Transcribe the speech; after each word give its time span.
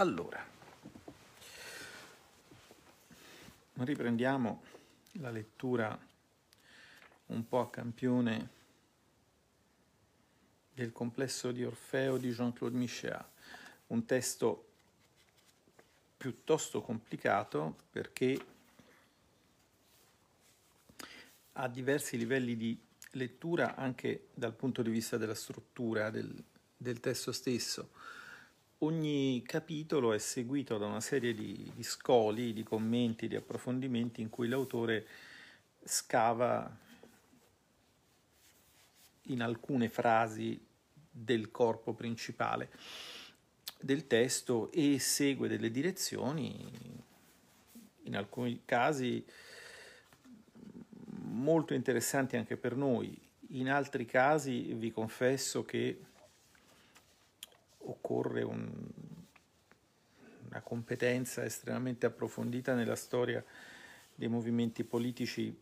Allora, 0.00 0.42
riprendiamo 3.74 4.62
la 5.18 5.28
lettura 5.28 6.06
un 7.26 7.46
po' 7.46 7.60
a 7.60 7.68
campione 7.68 8.48
del 10.72 10.92
complesso 10.92 11.52
di 11.52 11.64
Orfeo 11.66 12.16
di 12.16 12.30
Jean-Claude 12.30 12.78
Michéa, 12.78 13.30
un 13.88 14.06
testo 14.06 14.68
piuttosto 16.16 16.80
complicato 16.80 17.76
perché 17.90 18.42
ha 21.52 21.68
diversi 21.68 22.16
livelli 22.16 22.56
di 22.56 22.80
lettura 23.10 23.76
anche 23.76 24.28
dal 24.32 24.54
punto 24.54 24.80
di 24.80 24.88
vista 24.88 25.18
della 25.18 25.34
struttura 25.34 26.08
del, 26.08 26.42
del 26.74 27.00
testo 27.00 27.32
stesso. 27.32 27.90
Ogni 28.82 29.42
capitolo 29.42 30.14
è 30.14 30.18
seguito 30.18 30.78
da 30.78 30.86
una 30.86 31.02
serie 31.02 31.34
di, 31.34 31.70
di 31.74 31.82
scoli, 31.82 32.54
di 32.54 32.62
commenti, 32.62 33.28
di 33.28 33.36
approfondimenti 33.36 34.22
in 34.22 34.30
cui 34.30 34.48
l'autore 34.48 35.06
scava 35.84 36.78
in 39.24 39.42
alcune 39.42 39.90
frasi 39.90 40.58
del 41.10 41.50
corpo 41.50 41.92
principale 41.92 42.70
del 43.78 44.06
testo 44.06 44.72
e 44.72 44.98
segue 44.98 45.46
delle 45.46 45.70
direzioni, 45.70 46.70
in 48.04 48.16
alcuni 48.16 48.62
casi 48.64 49.22
molto 51.24 51.74
interessanti 51.74 52.38
anche 52.38 52.56
per 52.56 52.76
noi, 52.76 53.14
in 53.48 53.68
altri 53.68 54.06
casi 54.06 54.72
vi 54.72 54.90
confesso 54.90 55.66
che 55.66 56.00
occorre 57.90 58.42
un, 58.42 58.70
una 60.48 60.60
competenza 60.62 61.44
estremamente 61.44 62.06
approfondita 62.06 62.74
nella 62.74 62.96
storia 62.96 63.44
dei 64.14 64.28
movimenti 64.28 64.84
politici 64.84 65.56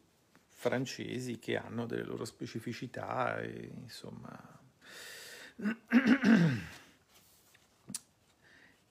francesi 0.49 1.39
che 1.39 1.57
hanno 1.57 1.87
delle 1.87 2.03
loro 2.03 2.25
specificità 2.25 3.39
e 3.39 3.71
insomma 3.83 4.61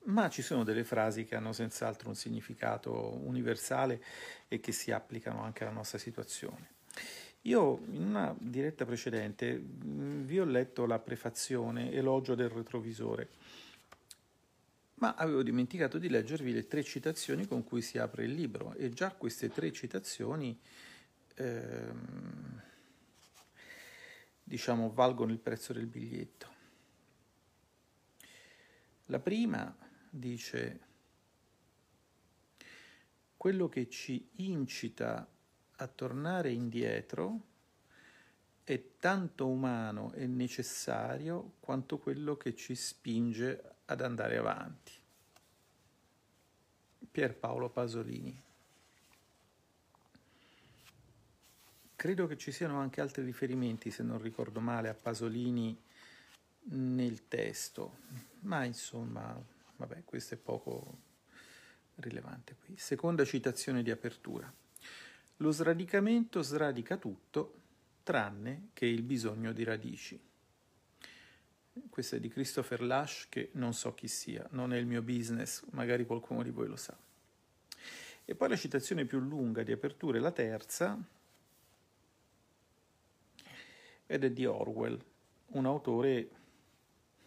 ma 0.08 0.30
ci 0.30 0.42
sono 0.42 0.64
delle 0.64 0.84
frasi 0.84 1.26
che 1.26 1.36
hanno 1.36 1.52
senz'altro 1.52 2.10
un 2.10 2.16
significato 2.16 3.16
universale 3.18 4.02
e 4.48 4.60
che 4.60 4.72
si 4.72 4.92
applicano 4.92 5.44
anche 5.44 5.64
alla 5.64 5.74
nostra 5.74 5.98
situazione. 5.98 6.76
Io 7.48 7.80
in 7.92 8.04
una 8.04 8.36
diretta 8.38 8.86
precedente 8.86 9.58
vi 9.58 10.38
ho 10.38 10.44
letto 10.44 10.86
la 10.86 11.00
prefazione 11.00 11.94
Elogio 11.94 12.36
del 12.36 12.50
retrovisore, 12.50 13.30
ma 14.96 15.16
avevo 15.16 15.44
dimenticato 15.44 15.98
di 15.98 16.10
leggervi 16.10 16.52
le 16.52 16.68
tre 16.68 16.84
citazioni 16.84 17.48
con 17.48 17.64
cui 17.64 17.82
si 17.82 17.98
apre 17.98 18.26
il 18.26 18.34
libro 18.34 18.74
e 18.74 18.90
già 18.90 19.12
queste 19.12 19.48
tre 19.48 19.72
citazioni 19.72 20.60
ehm, 21.36 22.62
diciamo 24.44 24.92
valgono 24.92 25.32
il 25.32 25.40
prezzo 25.40 25.72
del 25.72 25.86
biglietto. 25.86 26.56
La 29.06 29.20
prima 29.20 29.74
dice 30.10 30.80
quello 33.38 33.70
che 33.70 33.88
ci 33.88 34.28
incita 34.34 35.26
a 35.78 35.88
tornare 35.88 36.52
indietro 36.52 37.42
è 38.64 38.82
tanto 39.00 39.48
umano 39.48 40.12
e 40.14 40.28
necessario 40.28 41.54
quanto 41.60 41.98
quello 42.00 42.36
che 42.36 42.56
ci 42.56 42.76
spinge 42.76 43.76
ad 43.86 44.02
andare 44.02 44.38
avanti. 44.38 44.92
Pierpaolo 47.10 47.70
Pasolini. 47.70 48.44
Credo 51.96 52.28
che 52.28 52.38
ci 52.38 52.52
siano 52.52 52.80
anche 52.80 53.02
altri 53.02 53.24
riferimenti, 53.24 53.90
se 53.90 54.04
non 54.04 54.22
ricordo 54.22 54.60
male, 54.60 54.90
a 54.90 54.94
Pasolini 54.94 55.76
nel 56.70 57.28
testo, 57.28 58.00
ma 58.42 58.66
insomma, 58.66 59.42
vabbè, 59.78 60.04
questo 60.04 60.36
è 60.36 60.38
poco 60.38 60.98
rilevante 61.96 62.56
qui. 62.64 62.78
Seconda 62.78 63.24
citazione 63.26 63.82
di 63.82 63.90
apertura. 63.90 64.54
Lo 65.38 65.52
sradicamento 65.52 66.42
sradica 66.42 66.98
tutto, 66.98 67.54
tranne 68.04 68.70
che 68.74 68.86
il 68.86 69.04
bisogno 69.04 69.52
di 69.52 69.64
radici. 69.64 70.20
Questa 71.90 72.16
è 72.16 72.20
di 72.20 72.30
Christopher 72.30 72.82
Lash, 72.82 73.28
che 73.30 73.50
non 73.54 73.74
so 73.74 73.94
chi 73.94 74.08
sia, 74.08 74.48
non 74.52 74.74
è 74.74 74.78
il 74.78 74.88
mio 74.88 75.04
business, 75.04 75.64
magari 75.72 76.06
qualcuno 76.06 76.42
di 76.42 76.50
voi 76.50 76.68
lo 76.68 76.76
sa. 76.76 76.98
E 78.26 78.36
poi 78.36 78.50
la 78.50 78.56
citazione 78.56 79.06
più 79.06 79.20
lunga 79.20 79.62
di 79.62 79.72
apertura 79.72 80.18
è 80.18 80.22
la 80.22 80.32
terza, 80.32 81.00
ed 84.08 84.24
è 84.24 84.32
di 84.32 84.46
Orwell, 84.46 85.00
un 85.50 85.66
autore 85.66 86.30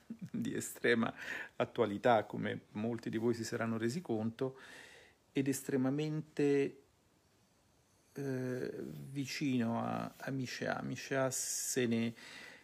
di 0.07 0.53
estrema 0.55 1.15
attualità, 1.57 2.25
come 2.25 2.63
molti 2.73 3.09
di 3.09 3.19
voi 3.19 3.35
si 3.35 3.45
saranno 3.45 3.79
resi 3.79 4.01
conto, 4.01 4.59
ed 5.33 5.47
estremamente 5.47 6.83
eh, 8.15 8.73
vicino 9.11 9.81
a, 9.81 10.15
a 10.17 10.31
Michéa. 10.31 10.81
Michéa 10.83 11.31
se 11.31 11.87
ne, 11.87 12.15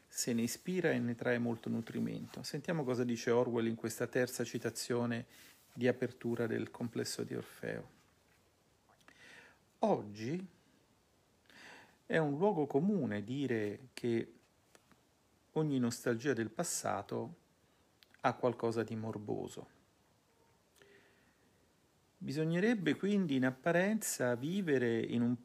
se 0.09 0.33
ne 0.33 0.43
ispira 0.43 0.91
e 0.91 0.99
ne 0.99 1.15
trae 1.15 1.39
molto 1.39 1.69
nutrimento. 1.69 2.43
Sentiamo 2.43 2.85
cosa 2.85 3.05
dice 3.05 3.31
Orwell 3.31 3.67
in 3.67 3.75
questa 3.75 4.07
terza 4.07 4.45
citazione 4.45 5.27
di 5.73 5.87
apertura 5.89 6.47
del 6.47 6.71
complesso 6.71 7.23
di 7.23 7.35
Orfeo. 7.35 7.95
Oggi 9.81 10.47
è 12.07 12.17
un 12.19 12.39
luogo 12.39 12.67
comune 12.67 13.23
dire 13.23 13.89
che 13.93 14.33
ogni 15.53 15.79
nostalgia 15.79 16.33
del 16.33 16.51
passato 16.51 17.35
ha 18.21 18.33
qualcosa 18.35 18.83
di 18.83 18.97
morboso. 18.97 19.75
Bisognerebbe 22.27 22.97
quindi 22.97 23.37
in 23.37 23.45
apparenza 23.45 24.35
vivere 24.35 24.99
in 24.99 25.23
un 25.23 25.37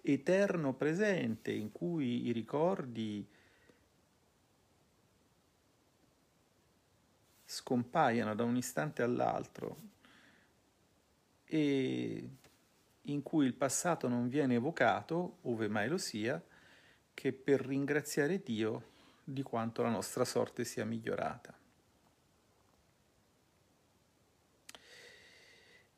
eterno 0.00 0.72
presente 0.72 1.52
in 1.52 1.70
cui 1.70 2.28
i 2.28 2.32
ricordi 2.32 3.28
scompaiano 7.44 8.34
da 8.34 8.44
un 8.44 8.56
istante 8.56 9.02
all'altro 9.02 9.82
e 11.44 12.28
in 13.02 13.22
cui 13.22 13.44
il 13.44 13.52
passato 13.52 14.08
non 14.08 14.30
viene 14.30 14.54
evocato, 14.54 15.40
ove 15.42 15.68
mai 15.68 15.90
lo 15.90 15.98
sia, 15.98 16.42
che 17.12 17.34
per 17.34 17.60
ringraziare 17.60 18.42
Dio 18.42 18.92
di 19.22 19.42
quanto 19.42 19.82
la 19.82 19.90
nostra 19.90 20.24
sorte 20.24 20.64
sia 20.64 20.86
migliorata. 20.86 21.59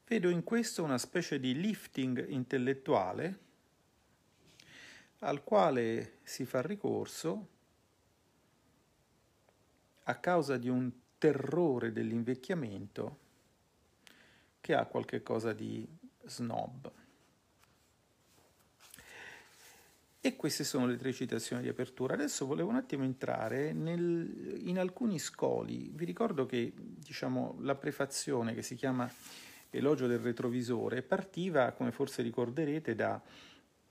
Vedo 0.07 0.29
in 0.29 0.43
questo 0.43 0.83
una 0.83 0.99
specie 0.99 1.41
di 1.41 1.59
lifting 1.59 2.29
intellettuale 2.29 3.39
al 5.21 5.45
quale 5.45 6.19
si 6.23 6.45
fa 6.45 6.61
ricorso 6.61 7.49
a 10.05 10.17
causa 10.17 10.57
di 10.57 10.69
un 10.69 10.91
terrore 11.19 11.93
dell'invecchiamento 11.93 13.19
che 14.61 14.75
ha 14.75 14.87
qualche 14.87 15.23
cosa 15.23 15.53
di 15.53 15.87
snob. 16.25 16.91
E 20.25 20.37
queste 20.37 20.63
sono 20.63 20.87
le 20.87 20.97
tre 20.97 21.13
citazioni 21.13 21.63
di 21.63 21.69
apertura. 21.69 22.15
Adesso 22.15 22.47
volevo 22.47 22.69
un 22.69 22.77
attimo 22.77 23.03
entrare 23.03 23.73
nel, 23.73 24.61
in 24.65 24.79
alcuni 24.79 25.19
scoli. 25.19 25.91
Vi 25.93 26.05
ricordo 26.05 26.47
che 26.47 26.73
diciamo, 26.77 27.57
la 27.61 27.75
prefazione 27.75 28.55
che 28.55 28.63
si 28.63 28.77
chiama 28.77 29.13
Elogio 29.75 30.07
del 30.07 30.19
retrovisore 30.19 31.03
partiva, 31.03 31.73
come 31.73 31.93
forse 31.93 32.23
ricorderete, 32.23 32.95
da, 32.95 33.21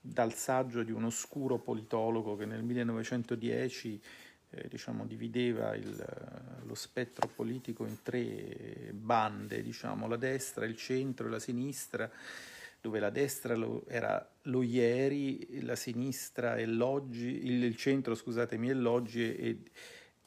dal 0.00 0.32
saggio 0.32 0.82
di 0.84 0.92
un 0.92 1.04
oscuro 1.04 1.58
politologo 1.58 2.36
che 2.36 2.46
nel 2.46 2.62
1910 2.62 4.00
eh, 4.50 4.68
diciamo, 4.68 5.04
divideva 5.06 5.74
il, 5.74 6.04
lo 6.64 6.74
spettro 6.74 7.28
politico 7.28 7.84
in 7.84 8.00
tre 8.02 8.90
bande, 8.92 9.60
diciamo, 9.60 10.06
la 10.06 10.16
destra, 10.16 10.66
il 10.66 10.76
centro 10.76 11.26
e 11.26 11.30
la 11.30 11.40
sinistra 11.40 12.10
dove 12.80 12.98
la 12.98 13.10
destra 13.10 13.54
lo, 13.54 13.84
era 13.86 14.28
lo 14.42 14.62
ieri, 14.62 15.62
la 15.62 15.76
sinistra 15.76 16.56
è 16.56 16.66
l'oggi, 16.66 17.44
il, 17.44 17.62
il 17.62 17.76
centro 17.76 18.16
scusatemi 18.16 18.68
è 18.68 18.74
l'oggi 18.74 19.36
e, 19.36 19.58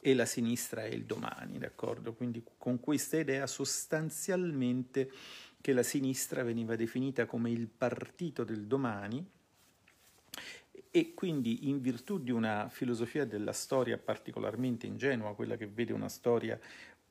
e 0.00 0.14
la 0.14 0.24
sinistra 0.24 0.82
è 0.84 0.88
il 0.88 1.04
domani, 1.04 1.58
d'accordo? 1.58 2.14
Quindi 2.14 2.42
con 2.56 2.80
questa 2.80 3.18
idea 3.18 3.46
sostanzialmente 3.46 5.10
che 5.66 5.72
la 5.72 5.82
sinistra 5.82 6.44
veniva 6.44 6.76
definita 6.76 7.26
come 7.26 7.50
il 7.50 7.66
partito 7.66 8.44
del 8.44 8.68
domani 8.68 9.28
e 10.92 11.12
quindi 11.12 11.68
in 11.68 11.80
virtù 11.80 12.20
di 12.20 12.30
una 12.30 12.68
filosofia 12.68 13.24
della 13.24 13.52
storia 13.52 13.98
particolarmente 13.98 14.86
ingenua, 14.86 15.34
quella 15.34 15.56
che 15.56 15.66
vede 15.66 15.92
una 15.92 16.08
storia 16.08 16.56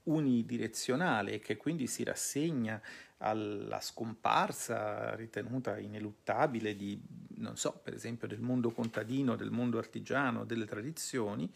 unidirezionale 0.04 1.34
e 1.34 1.40
che 1.40 1.58
quindi 1.58 1.86
si 1.86 2.06
rassegna 2.06 2.82
alla 3.18 3.82
scomparsa 3.82 5.16
ritenuta 5.16 5.78
ineluttabile 5.78 6.78
di, 6.78 6.98
non 7.40 7.58
so, 7.58 7.82
per 7.84 7.94
esempio 7.94 8.26
del 8.26 8.40
mondo 8.40 8.72
contadino, 8.72 9.36
del 9.36 9.52
mondo 9.52 9.80
artigiano, 9.80 10.46
delle 10.46 10.66
tradizioni, 10.66 11.52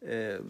eh, 0.00 0.40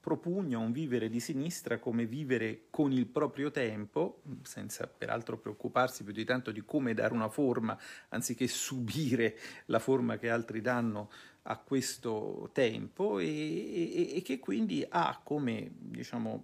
propugna 0.00 0.58
un 0.58 0.72
vivere 0.72 1.08
di 1.08 1.20
sinistra 1.20 1.78
come 1.78 2.06
vivere 2.06 2.66
con 2.70 2.92
il 2.92 3.06
proprio 3.06 3.50
tempo, 3.50 4.22
senza 4.42 4.86
peraltro 4.86 5.38
preoccuparsi 5.38 6.04
più 6.04 6.12
di 6.12 6.24
tanto 6.24 6.50
di 6.50 6.62
come 6.64 6.94
dare 6.94 7.12
una 7.12 7.28
forma, 7.28 7.78
anziché 8.08 8.46
subire 8.46 9.36
la 9.66 9.78
forma 9.78 10.18
che 10.18 10.30
altri 10.30 10.60
danno 10.60 11.10
a 11.42 11.56
questo 11.56 12.50
tempo 12.52 13.18
e, 13.18 13.26
e, 13.26 14.16
e 14.16 14.22
che 14.22 14.38
quindi 14.38 14.86
ha 14.88 15.20
come 15.22 15.70
diciamo, 15.76 16.42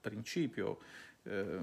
principio, 0.00 0.78
eh, 1.24 1.58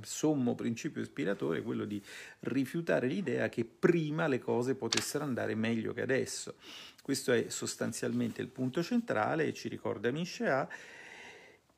sommo 0.00 0.54
principio 0.54 1.02
ispiratore 1.02 1.62
quello 1.62 1.84
di 1.84 2.02
rifiutare 2.40 3.06
l'idea 3.06 3.48
che 3.48 3.64
prima 3.64 4.26
le 4.26 4.38
cose 4.38 4.74
potessero 4.74 5.24
andare 5.24 5.54
meglio 5.54 5.92
che 5.92 6.02
adesso. 6.02 6.54
Questo 7.02 7.32
è 7.32 7.48
sostanzialmente 7.48 8.40
il 8.40 8.48
punto 8.48 8.82
centrale 8.82 9.46
ci 9.52 9.68
ricorda 9.68 10.12
Miscea 10.12 10.68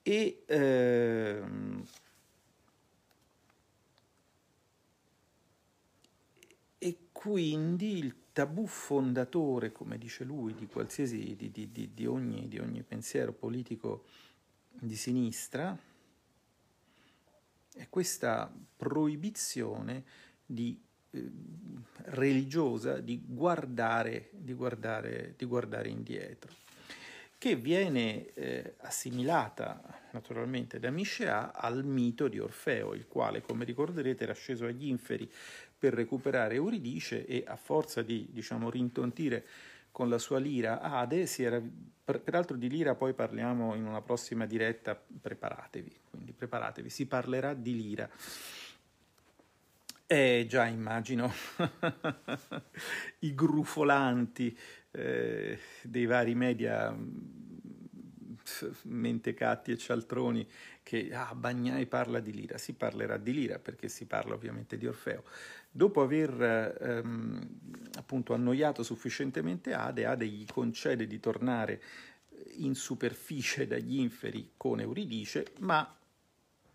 e 0.03 0.43
ehm, 0.47 1.82
e 6.85 6.99
quindi 7.12 7.97
il 7.97 8.15
tabù 8.35 8.67
fondatore, 8.67 9.73
come 9.73 9.97
dice 9.97 10.25
lui, 10.25 10.55
di 10.55 10.67
di, 11.50 11.50
di, 11.50 11.94
di, 11.94 12.06
ogni, 12.06 12.47
di 12.47 12.59
ogni 12.59 12.82
pensiero 12.82 13.32
politico 13.32 14.05
di 14.69 14.94
sinistra, 14.94 15.75
è 17.73 17.88
questa 17.88 18.53
proibizione 18.76 20.05
di, 20.44 20.79
eh, 21.14 21.31
religiosa 22.06 22.99
di 22.99 23.22
guardare, 23.25 24.28
di, 24.32 24.52
guardare, 24.52 25.34
di 25.37 25.44
guardare 25.46 25.88
indietro, 25.88 26.52
che 27.38 27.56
viene 27.56 28.32
eh, 28.34 28.75
assimilata 28.78 30.02
naturalmente 30.12 30.78
da 30.78 30.90
Miscea 30.90 31.52
al 31.52 31.84
mito 31.84 32.28
di 32.28 32.38
Orfeo, 32.38 32.94
il 32.94 33.06
quale, 33.06 33.43
come 33.43 33.64
ricorderete, 33.64 34.25
era 34.25 34.34
sceso 34.34 34.66
agli 34.66 34.87
inferi 34.87 35.31
per 35.76 35.93
recuperare 35.93 36.55
Euridice 36.55 37.26
e 37.26 37.44
a 37.46 37.56
forza 37.56 38.02
di 38.02 38.28
diciamo, 38.31 38.70
rintontire 38.70 39.44
con 39.90 40.08
la 40.08 40.19
sua 40.19 40.38
lira 40.38 40.81
Ade, 40.81 41.26
si 41.26 41.43
era, 41.44 41.62
peraltro 42.05 42.56
di 42.56 42.69
lira 42.69 42.94
poi 42.94 43.12
parliamo 43.12 43.75
in 43.75 43.87
una 43.87 44.02
prossima 44.02 44.46
diretta, 44.46 45.00
preparatevi, 45.20 46.00
quindi 46.11 46.32
preparatevi, 46.32 46.90
si 46.90 47.06
parlerà 47.06 47.55
di 47.55 47.76
lira. 47.76 48.11
Eh 50.06 50.45
già 50.47 50.67
immagino 50.67 51.33
i 53.21 53.35
grufolanti 53.35 54.56
eh, 54.91 55.59
dei 55.83 56.05
vari 56.05 56.35
media 56.35 56.95
mentecatti 58.83 59.73
e 59.73 59.79
cialtroni 59.79 60.47
che 60.83 61.09
ah, 61.11 61.35
Bagnai 61.35 61.87
parla 61.87 62.21
di 62.21 62.33
Lira, 62.35 62.59
si 62.59 62.75
parlerà 62.75 63.17
di 63.17 63.33
Lira 63.33 63.59
perché 63.59 63.89
si 63.89 64.05
parla 64.05 64.35
ovviamente 64.35 64.77
di 64.77 64.87
Orfeo. 64.87 65.25
Dopo 65.71 66.03
aver 66.03 66.77
ehm, 66.81 67.49
appunto 67.97 68.35
annoiato 68.35 68.83
sufficientemente 68.83 69.73
Ade, 69.73 70.05
Ade 70.05 70.27
gli 70.27 70.45
concede 70.45 71.07
di 71.07 71.19
tornare 71.19 71.83
in 72.57 72.75
superficie 72.75 73.67
dagli 73.67 73.99
inferi 73.99 74.50
con 74.59 74.81
Euridice, 74.81 75.53
ma 75.61 75.97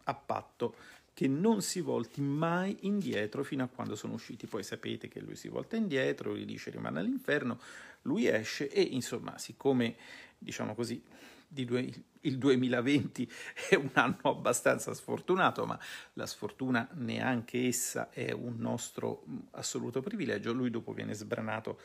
a 0.03 0.13
patto 0.15 0.75
che 1.19 1.27
non 1.27 1.61
si 1.61 1.81
volti 1.81 2.21
mai 2.21 2.77
indietro 2.83 3.43
fino 3.43 3.61
a 3.61 3.67
quando 3.67 3.97
sono 3.97 4.13
usciti. 4.13 4.47
Poi 4.47 4.63
sapete 4.63 5.09
che 5.09 5.19
lui 5.19 5.35
si 5.35 5.49
volta 5.49 5.75
indietro, 5.75 6.29
Euridice 6.29 6.69
rimane 6.69 7.01
all'inferno, 7.01 7.59
lui 8.03 8.27
esce 8.27 8.69
e 8.69 8.81
insomma, 8.81 9.37
siccome 9.37 9.97
diciamo 10.37 10.73
così, 10.73 11.03
due, 11.45 11.91
il 12.21 12.37
2020 12.37 13.29
è 13.69 13.75
un 13.75 13.89
anno 13.95 14.17
abbastanza 14.21 14.93
sfortunato, 14.93 15.65
ma 15.65 15.77
la 16.13 16.25
sfortuna 16.25 16.87
neanche 16.93 17.67
essa 17.67 18.09
è 18.11 18.31
un 18.31 18.55
nostro 18.55 19.25
assoluto 19.51 19.99
privilegio. 19.99 20.53
Lui 20.53 20.69
dopo 20.69 20.93
viene 20.93 21.13
sbranato, 21.13 21.81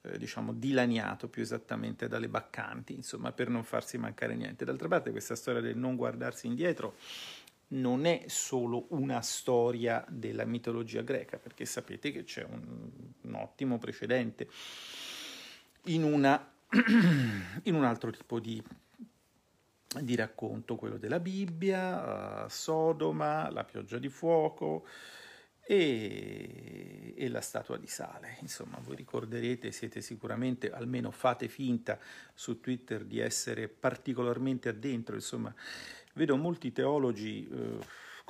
eh, 0.00 0.18
diciamo, 0.18 0.52
dilaniato 0.52 1.28
più 1.28 1.42
esattamente 1.42 2.08
dalle 2.08 2.28
baccanti, 2.28 2.94
insomma, 2.94 3.30
per 3.30 3.48
non 3.48 3.62
farsi 3.62 3.96
mancare 3.96 4.34
niente. 4.34 4.64
D'altra 4.64 4.88
parte 4.88 5.12
questa 5.12 5.36
storia 5.36 5.60
del 5.60 5.76
non 5.76 5.94
guardarsi 5.94 6.48
indietro 6.48 6.96
non 7.72 8.04
è 8.04 8.24
solo 8.26 8.86
una 8.90 9.20
storia 9.22 10.04
della 10.08 10.44
mitologia 10.44 11.02
greca, 11.02 11.38
perché 11.38 11.64
sapete 11.64 12.10
che 12.10 12.24
c'è 12.24 12.44
un, 12.44 12.88
un 13.22 13.34
ottimo 13.34 13.78
precedente 13.78 14.48
in, 15.84 16.02
una, 16.02 16.52
in 17.64 17.74
un 17.74 17.84
altro 17.84 18.10
tipo 18.10 18.40
di 18.40 18.62
di 20.00 20.14
racconto, 20.14 20.76
quello 20.76 20.96
della 20.96 21.20
Bibbia, 21.20 22.44
uh, 22.44 22.48
Sodoma, 22.48 23.50
la 23.50 23.64
pioggia 23.64 23.98
di 23.98 24.08
fuoco 24.08 24.86
e, 25.64 27.14
e, 27.16 27.28
la 27.28 27.40
statua 27.40 27.76
di 27.76 27.86
sale. 27.86 28.38
Insomma, 28.40 28.78
voi 28.80 28.96
ricorderete, 28.96 29.70
siete 29.70 30.00
sicuramente, 30.00 30.70
almeno 30.70 31.10
fate 31.10 31.48
finta 31.48 31.98
su 32.34 32.60
Twitter 32.60 33.04
di 33.04 33.18
essere 33.18 33.68
particolarmente 33.68 34.70
addentro, 34.70 35.14
insomma, 35.14 35.54
vedo 36.12 36.36
molti 36.36 36.72
teologi... 36.72 37.48
Uh, 37.50 37.78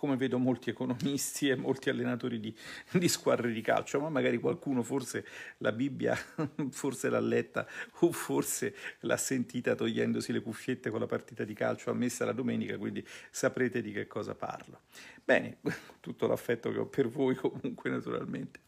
come 0.03 0.17
vedo 0.17 0.39
molti 0.39 0.69
economisti 0.69 1.47
e 1.51 1.55
molti 1.55 1.89
allenatori 1.89 2.41
di, 2.41 2.53
di, 2.91 3.09
squadre 3.09 3.53
di 3.53 3.61
calcio, 3.61 4.01
ma 4.01 4.09
magari 4.09 4.39
qualcuno 4.39 4.83
forse 4.83 5.25
la 5.59 5.71
Bibbia 5.71 6.17
forse 6.71 7.09
l'ha 7.09 7.21
letta 7.21 7.67
o 8.01 8.11
forse 8.11 8.75
l'ha 9.01 9.17
sentita 9.17 9.77
togliendosi 9.77 10.33
le 10.33 10.41
cuffiette 10.41 10.91
con 10.91 10.99
la 10.99 11.07
partita 11.07 11.45
di 11.45 11.55
calcio 11.55 11.91
ammessa 11.91 12.25
la 12.25 12.33
domenica, 12.33 12.77
quindi 12.79 13.07
saprete 13.31 13.81
di 13.81 13.93
che 13.93 14.09
cosa 14.09 14.35
parlo. 14.35 14.81
Bene, 15.25 15.59
tutto 16.01 16.27
l'affetto 16.27 16.73
che 16.73 16.79
ho 16.79 16.87
per 16.87 17.09
voi 17.09 17.37
comunque 17.37 17.91
naturalmente. 17.91 18.61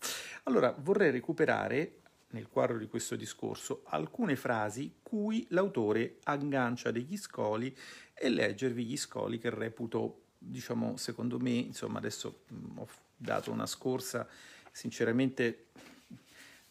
Allora, 0.45 0.73
vorrei 0.79 1.11
recuperare 1.11 2.03
nel 2.35 2.49
quadro 2.49 2.79
di 2.79 2.89
questo 2.89 3.15
discorso 3.15 3.83
alcune 3.87 4.35
frasi 4.35 4.97
cui 5.03 5.47
l'autore 5.51 6.19
aggancia 6.25 6.91
degli 6.91 7.17
scoli 7.17 7.75
e 8.13 8.29
leggervi 8.29 8.85
gli 8.85 8.97
scoli 8.97 9.39
che 9.39 9.51
reputo 9.51 10.23
diciamo, 10.37 10.97
secondo 10.97 11.39
me, 11.39 11.51
insomma, 11.51 11.99
adesso 11.99 12.43
mh, 12.49 12.79
ho 12.79 12.89
dato 13.17 13.51
una 13.51 13.67
scorsa, 13.67 14.29
sinceramente 14.71 15.69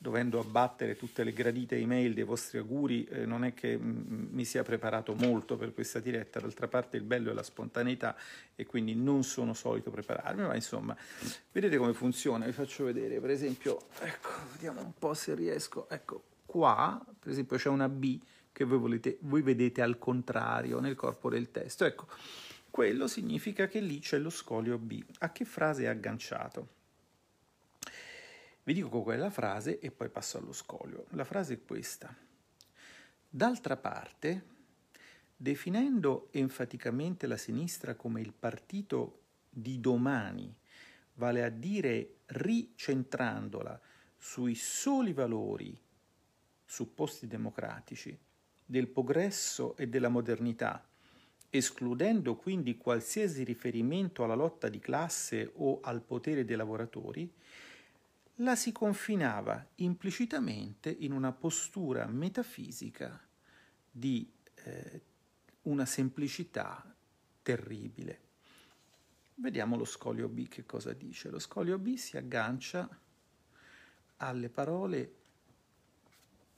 dovendo 0.04 0.42
abbattere 0.42 0.98
tutte 0.98 1.24
le 1.24 1.32
gradite 1.32 1.78
email 1.78 2.14
dei 2.14 2.26
vostri 2.26 2.58
auguri, 2.58 3.06
eh, 3.06 3.26
non 3.26 3.46
è 3.46 3.54
che 3.54 3.78
mh, 3.78 3.86
mm, 3.86 4.26
mi 4.32 4.44
sia 4.44 4.62
preparato 4.62 5.16
molto 5.16 5.56
per 5.56 5.74
questa 5.74 6.00
diretta, 6.00 6.42
d'altra 6.42 6.68
parte 6.68 6.98
il 6.98 7.04
bello 7.04 7.32
è 7.32 7.34
la 7.34 7.42
spontaneità 7.42 8.14
e 8.54 8.66
quindi 8.66 8.96
non 8.96 9.24
sono 9.24 9.54
solito 9.54 9.92
prepararmi, 9.92 10.42
ma 10.42 10.56
insomma, 10.56 10.94
vedete 11.54 11.78
come 11.78 11.94
funziona, 11.94 12.46
vi 12.46 12.52
faccio 12.52 12.84
vedere, 12.84 13.22
per 13.22 13.30
esempio, 13.30 13.80
ecco, 14.02 14.30
vediamo 14.52 14.82
un 14.82 14.92
po' 15.00 15.14
se 15.14 15.36
riesco, 15.36 15.88
ecco, 15.90 16.22
qua, 16.46 17.02
per 17.18 17.32
esempio 17.32 17.56
c'è 17.56 17.70
una 17.70 17.88
B 17.88 18.20
che 18.52 18.66
voi, 18.66 18.80
volete, 18.80 19.20
voi 19.22 19.42
vedete 19.42 19.82
al 19.82 19.98
contrario 20.00 20.82
nel 20.82 20.96
corpo 20.96 21.30
del 21.30 21.50
testo, 21.50 21.86
ecco, 21.86 22.08
quello 22.70 23.08
significa 23.08 23.68
che 23.68 23.80
lì 23.80 24.00
c'è 24.00 24.18
lo 24.18 24.30
scolio 24.30 24.78
B. 24.78 25.02
A 25.20 25.32
che 25.32 25.46
frase 25.46 25.84
è 25.84 25.88
agganciato? 25.88 26.82
Vi 28.66 28.74
dico 28.74 29.02
qual 29.02 29.18
è 29.18 29.20
la 29.20 29.30
frase 29.30 29.80
e 29.80 29.92
poi 29.92 30.10
passo 30.10 30.38
allo 30.38 30.54
scolio. 30.54 31.06
La 31.10 31.26
frase 31.26 31.56
è 31.56 31.64
questa. 31.66 32.16
D'altra 33.30 33.76
parte, 33.76 34.44
definendo 35.36 36.30
enfaticamente 36.32 37.28
la 37.28 37.36
sinistra 37.36 37.96
come 37.96 38.22
il 38.22 38.32
partito 38.32 39.22
di 39.50 39.82
domani, 39.82 40.56
vale 41.16 41.44
a 41.44 41.50
dire 41.50 42.20
ricentrandola 42.28 43.80
sui 44.18 44.56
soli 44.56 45.12
valori 45.12 45.78
supposti 46.66 47.28
democratici 47.28 48.18
del 48.66 48.88
progresso 48.88 49.76
e 49.76 49.88
della 49.90 50.08
modernità, 50.08 50.88
escludendo 51.50 52.38
quindi 52.38 52.78
qualsiasi 52.78 53.44
riferimento 53.44 54.24
alla 54.24 54.34
lotta 54.36 54.70
di 54.70 54.80
classe 54.80 55.52
o 55.56 55.82
al 55.82 56.02
potere 56.02 56.46
dei 56.46 56.56
lavoratori, 56.56 57.32
la 58.38 58.56
si 58.56 58.72
confinava 58.72 59.66
implicitamente 59.76 60.90
in 60.90 61.12
una 61.12 61.32
postura 61.32 62.08
metafisica 62.08 63.22
di 63.90 64.32
eh, 64.56 65.02
una 65.64 65.86
semplicità 65.86 66.84
terribile. 67.42 68.22
Vediamo 69.36 69.76
lo 69.76 69.86
scolio 69.86 70.28
B 70.28 70.48
che 70.48 70.66
cosa 70.66 70.94
dice. 70.94 71.30
Lo 71.30 71.40
scolio 71.40 71.78
B 71.78 71.96
si 71.96 72.18
aggancia 72.18 72.88
alle 74.18 74.50
parole 74.50 75.16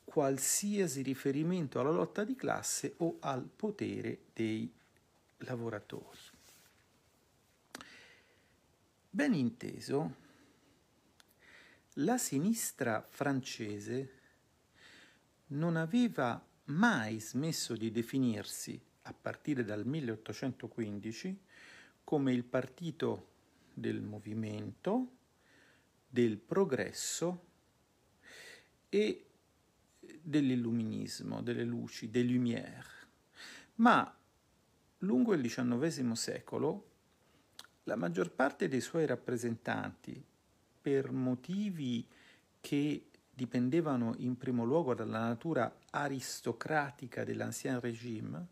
qualsiasi 0.04 1.02
riferimento 1.02 1.80
alla 1.80 1.92
lotta 1.92 2.24
di 2.24 2.36
classe 2.36 2.94
o 2.98 3.18
al 3.20 3.44
potere 3.44 4.26
dei 4.34 4.72
lavoratori. 5.40 6.34
Ben 9.10 9.34
inteso, 9.34 10.16
la 12.00 12.18
sinistra 12.18 13.06
francese 13.10 14.12
non 15.48 15.78
aveva 15.78 16.44
mai 16.66 17.20
smesso 17.20 17.76
di 17.76 17.92
definirsi, 17.92 18.82
a 19.04 19.14
partire 19.14 19.64
dal 19.64 19.86
1815, 19.86 21.40
come 22.04 22.34
il 22.34 22.44
partito 22.44 23.30
del 23.74 24.02
movimento, 24.02 25.12
del 26.10 26.38
progresso 26.38 27.46
e 28.90 29.26
dell'illuminismo, 30.22 31.42
delle 31.42 31.64
luci, 31.64 32.10
des 32.10 32.26
lumières. 32.26 33.08
Ma 33.76 34.18
lungo 35.00 35.34
il 35.34 35.42
XIX 35.42 36.12
secolo 36.12 36.90
la 37.84 37.96
maggior 37.96 38.32
parte 38.32 38.68
dei 38.68 38.82
suoi 38.82 39.06
rappresentanti, 39.06 40.24
per 40.86 41.12
motivi 41.12 42.08
che 42.62 43.10
dipendevano 43.34 44.14
in 44.18 44.38
primo 44.38 44.64
luogo 44.64 44.94
dalla 44.94 45.18
natura 45.18 45.80
aristocratica 45.90 47.24
dell'ancien 47.24 47.80
régime, 47.80 48.48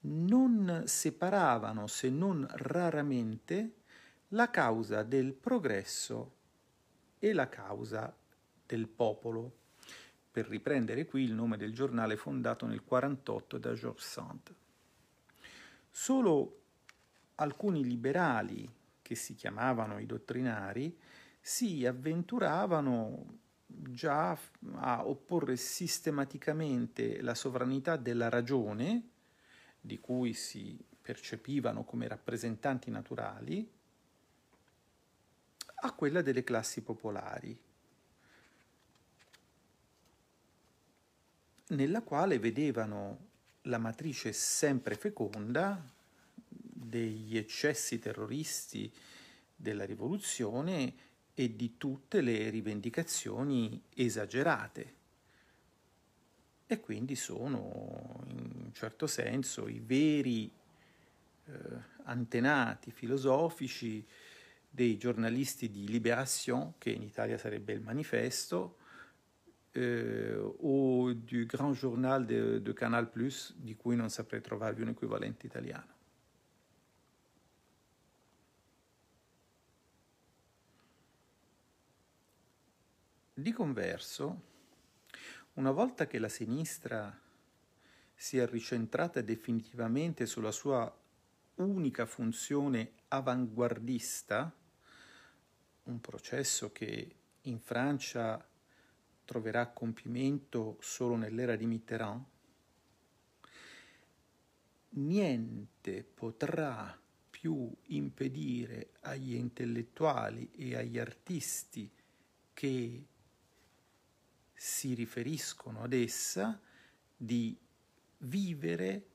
non 0.00 0.82
separavano, 0.84 1.86
se 1.86 2.10
non 2.10 2.46
raramente, 2.50 3.76
la 4.28 4.50
causa 4.50 5.02
del 5.04 5.32
progresso 5.32 6.34
e 7.18 7.32
la 7.32 7.48
causa 7.48 8.14
del 8.66 8.88
popolo, 8.88 9.56
per 10.30 10.46
riprendere 10.48 11.06
qui 11.06 11.22
il 11.22 11.32
nome 11.32 11.56
del 11.56 11.72
giornale 11.72 12.18
fondato 12.18 12.66
nel 12.66 12.82
1948 12.86 13.56
da 13.56 13.72
Georges 13.72 14.06
Sand. 14.06 14.54
Solo 15.90 16.60
alcuni 17.36 17.82
liberali, 17.82 18.76
che 19.08 19.14
si 19.14 19.34
chiamavano 19.34 19.98
i 19.98 20.04
dottrinari, 20.04 20.94
si 21.40 21.86
avventuravano 21.86 23.38
già 23.64 24.38
a 24.74 25.08
opporre 25.08 25.56
sistematicamente 25.56 27.22
la 27.22 27.34
sovranità 27.34 27.96
della 27.96 28.28
ragione, 28.28 29.08
di 29.80 29.98
cui 29.98 30.34
si 30.34 30.78
percepivano 31.00 31.84
come 31.84 32.06
rappresentanti 32.06 32.90
naturali, 32.90 33.66
a 35.80 35.92
quella 35.94 36.20
delle 36.20 36.44
classi 36.44 36.82
popolari, 36.82 37.58
nella 41.68 42.02
quale 42.02 42.38
vedevano 42.38 43.26
la 43.62 43.78
matrice 43.78 44.34
sempre 44.34 44.96
feconda 44.96 45.96
degli 46.80 47.36
eccessi 47.36 47.98
terroristi 47.98 48.90
della 49.54 49.84
rivoluzione 49.84 51.06
e 51.34 51.54
di 51.54 51.76
tutte 51.76 52.20
le 52.20 52.48
rivendicazioni 52.50 53.80
esagerate. 53.94 54.94
E 56.66 56.80
quindi 56.80 57.16
sono 57.16 58.24
in 58.28 58.50
un 58.64 58.70
certo 58.72 59.06
senso 59.06 59.68
i 59.68 59.80
veri 59.80 60.50
eh, 61.46 61.52
antenati 62.04 62.90
filosofici 62.90 64.04
dei 64.70 64.98
giornalisti 64.98 65.70
di 65.70 65.88
Libération, 65.88 66.74
che 66.78 66.90
in 66.90 67.02
Italia 67.02 67.38
sarebbe 67.38 67.72
il 67.72 67.80
manifesto, 67.80 68.76
eh, 69.72 70.34
o 70.36 71.12
du 71.12 71.46
Grand 71.46 71.74
Journal 71.74 72.24
de, 72.24 72.60
de 72.60 72.72
Canal 72.74 73.08
Plus, 73.08 73.54
di 73.56 73.74
cui 73.74 73.96
non 73.96 74.10
saprei 74.10 74.40
trovarvi 74.40 74.82
un 74.82 74.88
equivalente 74.88 75.46
italiano. 75.46 75.97
Di 83.40 83.52
converso, 83.52 84.42
una 85.54 85.70
volta 85.70 86.08
che 86.08 86.18
la 86.18 86.28
sinistra 86.28 87.16
si 88.12 88.36
è 88.36 88.44
ricentrata 88.48 89.20
definitivamente 89.20 90.26
sulla 90.26 90.50
sua 90.50 90.92
unica 91.54 92.04
funzione 92.04 92.94
avanguardista, 93.06 94.52
un 95.84 96.00
processo 96.00 96.72
che 96.72 97.14
in 97.42 97.60
Francia 97.60 98.44
troverà 99.24 99.68
compimento 99.68 100.76
solo 100.80 101.14
nell'era 101.14 101.54
di 101.54 101.66
Mitterrand, 101.66 102.24
niente 104.88 106.02
potrà 106.02 107.00
più 107.30 107.72
impedire 107.84 108.94
agli 109.02 109.34
intellettuali 109.34 110.50
e 110.56 110.74
agli 110.74 110.98
artisti 110.98 111.88
che 112.52 113.06
si 114.60 114.92
riferiscono 114.94 115.84
ad 115.84 115.92
essa 115.92 116.60
di 117.16 117.56
vivere 118.18 119.06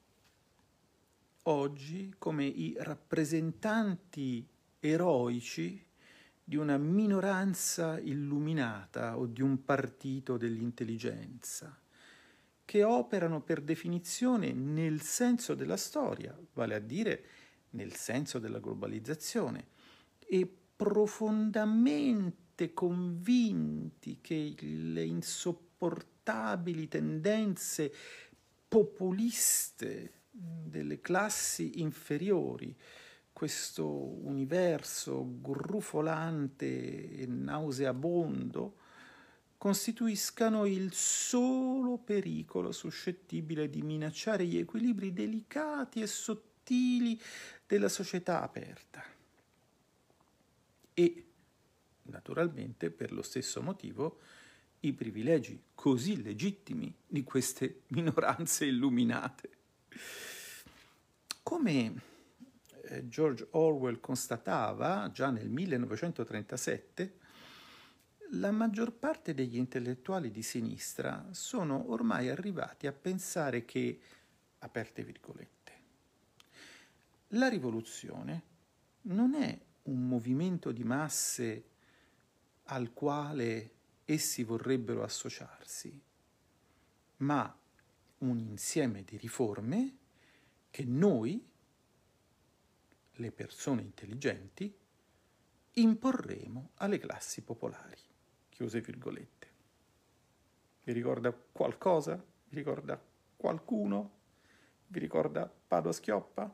oggi 1.43 2.15
come 2.17 2.45
i 2.45 2.77
rappresentanti 2.79 4.47
eroici 4.79 5.85
di 6.41 6.55
una 6.55 6.77
minoranza 6.77 7.99
illuminata 7.99 9.17
o 9.17 9.25
di 9.25 9.41
un 9.41 9.65
partito 9.65 10.37
dell'intelligenza, 10.37 11.77
che 12.63 12.83
operano 12.83 13.41
per 13.41 13.59
definizione 13.59 14.53
nel 14.53 15.01
senso 15.01 15.55
della 15.55 15.75
storia, 15.75 16.33
vale 16.53 16.75
a 16.75 16.79
dire 16.79 17.25
nel 17.71 17.93
senso 17.95 18.39
della 18.39 18.59
globalizzazione, 18.59 19.67
e 20.19 20.49
profondamente 20.73 22.42
talmente 22.53 22.73
convinti 22.73 24.19
che 24.21 24.55
le 24.59 25.03
insopportabili 25.03 26.87
tendenze 26.87 27.91
populiste 28.67 30.21
delle 30.31 31.01
classi 31.01 31.81
inferiori, 31.81 32.75
questo 33.31 33.87
universo 33.87 35.27
grufolante 35.41 37.17
e 37.17 37.25
nauseabondo, 37.25 38.77
costituiscano 39.57 40.65
il 40.65 40.93
solo 40.93 41.97
pericolo 41.97 42.71
suscettibile 42.71 43.69
di 43.69 43.81
minacciare 43.81 44.45
gli 44.45 44.57
equilibri 44.57 45.13
delicati 45.13 46.01
e 46.01 46.07
sottili 46.07 47.19
della 47.65 47.89
società 47.89 48.41
aperta. 48.41 49.03
E 50.95 51.32
naturalmente 52.03 52.89
per 52.91 53.11
lo 53.11 53.21
stesso 53.21 53.61
motivo 53.61 54.19
i 54.81 54.93
privilegi 54.93 55.61
così 55.73 56.21
legittimi 56.21 56.93
di 57.05 57.23
queste 57.23 57.81
minoranze 57.93 58.65
illuminate. 58.65 59.49
Come 61.41 62.01
eh, 62.83 63.07
George 63.07 63.47
Orwell 63.51 63.99
constatava 63.99 65.09
già 65.11 65.29
nel 65.29 65.49
1937, 65.49 67.19
la 68.31 68.51
maggior 68.51 68.93
parte 68.93 69.33
degli 69.33 69.57
intellettuali 69.57 70.31
di 70.31 70.41
sinistra 70.41 71.27
sono 71.31 71.91
ormai 71.91 72.29
arrivati 72.29 72.87
a 72.87 72.91
pensare 72.91 73.63
che, 73.63 73.99
aperte 74.59 75.03
virgolette, 75.03 75.51
la 77.29 77.47
rivoluzione 77.47 78.41
non 79.03 79.35
è 79.35 79.59
un 79.83 80.07
movimento 80.07 80.71
di 80.71 80.83
masse 80.83 81.63
al 82.65 82.93
quale 82.93 83.71
essi 84.05 84.43
vorrebbero 84.43 85.03
associarsi, 85.03 86.01
ma 87.17 87.57
un 88.19 88.39
insieme 88.39 89.03
di 89.03 89.17
riforme 89.17 89.97
che 90.69 90.85
noi, 90.85 91.45
le 93.13 93.31
persone 93.31 93.81
intelligenti, 93.81 94.75
imporremo 95.73 96.71
alle 96.75 96.97
classi 96.99 97.41
popolari. 97.41 98.01
Chiuse 98.49 98.81
virgolette. 98.81 99.51
Vi 100.83 100.91
ricorda 100.91 101.31
qualcosa? 101.31 102.15
Vi 102.15 102.55
ricorda 102.55 103.01
qualcuno? 103.35 104.21
Vi 104.87 104.99
ricorda 104.99 105.47
Padua 105.47 105.91
Schioppa? 105.91 106.53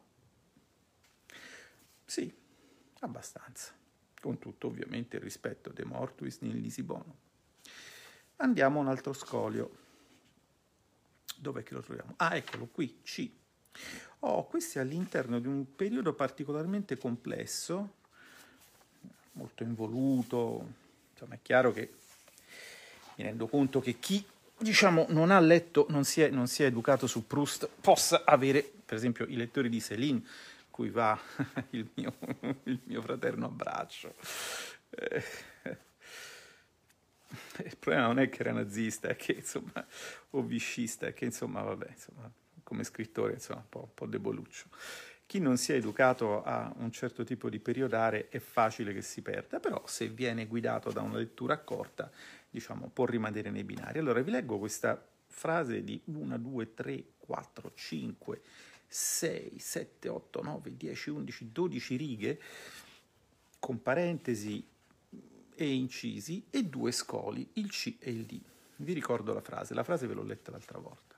Sì, 2.06 2.34
abbastanza 3.00 3.79
con 4.20 4.38
tutto 4.40 4.68
ovviamente 4.68 5.18
il 5.18 5.22
rispetto 5.22 5.72
de 5.72 5.86
mortuis 5.86 6.40
nel 6.42 6.58
lisibono. 6.58 7.16
Andiamo 8.38 8.80
a 8.80 8.84
un 8.84 8.88
altro 8.90 9.14
scolio. 9.14 9.88
Dov'è 11.36 11.64
che 11.64 11.74
lo 11.74 11.82
troviamo? 11.82 12.14
Ah, 12.18 12.36
eccolo 12.36 12.68
qui, 12.68 13.00
C. 13.04 13.30
Oh, 14.20 14.46
questo 14.46 14.80
è 14.80 14.82
all'interno 14.82 15.40
di 15.40 15.48
un 15.48 15.76
periodo 15.76 16.14
particolarmente 16.14 16.98
complesso, 16.98 17.96
molto 19.34 19.64
involuto. 19.64 20.74
Insomma, 21.12 21.36
è 21.36 21.40
chiaro 21.42 21.72
che 21.72 21.94
mi 23.16 23.24
rendo 23.24 23.48
conto 23.48 23.80
che 23.80 24.00
chi, 24.00 24.26
diciamo, 24.58 25.06
non 25.10 25.32
ha 25.32 25.40
letto, 25.40 25.86
non 25.90 26.04
si 26.04 26.22
è, 26.22 26.30
non 26.30 26.48
si 26.48 26.64
è 26.64 26.66
educato 26.66 27.08
su 27.08 27.26
Proust, 27.26 27.70
possa 27.80 28.24
avere 28.26 28.70
per 28.86 28.98
esempio 28.98 29.26
i 29.26 29.36
lettori 29.36 29.70
di 29.70 29.82
Céline, 29.82 30.22
cui 30.80 30.90
va 30.92 31.20
il 31.72 31.90
mio, 31.96 32.16
il 32.64 32.80
mio 32.86 33.02
fraterno 33.02 33.48
abbraccio. 33.48 34.16
Eh, 34.92 35.24
il 37.66 37.78
problema 37.78 38.08
non 38.08 38.20
è 38.20 38.30
che 38.30 38.40
era 38.40 38.54
nazista, 38.54 39.10
è 39.10 39.18
che 39.18 39.34
insomma, 39.34 39.86
o 40.30 40.42
viscista, 40.42 41.08
è 41.08 41.14
che 41.14 41.26
insomma, 41.26 41.62
vabbè, 41.64 41.90
insomma, 41.90 42.32
come 42.64 42.86
scrittore, 42.86 43.34
insomma, 43.34 43.60
un 43.60 43.68
po', 43.68 43.82
un 43.82 43.94
po' 43.94 44.06
deboluccio. 44.06 44.68
Chi 45.26 45.40
non 45.40 45.58
si 45.58 45.74
è 45.74 45.76
educato 45.76 46.44
a 46.44 46.74
un 46.78 46.94
certo 46.94 47.26
tipo 47.26 47.50
di 47.50 47.60
periodare 47.60 48.30
è 48.30 48.40
facile 48.40 48.94
che 48.94 49.02
si 49.02 49.22
perda, 49.22 49.60
però 49.60 49.84
se 49.86 50.08
viene 50.08 50.48
guidato 50.48 50.92
da 50.92 51.02
una 51.02 51.18
lettura 51.18 51.56
accorta, 51.56 52.10
diciamo, 52.50 52.90
può 52.90 53.04
rimanere 53.04 53.50
nei 53.50 53.66
binari. 53.66 54.00
Allora 54.00 54.22
vi 54.22 54.32
leggo 54.32 54.58
questa 54.58 55.06
frase 55.28 55.84
di 55.84 56.02
1, 56.06 56.38
2, 56.40 56.74
3, 56.74 57.04
4, 57.18 57.72
5, 57.76 58.42
6, 58.92 59.60
7, 59.60 60.10
8, 60.10 60.42
9, 60.42 60.76
10, 60.76 61.10
11, 61.12 61.52
12 61.52 61.96
righe 61.96 62.42
con 63.60 63.82
parentesi 63.84 64.66
e 65.54 65.74
incisi 65.74 66.48
e 66.50 66.64
due 66.64 66.92
scoli, 66.92 67.48
il 67.54 67.70
C 67.70 67.98
e 68.00 68.10
il 68.10 68.26
D. 68.26 68.42
Vi 68.78 68.94
ricordo 68.94 69.34
la 69.34 69.42
frase, 69.42 69.76
la 69.76 69.84
frase 69.84 70.08
ve 70.08 70.14
l'ho 70.14 70.24
letta 70.24 70.50
l'altra 70.50 70.80
volta. 70.80 71.18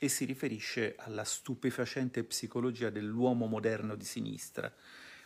E 0.00 0.08
si 0.08 0.24
riferisce 0.24 0.94
alla 0.96 1.24
stupefacente 1.24 2.24
psicologia 2.24 2.90
dell'uomo 2.90 3.46
moderno 3.46 3.94
di 3.94 4.04
sinistra, 4.04 4.74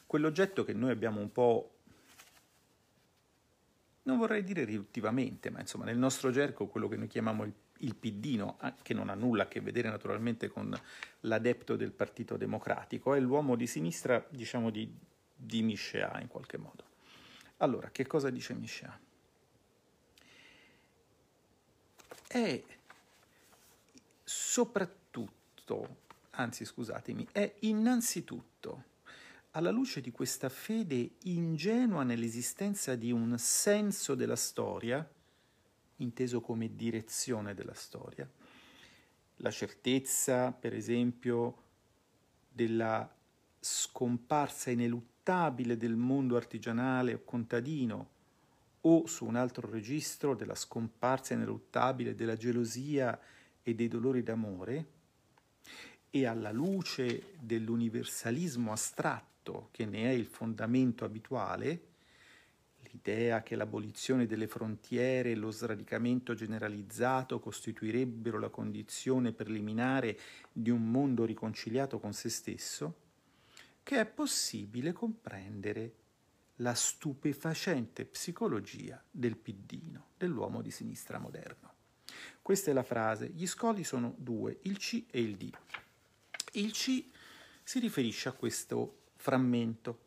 quell'oggetto 0.07 0.65
che 0.65 0.73
noi 0.73 0.91
abbiamo 0.91 1.21
un 1.21 1.31
po' 1.31 1.72
non 4.03 4.19
vorrei 4.19 4.43
dire 4.43 4.65
riduttivamente, 4.65 5.51
ma 5.51 5.61
insomma 5.61 5.85
nel 5.85 5.99
nostro 5.99 6.31
gergo 6.31 6.67
quello 6.67 6.89
che 6.89 6.97
noi 6.97 7.09
chiamiamo 7.09 7.45
il 7.45 7.53
il 7.83 7.95
piddino, 7.95 8.57
ah, 8.61 8.75
che 8.81 8.95
non 8.95 9.09
ha 9.09 9.15
nulla 9.15 9.45
a 9.45 9.49
che 9.49 9.61
vedere 9.61 9.89
naturalmente 9.89 10.49
con 10.49 10.75
l'adepto 11.21 11.77
del 11.77 11.93
Partito 11.93 12.37
Democratico, 12.37 13.15
è 13.15 13.21
l'uomo 13.21 13.55
di 13.55 13.67
sinistra, 13.67 14.25
diciamo, 14.29 14.71
di, 14.71 14.91
di 15.35 15.63
Michéa 15.63 16.21
in 16.21 16.29
qualche 16.29 16.57
modo. 16.57 16.85
Allora, 17.59 17.91
che 17.91 18.07
cosa 18.07 18.31
dice 18.31 18.55
Michéa? 18.55 18.99
È 22.27 22.63
soprattutto, 24.25 25.97
anzi 26.31 26.65
scusatemi, 26.65 27.29
è 27.33 27.55
innanzitutto 27.61 28.91
alla 29.53 29.71
luce 29.71 30.01
di 30.01 30.11
questa 30.11 30.49
fede 30.49 31.17
ingenua 31.25 32.05
nell'esistenza 32.05 32.95
di 32.95 33.13
un 33.13 33.37
senso 33.39 34.15
della 34.15 34.37
storia, 34.37 35.07
inteso 35.97 36.41
come 36.41 36.75
direzione 36.75 37.53
della 37.53 37.75
storia. 37.75 38.29
La 39.37 39.51
certezza, 39.51 40.53
per 40.53 40.73
esempio, 40.73 41.57
della 42.49 43.15
scomparsa 43.61 44.71
ineluttabile 44.71 45.77
del 45.77 45.97
mondo 45.97 46.37
artigianale 46.37 47.15
o 47.15 47.25
contadino, 47.25 48.11
o 48.85 49.07
su 49.07 49.27
un 49.27 49.37
altro 49.37 49.71
registro 49.71 50.35
della 50.35 50.55
scomparsa 50.55 51.35
ineluttabile 51.35 52.15
della 52.15 52.37
gelosia 52.37 53.21
e 53.63 53.75
dei 53.75 53.89
dolori 53.89 54.23
d'amore, 54.23 54.87
e 56.09 56.27
alla 56.27 56.51
luce 56.51 57.35
dell'universalismo 57.39 58.73
astratto 58.73 59.32
che 59.71 59.85
ne 59.87 60.05
è 60.05 60.11
il 60.11 60.27
fondamento 60.27 61.05
abituale, 61.05 61.91
l'idea 62.93 63.43
che 63.43 63.57
l'abolizione 63.57 64.27
delle 64.27 64.47
frontiere 64.47 65.31
e 65.31 65.35
lo 65.35 65.51
sradicamento 65.51 66.35
generalizzato 66.35 67.41
costituirebbero 67.41 68.39
la 68.39 68.51
condizione 68.51 69.33
preliminare 69.33 70.19
di 70.53 70.71
un 70.71 70.91
mondo 70.91 71.25
riconciliato 71.25 71.99
con 71.99 72.13
se 72.13 72.29
stesso, 72.29 72.97
che 73.83 73.99
è 73.99 74.07
possibile 74.07 74.93
comprendere 74.93 75.95
la 76.57 76.75
stupefacente 76.75 78.05
psicologia 78.05 79.03
del 79.11 79.37
piddino, 79.37 80.11
dell'uomo 80.17 80.61
di 80.61 80.71
sinistra 80.71 81.19
moderno. 81.19 81.71
Questa 82.43 82.71
è 82.71 82.75
la 82.75 82.83
frase, 82.83 83.31
gli 83.31 83.47
scoli 83.47 83.85
sono 83.85 84.15
due, 84.19 84.59
il 84.63 84.77
C 84.79 85.07
e 85.11 85.21
il 85.21 85.37
D. 85.37 85.51
Il 86.53 86.73
C 86.73 87.05
si 87.65 87.79
riferisce 87.79 88.29
a 88.29 88.33
questo 88.33 89.02
frammento 89.23 90.01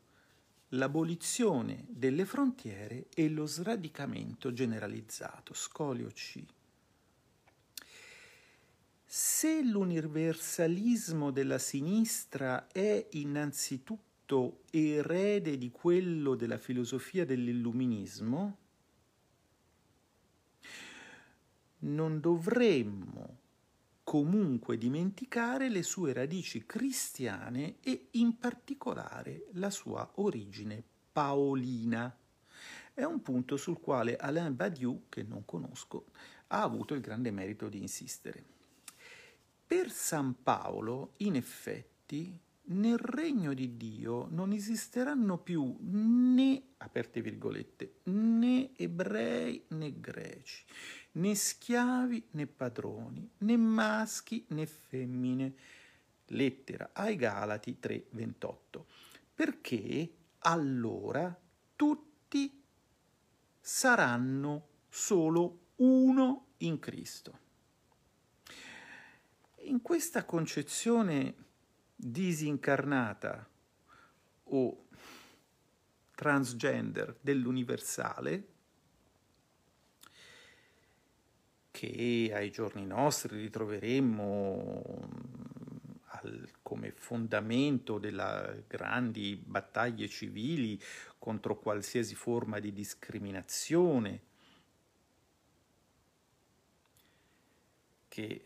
l'abolizione 0.69 1.85
delle 1.87 2.25
frontiere 2.25 3.07
e 3.15 3.29
lo 3.29 3.45
sradicamento 3.45 4.51
generalizzato, 4.51 5.53
scolio 5.53 6.09
C. 6.09 6.43
Se 9.05 9.63
l'universalismo 9.63 11.31
della 11.31 11.59
sinistra 11.59 12.67
è 12.67 13.07
innanzitutto 13.11 14.63
erede 14.69 15.57
di 15.57 15.71
quello 15.71 16.35
della 16.35 16.57
filosofia 16.57 17.23
dell'illuminismo, 17.23 18.57
non 21.79 22.19
dovremmo 22.19 23.43
comunque 24.15 24.77
dimenticare 24.77 25.67
le 25.67 25.83
sue 25.83 26.13
radici 26.13 26.65
cristiane 26.65 27.79
e 27.81 28.07
in 28.11 28.37
particolare 28.37 29.47
la 29.55 29.69
sua 29.69 30.09
origine 30.15 30.81
paolina. 31.11 32.17
È 32.93 33.03
un 33.03 33.21
punto 33.21 33.57
sul 33.57 33.81
quale 33.81 34.15
Alain 34.15 34.55
Badiou, 34.55 35.07
che 35.09 35.23
non 35.23 35.43
conosco, 35.43 36.05
ha 36.47 36.61
avuto 36.61 36.93
il 36.93 37.01
grande 37.01 37.29
merito 37.29 37.67
di 37.67 37.81
insistere. 37.81 38.41
Per 39.67 39.91
San 39.91 40.41
Paolo, 40.41 41.11
in 41.17 41.35
effetti, 41.35 42.39
nel 42.67 42.97
regno 42.97 43.53
di 43.53 43.75
Dio 43.75 44.27
non 44.29 44.53
esisteranno 44.53 45.39
più 45.39 45.75
né, 45.81 46.63
aperte 46.77 47.21
virgolette, 47.21 47.95
né 48.03 48.73
ebrei 48.77 49.65
né 49.69 49.99
greci, 49.99 50.63
né 51.15 51.35
schiavi 51.35 52.27
né 52.31 52.45
padroni, 52.45 53.29
né 53.39 53.57
maschi 53.57 54.45
né 54.49 54.65
femmine. 54.65 55.55
Lettera 56.29 56.89
ai 56.93 57.15
Galati 57.15 57.77
3:28. 57.79 58.85
Perché 59.33 60.13
allora 60.39 61.37
tutti 61.75 62.63
saranno 63.59 64.67
solo 64.89 65.59
uno 65.77 66.47
in 66.57 66.79
Cristo. 66.79 67.39
In 69.65 69.81
questa 69.81 70.25
concezione 70.25 71.35
disincarnata 71.95 73.47
o 74.43 74.87
transgender 76.13 77.17
dell'universale, 77.19 78.54
che 81.75 82.31
ai 82.33 82.51
giorni 82.51 82.85
nostri 82.85 83.37
ritroveremmo 83.37 84.81
mm, 84.97 85.91
al, 86.05 86.49
come 86.61 86.91
fondamento 86.91 87.97
delle 87.97 88.63
grandi 88.65 89.35
battaglie 89.35 90.07
civili 90.07 90.81
contro 91.19 91.59
qualsiasi 91.59 92.15
forma 92.15 92.59
di 92.59 92.71
discriminazione, 92.71 94.21
che 98.07 98.43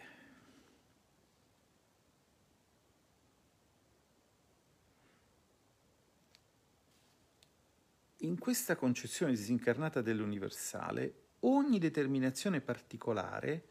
in 8.17 8.39
questa 8.39 8.75
concezione 8.75 9.33
disincarnata 9.33 10.01
dell'universale 10.01 11.27
ogni 11.41 11.79
determinazione 11.79 12.61
particolare, 12.61 13.67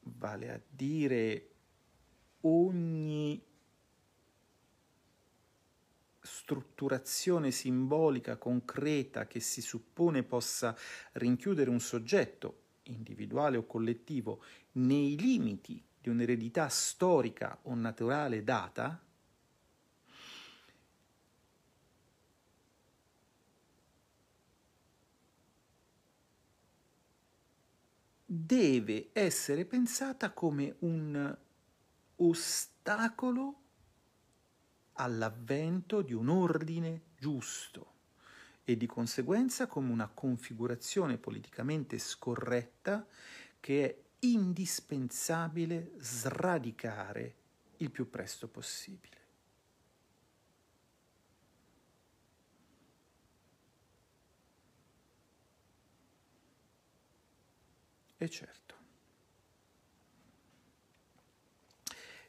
vale 0.00 0.50
a 0.50 0.60
dire 0.68 1.48
ogni 2.42 3.42
strutturazione 6.20 7.50
simbolica 7.50 8.36
concreta 8.36 9.26
che 9.26 9.40
si 9.40 9.60
suppone 9.60 10.22
possa 10.22 10.76
rinchiudere 11.12 11.70
un 11.70 11.80
soggetto, 11.80 12.62
individuale 12.84 13.56
o 13.56 13.66
collettivo, 13.66 14.42
nei 14.72 15.18
limiti 15.18 15.82
di 16.00 16.08
un'eredità 16.08 16.68
storica 16.68 17.58
o 17.62 17.74
naturale 17.74 18.44
data, 18.44 19.02
deve 28.30 29.08
essere 29.14 29.64
pensata 29.64 30.32
come 30.32 30.76
un 30.80 31.34
ostacolo 32.16 33.60
all'avvento 34.92 36.02
di 36.02 36.12
un 36.12 36.28
ordine 36.28 37.04
giusto 37.16 37.94
e 38.64 38.76
di 38.76 38.84
conseguenza 38.84 39.66
come 39.66 39.90
una 39.90 40.08
configurazione 40.08 41.16
politicamente 41.16 41.96
scorretta 41.96 43.06
che 43.60 43.86
è 43.86 43.98
indispensabile 44.26 45.92
sradicare 45.96 47.36
il 47.78 47.90
più 47.90 48.10
presto 48.10 48.46
possibile. 48.46 49.17
E 58.18 58.28
certo. 58.28 58.68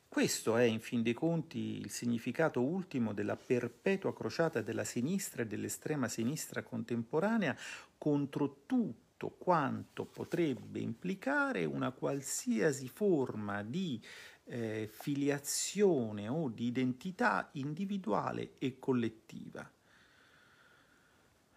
Questo 0.08 0.58
è, 0.58 0.64
in 0.64 0.80
fin 0.80 1.04
dei 1.04 1.14
conti, 1.14 1.80
il 1.80 1.92
significato 1.92 2.62
ultimo 2.62 3.14
della 3.14 3.38
perpetua 3.38 4.14
crociata 4.14 4.62
della 4.62 4.84
sinistra 4.84 5.44
e 5.44 5.48
dell'estrema 5.48 6.08
sinistra 6.08 6.64
contemporanea 6.64 7.56
contro 7.98 8.64
tutto 8.66 9.30
quanto 9.30 10.06
potrebbe 10.06 10.80
implicare 10.80 11.66
una 11.66 11.92
qualsiasi 11.92 12.88
forma 12.88 13.64
di 13.64 14.02
eh, 14.46 14.90
filiazione 14.92 16.28
o 16.28 16.50
di 16.50 16.66
identità 16.66 17.50
individuale 17.54 18.54
e 18.58 18.80
collettiva, 18.80 19.72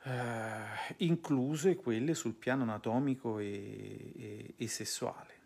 eh, 0.04 0.94
incluse 0.98 1.76
quelle 1.76 2.14
sul 2.14 2.34
piano 2.34 2.62
anatomico 2.62 3.38
e, 3.38 4.12
e, 4.16 4.54
e 4.56 4.68
sessuale. 4.68 5.40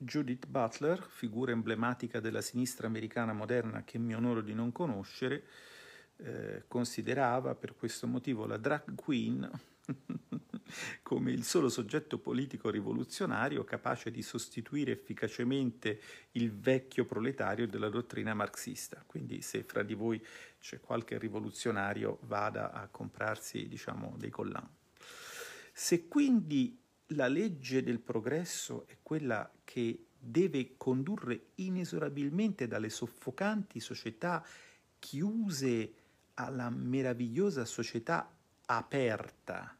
Judith 0.00 0.46
Butler, 0.46 1.04
figura 1.08 1.50
emblematica 1.50 2.20
della 2.20 2.40
sinistra 2.40 2.86
americana 2.86 3.32
moderna 3.32 3.82
che 3.82 3.98
mi 3.98 4.14
onoro 4.14 4.42
di 4.42 4.54
non 4.54 4.70
conoscere, 4.70 5.44
eh, 6.18 6.64
considerava 6.68 7.56
per 7.56 7.74
questo 7.74 8.06
motivo 8.06 8.46
la 8.46 8.56
drag 8.56 8.94
queen 8.94 9.50
come 11.02 11.32
il 11.32 11.44
solo 11.44 11.68
soggetto 11.68 12.18
politico 12.18 12.70
rivoluzionario 12.70 13.64
capace 13.64 14.10
di 14.10 14.22
sostituire 14.22 14.92
efficacemente 14.92 16.00
il 16.32 16.52
vecchio 16.52 17.04
proletario 17.04 17.66
della 17.66 17.88
dottrina 17.88 18.34
marxista. 18.34 19.02
Quindi 19.06 19.42
se 19.42 19.62
fra 19.64 19.82
di 19.82 19.94
voi 19.94 20.24
c'è 20.60 20.80
qualche 20.80 21.18
rivoluzionario 21.18 22.18
vada 22.22 22.72
a 22.72 22.88
comprarsi 22.88 23.68
diciamo, 23.68 24.14
dei 24.18 24.30
collan. 24.30 24.68
Se 25.72 26.08
quindi 26.08 26.78
la 27.12 27.28
legge 27.28 27.82
del 27.82 28.00
progresso 28.00 28.86
è 28.88 28.98
quella 29.02 29.50
che 29.64 30.06
deve 30.18 30.76
condurre 30.76 31.50
inesorabilmente 31.56 32.66
dalle 32.66 32.90
soffocanti 32.90 33.78
società 33.78 34.44
chiuse 34.98 35.94
alla 36.34 36.70
meravigliosa 36.70 37.64
società 37.64 38.30
aperta, 38.66 39.77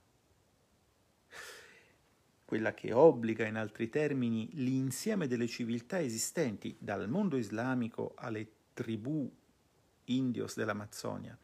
quella 2.48 2.72
che 2.72 2.94
obbliga 2.94 3.46
in 3.46 3.56
altri 3.56 3.90
termini 3.90 4.48
l'insieme 4.54 5.26
delle 5.26 5.46
civiltà 5.46 6.00
esistenti, 6.00 6.74
dal 6.78 7.06
mondo 7.06 7.36
islamico 7.36 8.14
alle 8.16 8.48
tribù 8.72 9.30
indios 10.04 10.56
dell'Amazzonia, 10.56 11.36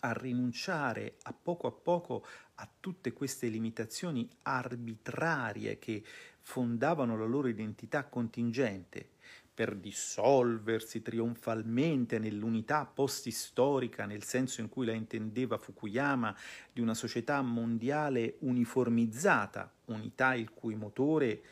a 0.00 0.12
rinunciare 0.14 1.16
a 1.24 1.34
poco 1.34 1.66
a 1.66 1.72
poco 1.72 2.24
a 2.54 2.66
tutte 2.80 3.12
queste 3.12 3.48
limitazioni 3.48 4.26
arbitrarie 4.44 5.78
che 5.78 6.02
fondavano 6.40 7.18
la 7.18 7.26
loro 7.26 7.48
identità 7.48 8.04
contingente 8.04 9.10
per 9.52 9.76
dissolversi 9.76 11.02
trionfalmente 11.02 12.18
nell'unità 12.18 12.86
post-istorica, 12.86 14.06
nel 14.06 14.22
senso 14.22 14.62
in 14.62 14.70
cui 14.70 14.86
la 14.86 14.92
intendeva 14.92 15.58
Fukuyama, 15.58 16.34
di 16.72 16.80
una 16.80 16.94
società 16.94 17.42
mondiale 17.42 18.36
uniformizzata, 18.38 19.70
unità 19.88 20.34
il 20.34 20.52
cui 20.52 20.74
motore 20.74 21.42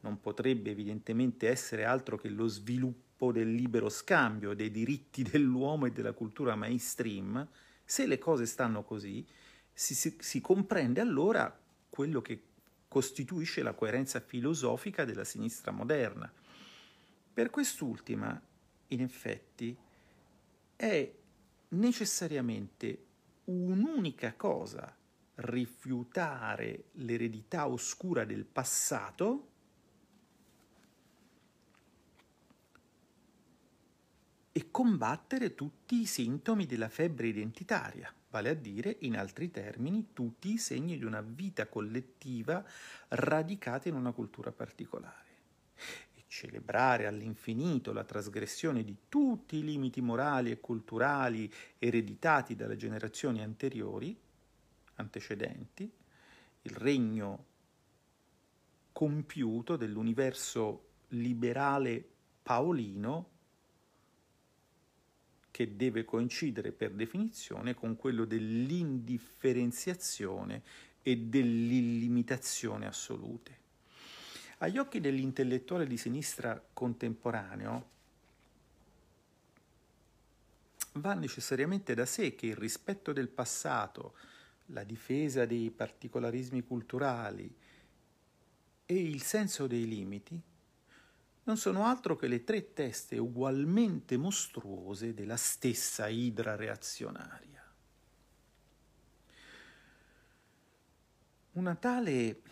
non 0.00 0.20
potrebbe 0.20 0.70
evidentemente 0.70 1.48
essere 1.48 1.84
altro 1.84 2.16
che 2.18 2.28
lo 2.28 2.46
sviluppo 2.46 3.32
del 3.32 3.52
libero 3.52 3.88
scambio, 3.88 4.54
dei 4.54 4.70
diritti 4.70 5.22
dell'uomo 5.28 5.86
e 5.86 5.92
della 5.92 6.12
cultura 6.12 6.56
mainstream, 6.56 7.46
se 7.84 8.06
le 8.06 8.18
cose 8.18 8.46
stanno 8.46 8.82
così, 8.82 9.24
si, 9.72 9.94
si, 9.94 10.16
si 10.18 10.40
comprende 10.40 11.00
allora 11.00 11.56
quello 11.88 12.20
che 12.20 12.42
costituisce 12.88 13.62
la 13.62 13.72
coerenza 13.72 14.20
filosofica 14.20 15.04
della 15.04 15.24
sinistra 15.24 15.70
moderna. 15.70 16.30
Per 17.32 17.48
quest'ultima, 17.48 18.40
in 18.88 19.00
effetti, 19.00 19.74
è 20.76 21.12
necessariamente 21.68 23.04
un'unica 23.44 24.34
cosa 24.34 24.94
rifiutare 25.36 26.84
l'eredità 26.92 27.66
oscura 27.66 28.24
del 28.24 28.44
passato 28.44 29.48
e 34.52 34.70
combattere 34.70 35.54
tutti 35.54 36.02
i 36.02 36.06
sintomi 36.06 36.66
della 36.66 36.90
febbre 36.90 37.28
identitaria, 37.28 38.12
vale 38.28 38.50
a 38.50 38.54
dire, 38.54 38.98
in 39.00 39.16
altri 39.16 39.50
termini, 39.50 40.08
tutti 40.12 40.52
i 40.52 40.58
segni 40.58 40.98
di 40.98 41.04
una 41.04 41.22
vita 41.22 41.66
collettiva 41.68 42.62
radicata 43.08 43.88
in 43.88 43.94
una 43.94 44.12
cultura 44.12 44.52
particolare. 44.52 45.30
E 46.14 46.24
celebrare 46.26 47.06
all'infinito 47.06 47.94
la 47.94 48.04
trasgressione 48.04 48.84
di 48.84 48.94
tutti 49.08 49.56
i 49.56 49.64
limiti 49.64 50.02
morali 50.02 50.50
e 50.50 50.60
culturali 50.60 51.50
ereditati 51.78 52.54
dalle 52.54 52.76
generazioni 52.76 53.42
anteriori, 53.42 54.14
antecedenti, 54.96 55.90
il 56.62 56.76
regno 56.76 57.46
compiuto 58.92 59.76
dell'universo 59.76 60.90
liberale 61.08 62.06
paolino 62.42 63.30
che 65.50 65.76
deve 65.76 66.04
coincidere 66.04 66.72
per 66.72 66.92
definizione 66.92 67.74
con 67.74 67.96
quello 67.96 68.24
dell'indifferenziazione 68.24 70.62
e 71.02 71.18
dell'illimitazione 71.18 72.86
assolute. 72.86 73.60
Agli 74.58 74.78
occhi 74.78 75.00
dell'intellettuale 75.00 75.86
di 75.86 75.96
sinistra 75.96 76.62
contemporaneo 76.72 77.90
va 80.94 81.14
necessariamente 81.14 81.94
da 81.94 82.06
sé 82.06 82.34
che 82.34 82.46
il 82.46 82.56
rispetto 82.56 83.12
del 83.12 83.28
passato, 83.28 84.14
la 84.66 84.84
difesa 84.84 85.44
dei 85.44 85.70
particolarismi 85.70 86.62
culturali 86.64 87.54
e 88.86 88.94
il 88.94 89.22
senso 89.22 89.66
dei 89.66 89.86
limiti 89.86 90.40
non 91.44 91.56
sono 91.56 91.84
altro 91.84 92.14
che 92.14 92.28
le 92.28 92.44
tre 92.44 92.72
teste 92.72 93.18
ugualmente 93.18 94.16
mostruose 94.16 95.12
della 95.12 95.36
stessa 95.36 96.06
idra 96.06 96.54
reazionaria. 96.54 97.50
Una 101.52 101.74
tale, 101.74 102.42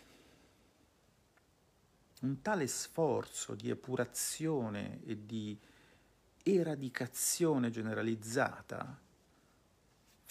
un 2.23 2.43
tale 2.43 2.67
sforzo 2.67 3.55
di 3.55 3.71
epurazione 3.71 5.03
e 5.05 5.25
di 5.25 5.59
eradicazione 6.43 7.71
generalizzata, 7.71 9.01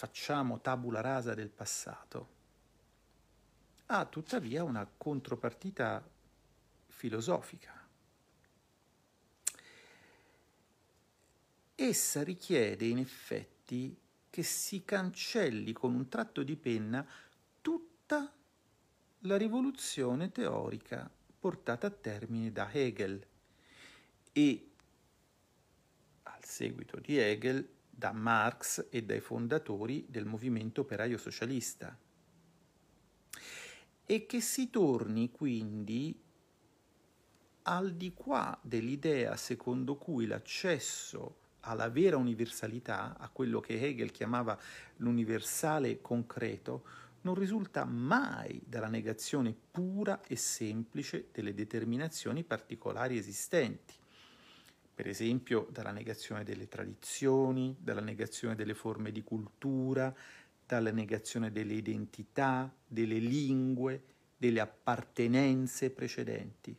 facciamo 0.00 0.62
tabula 0.62 1.02
rasa 1.02 1.34
del 1.34 1.50
passato, 1.50 2.28
ha 3.86 4.06
tuttavia 4.06 4.64
una 4.64 4.88
contropartita 4.96 6.02
filosofica. 6.86 7.80
essa 11.82 12.22
richiede 12.22 12.84
in 12.84 12.98
effetti 12.98 13.96
che 14.28 14.42
si 14.42 14.84
cancelli 14.84 15.72
con 15.72 15.94
un 15.94 16.08
tratto 16.08 16.42
di 16.42 16.54
penna 16.54 17.06
tutta 17.62 18.30
la 19.20 19.36
rivoluzione 19.36 20.30
teorica 20.30 21.10
portata 21.38 21.86
a 21.86 21.90
termine 21.90 22.52
da 22.52 22.70
Hegel 22.70 23.26
e 24.32 24.70
al 26.24 26.44
seguito 26.44 27.00
di 27.00 27.16
Hegel 27.16 27.66
da 28.00 28.12
Marx 28.12 28.86
e 28.88 29.02
dai 29.02 29.20
fondatori 29.20 30.06
del 30.08 30.24
movimento 30.24 30.80
operaio 30.80 31.18
socialista. 31.18 31.94
E 34.06 34.24
che 34.24 34.40
si 34.40 34.70
torni 34.70 35.30
quindi 35.30 36.18
al 37.64 37.92
di 37.92 38.14
qua 38.14 38.58
dell'idea 38.62 39.36
secondo 39.36 39.96
cui 39.96 40.24
l'accesso 40.24 41.36
alla 41.60 41.90
vera 41.90 42.16
universalità, 42.16 43.18
a 43.18 43.28
quello 43.28 43.60
che 43.60 43.78
Hegel 43.78 44.12
chiamava 44.12 44.58
l'universale 44.96 46.00
concreto, 46.00 46.84
non 47.20 47.34
risulta 47.34 47.84
mai 47.84 48.62
dalla 48.64 48.88
negazione 48.88 49.54
pura 49.70 50.22
e 50.26 50.36
semplice 50.36 51.28
delle 51.32 51.52
determinazioni 51.52 52.44
particolari 52.44 53.18
esistenti, 53.18 53.99
per 55.00 55.08
esempio 55.08 55.66
dalla 55.70 55.92
negazione 55.92 56.44
delle 56.44 56.68
tradizioni, 56.68 57.74
dalla 57.80 58.02
negazione 58.02 58.54
delle 58.54 58.74
forme 58.74 59.10
di 59.10 59.24
cultura, 59.24 60.14
dalla 60.66 60.90
negazione 60.90 61.50
delle 61.50 61.72
identità, 61.72 62.70
delle 62.86 63.16
lingue, 63.16 64.02
delle 64.36 64.60
appartenenze 64.60 65.88
precedenti. 65.88 66.76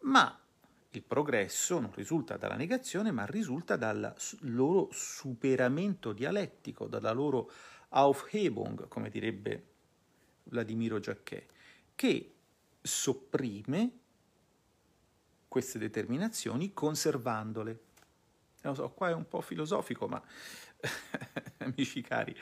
Ma 0.00 0.38
il 0.90 1.02
progresso 1.02 1.80
non 1.80 1.94
risulta 1.94 2.36
dalla 2.36 2.56
negazione, 2.56 3.10
ma 3.10 3.24
risulta 3.24 3.76
dal 3.76 4.14
loro 4.40 4.90
superamento 4.92 6.12
dialettico, 6.12 6.88
dalla 6.88 7.12
loro 7.12 7.50
Aufhebung, 7.88 8.86
come 8.88 9.08
direbbe 9.08 9.64
Vladimiro 10.42 10.98
Giacchè, 10.98 11.46
che 11.94 12.34
sopprime 12.82 13.97
queste 15.58 15.80
determinazioni 15.80 16.72
conservandole. 16.72 17.80
Lo 18.60 18.74
so, 18.74 18.90
qua 18.90 19.08
è 19.08 19.12
un 19.12 19.26
po' 19.26 19.40
filosofico, 19.40 20.06
ma 20.06 20.22
amici 21.58 22.00
cari, 22.00 22.32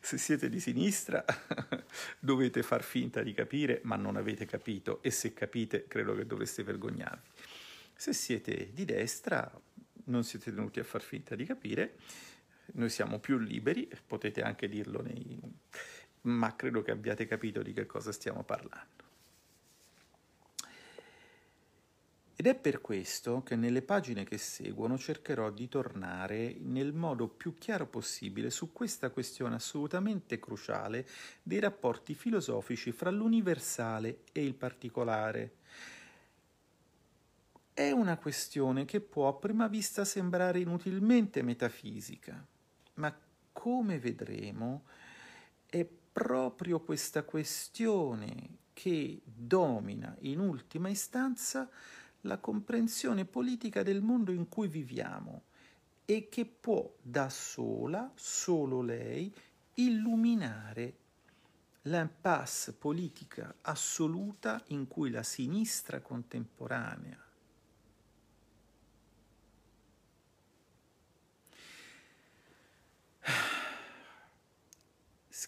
se 0.00 0.18
siete 0.18 0.48
di 0.48 0.58
sinistra 0.58 1.24
dovete 2.18 2.64
far 2.64 2.82
finta 2.82 3.22
di 3.22 3.32
capire, 3.32 3.80
ma 3.84 3.94
non 3.94 4.16
avete 4.16 4.46
capito 4.46 5.00
e 5.00 5.12
se 5.12 5.32
capite 5.32 5.86
credo 5.86 6.16
che 6.16 6.26
dovreste 6.26 6.64
vergognarvi. 6.64 7.28
Se 7.94 8.12
siete 8.12 8.72
di 8.72 8.84
destra 8.84 9.48
non 10.06 10.24
siete 10.24 10.52
tenuti 10.52 10.80
a 10.80 10.84
far 10.84 11.02
finta 11.02 11.36
di 11.36 11.44
capire, 11.44 11.98
noi 12.72 12.90
siamo 12.90 13.20
più 13.20 13.38
liberi, 13.38 13.88
potete 14.04 14.42
anche 14.42 14.68
dirlo 14.68 15.02
nei... 15.02 15.40
ma 16.22 16.56
credo 16.56 16.82
che 16.82 16.90
abbiate 16.90 17.26
capito 17.26 17.62
di 17.62 17.72
che 17.72 17.86
cosa 17.86 18.10
stiamo 18.10 18.42
parlando. 18.42 19.03
Ed 22.36 22.48
è 22.48 22.56
per 22.56 22.80
questo 22.80 23.44
che 23.44 23.54
nelle 23.54 23.80
pagine 23.80 24.24
che 24.24 24.38
seguono 24.38 24.98
cercherò 24.98 25.50
di 25.50 25.68
tornare 25.68 26.56
nel 26.58 26.92
modo 26.92 27.28
più 27.28 27.56
chiaro 27.56 27.86
possibile 27.86 28.50
su 28.50 28.72
questa 28.72 29.10
questione 29.10 29.54
assolutamente 29.54 30.40
cruciale 30.40 31.06
dei 31.44 31.60
rapporti 31.60 32.12
filosofici 32.14 32.90
fra 32.90 33.10
l'universale 33.10 34.22
e 34.32 34.44
il 34.44 34.54
particolare. 34.54 35.54
È 37.72 37.92
una 37.92 38.16
questione 38.16 38.84
che 38.84 39.00
può 39.00 39.28
a 39.28 39.34
prima 39.34 39.68
vista 39.68 40.04
sembrare 40.04 40.58
inutilmente 40.58 41.40
metafisica, 41.42 42.44
ma 42.94 43.16
come 43.52 44.00
vedremo 44.00 44.86
è 45.66 45.86
proprio 46.12 46.80
questa 46.80 47.22
questione 47.22 48.58
che 48.72 49.20
domina 49.24 50.16
in 50.20 50.40
ultima 50.40 50.88
istanza 50.88 51.70
la 52.24 52.38
comprensione 52.38 53.24
politica 53.24 53.82
del 53.82 54.02
mondo 54.02 54.32
in 54.32 54.48
cui 54.48 54.68
viviamo 54.68 55.44
e 56.04 56.28
che 56.28 56.44
può 56.44 56.92
da 57.00 57.28
sola, 57.30 58.10
solo 58.14 58.82
lei, 58.82 59.34
illuminare 59.74 60.98
l'impasse 61.82 62.74
politica 62.74 63.56
assoluta 63.62 64.62
in 64.68 64.86
cui 64.86 65.10
la 65.10 65.22
sinistra 65.22 66.00
contemporanea 66.00 67.24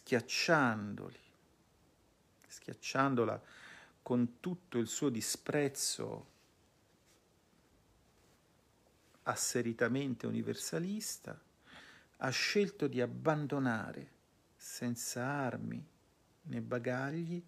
schiacciandoli, 0.06 1.18
schiacciandola 2.46 3.42
con 4.02 4.38
tutto 4.38 4.78
il 4.78 4.86
suo 4.86 5.08
disprezzo 5.08 6.34
asseritamente 9.28 10.26
universalista, 10.26 11.40
ha 12.18 12.30
scelto 12.30 12.86
di 12.86 13.00
abbandonare 13.00 14.14
senza 14.56 15.24
armi 15.24 15.84
né 16.42 16.60
bagagli 16.60 17.42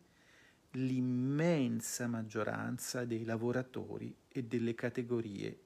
l'immensa 0.73 2.07
maggioranza 2.07 3.05
dei 3.05 3.25
lavoratori 3.25 4.15
e 4.29 4.45
delle 4.45 4.75
categorie 4.75 5.59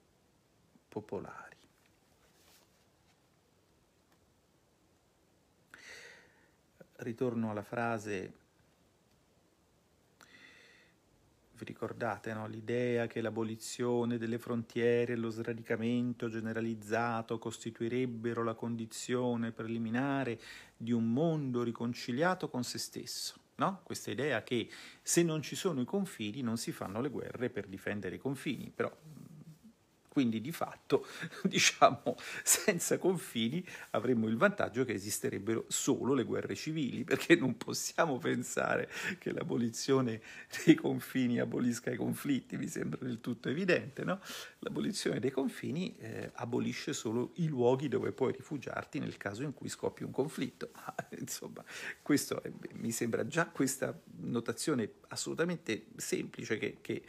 popolari. 0.89 1.51
Ritorno 6.97 7.51
alla 7.51 7.65
frase 7.65 8.41
vi 11.63 11.65
ricordate 11.65 12.35
no? 12.35 12.47
l'idea 12.49 13.07
che 13.07 13.21
l'abolizione 13.21 14.19
delle 14.19 14.39
frontiere 14.39 15.13
e 15.13 15.17
lo 15.17 15.31
sradicamento 15.31 16.29
generalizzato 16.29 17.39
costituirebbero 17.39 18.43
la 18.43 18.55
condizione 18.55 19.53
preliminare 19.53 20.41
di 20.77 20.93
un 20.93 21.13
mondo 21.13 21.63
riconciliato 21.63 22.49
con 22.49 22.65
se 22.65 22.79
stesso. 22.79 23.37
No? 23.55 23.81
Questa 23.85 24.11
idea 24.11 24.43
che 24.43 24.69
se 25.03 25.23
non 25.23 25.41
ci 25.41 25.55
sono 25.55 25.81
i 25.81 25.85
confini 25.85 26.43
non 26.43 26.57
si 26.57 26.73
fanno 26.73 27.01
le 27.01 27.11
guerre 27.11 27.49
per 27.49 27.69
difendere 27.69 28.17
i 28.17 28.19
confini, 28.19 28.73
però 28.75 28.91
quindi 30.13 30.43
di 30.43 30.53
fatto, 30.53 31.07
diciamo, 31.43 32.17
senza 32.45 32.99
confini 32.99 33.65
avremmo 33.93 34.29
il 34.29 34.37
vantaggio 34.37 34.85
che 34.85 34.93
esisterebbero 34.93 35.65
solo 35.69 36.13
le 36.13 36.25
guerre 36.25 36.55
civili, 36.55 37.03
perché 37.03 37.35
non 37.35 37.57
possiamo 37.57 38.19
pensare 38.19 38.91
che 39.19 39.33
l'abolizione 39.33 40.21
dei 40.67 40.75
confini 40.75 41.41
abolisca 41.41 41.91
i 41.91 41.97
conflitti, 41.97 42.59
mi 42.59 42.69
sembra 42.69 43.07
del 43.07 43.23
tutto 43.23 43.49
evidente, 43.49 44.05
no? 44.05 44.21
L'abolizione 44.59 45.19
dei 45.19 45.31
confini 45.31 45.97
eh, 45.97 46.31
abolisce 46.35 46.93
solo 46.93 47.31
i 47.37 47.49
luoghi 47.49 47.89
dove 47.89 48.13
puoi 48.13 48.33
rifugiarti 48.33 48.99
nel 48.99 49.17
caso 49.17 49.43
in 49.45 49.55
cui 49.55 49.71
scoppi 49.71 50.03
un 50.03 50.11
conflitto. 50.11 50.73
insomma, 51.19 51.65
questo 52.03 52.43
è, 52.43 52.53
mi 52.75 52.91
sembra 52.91 53.27
già 53.27 53.47
questa 53.47 53.99
notazione 54.19 54.93
assolutamente 55.09 55.87
semplice 55.97 56.59
che, 56.59 56.77
che 56.83 57.03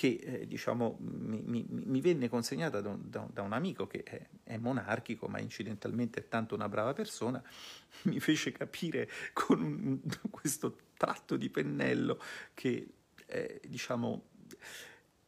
che 0.00 0.18
eh, 0.22 0.46
diciamo, 0.46 0.96
mi, 1.00 1.42
mi, 1.44 1.66
mi, 1.68 2.00
venne 2.00 2.30
consegnata 2.30 2.80
da 2.80 2.88
un, 2.88 3.02
da, 3.06 3.42
un 3.42 3.52
amico 3.52 3.86
che 3.86 4.02
è, 4.02 4.26
è, 4.44 4.56
monarchico, 4.56 5.28
ma 5.28 5.40
incidentalmente 5.40 6.20
è 6.20 6.28
tanto 6.28 6.54
una 6.54 6.70
brava 6.70 6.94
persona, 6.94 7.42
mi 8.04 8.18
fece 8.18 8.50
capire 8.50 9.10
con 9.34 9.60
un, 9.60 10.00
questo 10.30 10.74
tratto 10.96 11.36
di 11.36 11.50
pennello 11.50 12.18
che 12.54 12.94
eh, 13.26 13.60
diciamo, 13.68 14.24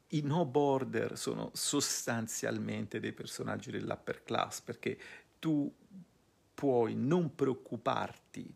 i 0.08 0.22
no 0.22 0.46
border 0.46 1.18
sono 1.18 1.50
sostanzialmente 1.52 2.98
dei 2.98 3.12
personaggi 3.12 3.70
dell'upper 3.70 4.22
class 4.22 4.62
perché 4.62 4.98
tu 5.38 5.70
puoi 6.54 6.94
non 6.94 7.34
preoccuparti 7.34 8.54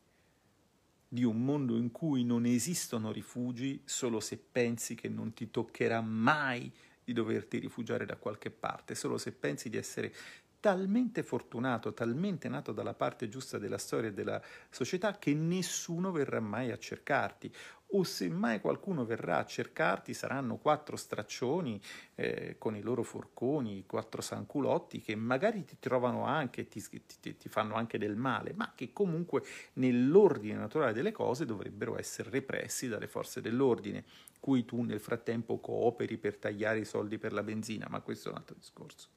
di 1.08 1.24
un 1.24 1.44
mondo 1.44 1.76
in 1.76 1.90
cui 1.92 2.24
non 2.24 2.46
esistono 2.46 3.12
rifugi 3.12 3.80
solo 3.84 4.20
se 4.20 4.38
pensi 4.38 4.94
che 4.94 5.08
non 5.08 5.32
ti 5.32 5.50
toccherà 5.50 6.00
mai 6.00 6.72
di 7.04 7.12
doverti 7.12 7.58
rifugiare 7.58 8.04
da 8.04 8.16
qualche 8.16 8.50
parte, 8.50 8.94
solo 8.94 9.16
se 9.16 9.32
pensi 9.32 9.68
di 9.68 9.76
essere 9.76 10.12
talmente 10.58 11.22
fortunato, 11.22 11.94
talmente 11.94 12.48
nato 12.48 12.72
dalla 12.72 12.94
parte 12.94 13.28
giusta 13.28 13.56
della 13.56 13.78
storia 13.78 14.08
e 14.08 14.12
della 14.12 14.42
società 14.68 15.16
che 15.16 15.32
nessuno 15.32 16.10
verrà 16.10 16.40
mai 16.40 16.72
a 16.72 16.78
cercarti, 16.78 17.52
o 17.90 18.02
se 18.02 18.28
mai 18.28 18.60
qualcuno 18.60 19.04
verrà 19.04 19.38
a 19.38 19.44
cercarti 19.44 20.12
saranno 20.12 20.56
quattro 20.56 20.96
straccioni 20.96 21.80
eh, 22.16 22.56
con 22.58 22.74
i 22.74 22.82
loro 22.82 23.02
forconi, 23.02 23.84
quattro 23.86 24.20
sanculotti 24.20 25.00
che 25.00 25.14
magari 25.14 25.64
ti 25.64 25.76
trovano 25.78 26.24
anche, 26.24 26.66
ti, 26.66 26.82
ti, 27.20 27.36
ti 27.36 27.48
fanno 27.48 27.74
anche 27.74 27.98
del 27.98 28.16
male, 28.16 28.52
ma 28.54 28.72
che 28.74 28.92
comunque 28.92 29.44
nell'ordine 29.74 30.58
naturale 30.58 30.92
delle 30.92 31.12
cose 31.12 31.44
dovrebbero 31.44 31.98
essere 31.98 32.30
repressi 32.30 32.88
dalle 32.88 33.06
forze 33.08 33.40
dell'ordine, 33.40 34.04
cui 34.40 34.64
tu 34.64 34.82
nel 34.82 35.00
frattempo 35.00 35.58
cooperi 35.58 36.18
per 36.18 36.36
tagliare 36.36 36.80
i 36.80 36.84
soldi 36.84 37.18
per 37.18 37.32
la 37.32 37.42
benzina, 37.42 37.86
ma 37.88 38.00
questo 38.00 38.28
è 38.28 38.32
un 38.32 38.38
altro 38.38 38.56
discorso. 38.58 39.08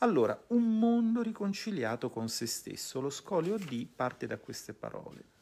Allora, 0.00 0.38
un 0.48 0.78
mondo 0.78 1.22
riconciliato 1.22 2.10
con 2.10 2.28
se 2.28 2.46
stesso. 2.46 3.00
Lo 3.00 3.08
scolio 3.08 3.56
D 3.56 3.86
parte 3.86 4.26
da 4.26 4.36
queste 4.36 4.74
parole 4.74 5.35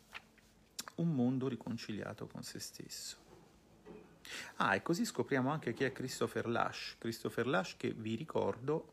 un 0.96 1.14
mondo 1.14 1.48
riconciliato 1.48 2.26
con 2.26 2.42
se 2.42 2.58
stesso. 2.58 3.16
Ah, 4.56 4.74
e 4.74 4.82
così 4.82 5.04
scopriamo 5.04 5.50
anche 5.50 5.74
chi 5.74 5.84
è 5.84 5.92
Christopher 5.92 6.46
Lash. 6.46 6.96
Christopher 6.98 7.46
Lash 7.46 7.76
che 7.76 7.92
vi 7.92 8.14
ricordo 8.14 8.92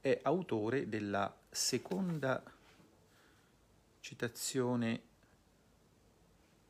è 0.00 0.18
autore 0.22 0.88
della 0.88 1.34
seconda 1.48 2.42
citazione 4.00 5.12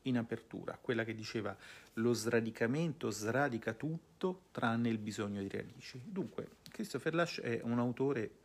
in 0.03 0.17
apertura, 0.17 0.77
quella 0.79 1.03
che 1.03 1.15
diceva 1.15 1.55
lo 1.93 2.13
sradicamento 2.13 3.09
sradica 3.09 3.73
tutto 3.73 4.43
tranne 4.51 4.89
il 4.89 4.99
bisogno 4.99 5.41
di 5.41 5.49
radici. 5.49 5.99
Dunque, 6.03 6.57
Christopher 6.69 7.13
Lash 7.13 7.41
è 7.41 7.59
un 7.63 7.79
autore 7.79 8.43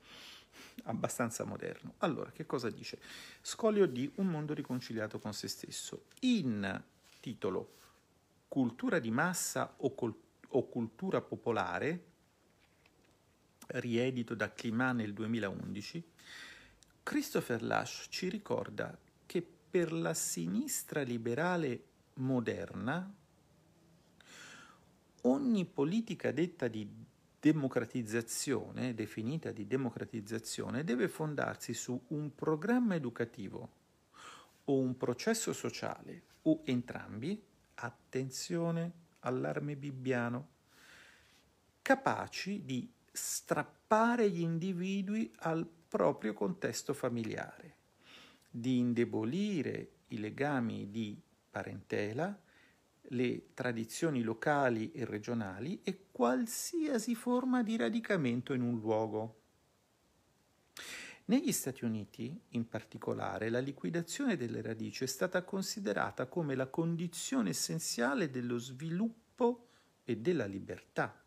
abbastanza 0.84 1.44
moderno. 1.44 1.94
Allora, 1.98 2.30
che 2.30 2.46
cosa 2.46 2.70
dice? 2.70 2.98
Scolio 3.40 3.86
di 3.86 4.10
Un 4.16 4.26
mondo 4.26 4.54
riconciliato 4.54 5.18
con 5.18 5.32
se 5.32 5.48
stesso. 5.48 6.04
In 6.20 6.82
titolo 7.20 7.74
Cultura 8.48 8.98
di 8.98 9.12
massa 9.12 9.74
o, 9.76 9.94
col- 9.94 10.20
o 10.48 10.66
cultura 10.66 11.20
popolare, 11.20 12.04
riedito 13.66 14.34
da 14.34 14.52
Climat 14.52 14.96
nel 14.96 15.12
2011, 15.12 16.04
Christopher 17.04 17.62
Lash 17.62 18.06
ci 18.08 18.28
ricorda 18.28 18.98
che 19.24 19.46
per 19.70 19.92
la 19.92 20.14
sinistra 20.14 21.02
liberale 21.02 21.84
moderna 22.14 23.14
ogni 25.22 25.64
politica 25.64 26.32
detta 26.32 26.66
di 26.66 26.88
democratizzazione, 27.40 28.94
definita 28.94 29.50
di 29.50 29.66
democratizzazione, 29.66 30.84
deve 30.84 31.08
fondarsi 31.08 31.72
su 31.72 32.00
un 32.08 32.34
programma 32.34 32.94
educativo 32.94 33.70
o 34.64 34.78
un 34.78 34.96
processo 34.96 35.54
sociale 35.54 36.22
o 36.42 36.60
entrambi, 36.64 37.42
attenzione, 37.76 38.92
allarme 39.20 39.74
bibbiano, 39.76 40.48
capaci 41.80 42.64
di 42.64 42.92
strappare 43.10 44.30
gli 44.30 44.40
individui 44.40 45.32
al 45.38 45.66
proprio 45.88 46.34
contesto 46.34 46.92
familiare, 46.92 47.76
di 48.50 48.78
indebolire 48.78 49.92
i 50.08 50.18
legami 50.18 50.90
di 50.90 51.20
parentela, 51.50 52.38
le 53.12 53.54
tradizioni 53.54 54.22
locali 54.22 54.92
e 54.92 55.04
regionali 55.04 55.80
e 55.82 56.06
qualsiasi 56.12 57.14
forma 57.14 57.62
di 57.62 57.76
radicamento 57.76 58.52
in 58.52 58.62
un 58.62 58.78
luogo. 58.78 59.38
Negli 61.26 61.52
Stati 61.52 61.84
Uniti, 61.84 62.38
in 62.50 62.68
particolare, 62.68 63.50
la 63.50 63.60
liquidazione 63.60 64.36
delle 64.36 64.62
radici 64.62 65.04
è 65.04 65.06
stata 65.06 65.42
considerata 65.42 66.26
come 66.26 66.54
la 66.54 66.66
condizione 66.66 67.50
essenziale 67.50 68.30
dello 68.30 68.58
sviluppo 68.58 69.68
e 70.04 70.16
della 70.16 70.46
libertà. 70.46 71.24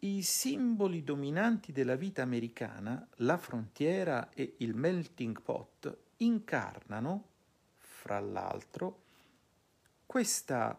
I 0.00 0.22
simboli 0.22 1.02
dominanti 1.02 1.72
della 1.72 1.96
vita 1.96 2.22
americana, 2.22 3.06
la 3.16 3.36
frontiera 3.36 4.30
e 4.30 4.54
il 4.58 4.74
melting 4.74 5.40
pot, 5.40 5.96
incarnano, 6.18 7.28
fra 7.76 8.20
l'altro, 8.20 9.08
questa 10.10 10.76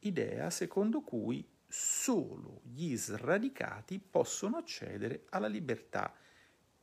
idea 0.00 0.50
secondo 0.50 1.02
cui 1.02 1.48
solo 1.68 2.62
gli 2.64 2.96
sradicati 2.96 4.00
possono 4.00 4.56
accedere 4.56 5.26
alla 5.28 5.46
libertà 5.46 6.12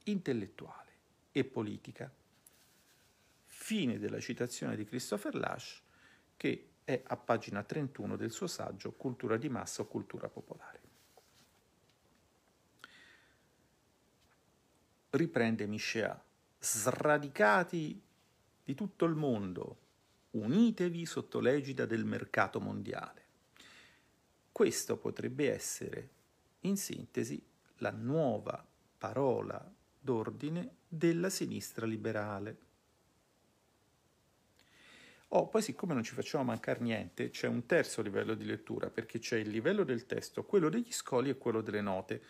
intellettuale 0.05 0.91
e 1.33 1.43
politica. 1.43 2.09
Fine 3.47 3.99
della 3.99 4.21
citazione 4.21 4.77
di 4.77 4.85
Christopher 4.85 5.35
Lash, 5.35 5.81
che 6.37 6.69
è 6.85 7.03
a 7.05 7.17
pagina 7.17 7.63
31 7.63 8.15
del 8.15 8.31
suo 8.31 8.47
saggio 8.47 8.93
Cultura 8.93 9.35
di 9.35 9.49
massa 9.49 9.81
o 9.81 9.87
cultura 9.87 10.29
popolare. 10.29 10.79
Riprende 15.09 15.67
Michéa, 15.67 16.17
sradicati 16.59 18.01
di 18.63 18.73
tutto 18.73 19.03
il 19.03 19.15
mondo, 19.15 19.83
unitevi 20.35 21.05
sotto 21.05 21.39
l'egida 21.39 21.85
del 21.85 22.05
mercato 22.05 22.59
mondiale. 22.59 23.23
Questo 24.51 24.97
potrebbe 24.97 25.51
essere, 25.51 26.09
in 26.61 26.77
sintesi, 26.77 27.41
la 27.77 27.91
nuova 27.91 28.65
parola 28.97 29.73
d'ordine 29.99 30.75
della 30.87 31.29
sinistra 31.29 31.85
liberale. 31.85 32.57
Oh, 35.29 35.47
poi 35.47 35.61
siccome 35.61 35.93
non 35.93 36.03
ci 36.03 36.13
facciamo 36.13 36.45
mancare 36.45 36.79
niente, 36.79 37.29
c'è 37.29 37.47
un 37.47 37.65
terzo 37.65 38.01
livello 38.01 38.35
di 38.35 38.45
lettura, 38.45 38.89
perché 38.89 39.19
c'è 39.19 39.37
il 39.37 39.49
livello 39.49 39.83
del 39.83 40.05
testo, 40.05 40.45
quello 40.45 40.69
degli 40.69 40.91
scoli 40.91 41.29
e 41.29 41.37
quello 41.37 41.61
delle 41.61 41.81
note. 41.81 42.21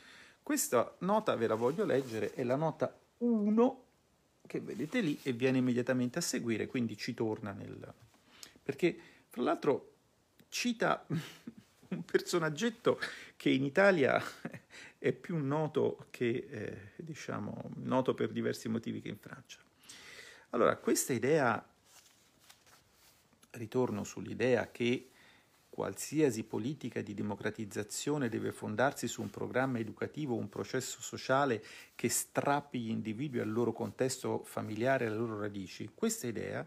Questa 0.42 0.96
nota 1.00 1.36
ve 1.36 1.48
la 1.48 1.56
voglio 1.56 1.86
leggere, 1.86 2.34
è 2.34 2.44
la 2.44 2.56
nota 2.56 2.98
1 3.18 3.85
che 4.48 4.60
vedete 4.60 5.02
lì 5.02 5.20
e 5.24 5.34
viene 5.34 5.58
immediatamente 5.58 6.20
a 6.20 6.22
seguire, 6.22 6.68
quindi 6.68 6.98
ci 6.98 7.14
torna 7.14 7.52
nel... 7.52 7.94
perché 8.62 8.98
fra 9.30 9.42
l'altro 9.42 9.94
cita 10.50 11.06
un 11.90 12.04
personaggetto 12.04 13.00
che 13.36 13.50
in 13.50 13.64
Italia 13.64 14.22
è 14.98 15.12
più 15.12 15.38
noto 15.38 16.08
che, 16.10 16.48
eh, 16.50 16.92
diciamo, 16.96 17.72
noto 17.76 18.14
per 18.14 18.32
diversi 18.32 18.70
motivi 18.70 19.02
che 19.02 19.10
in 19.10 19.18
Francia. 19.18 19.60
Allora, 20.50 20.78
questa 20.78 21.14
idea, 21.14 21.64
ritorno 23.52 24.04
sull'idea 24.04 24.72
che 24.72 25.10
qualsiasi 25.76 26.46
politica 26.46 27.02
di 27.02 27.14
democratizzazione 27.14 28.30
deve 28.30 28.54
fondarsi 28.54 29.10
su 29.10 29.22
un 29.22 29.30
programma 29.30 29.78
educativo, 29.78 30.34
un 30.34 30.48
processo 30.48 31.02
sociale 31.02 31.62
che 31.96 32.08
strappi 32.08 32.80
gli 32.80 32.90
individui 32.90 33.42
al 33.42 33.52
loro 33.52 33.74
contesto 33.74 34.42
familiare, 34.46 35.08
alle 35.08 35.18
loro 35.18 35.38
radici. 35.38 35.92
Questa 35.94 36.28
idea 36.28 36.66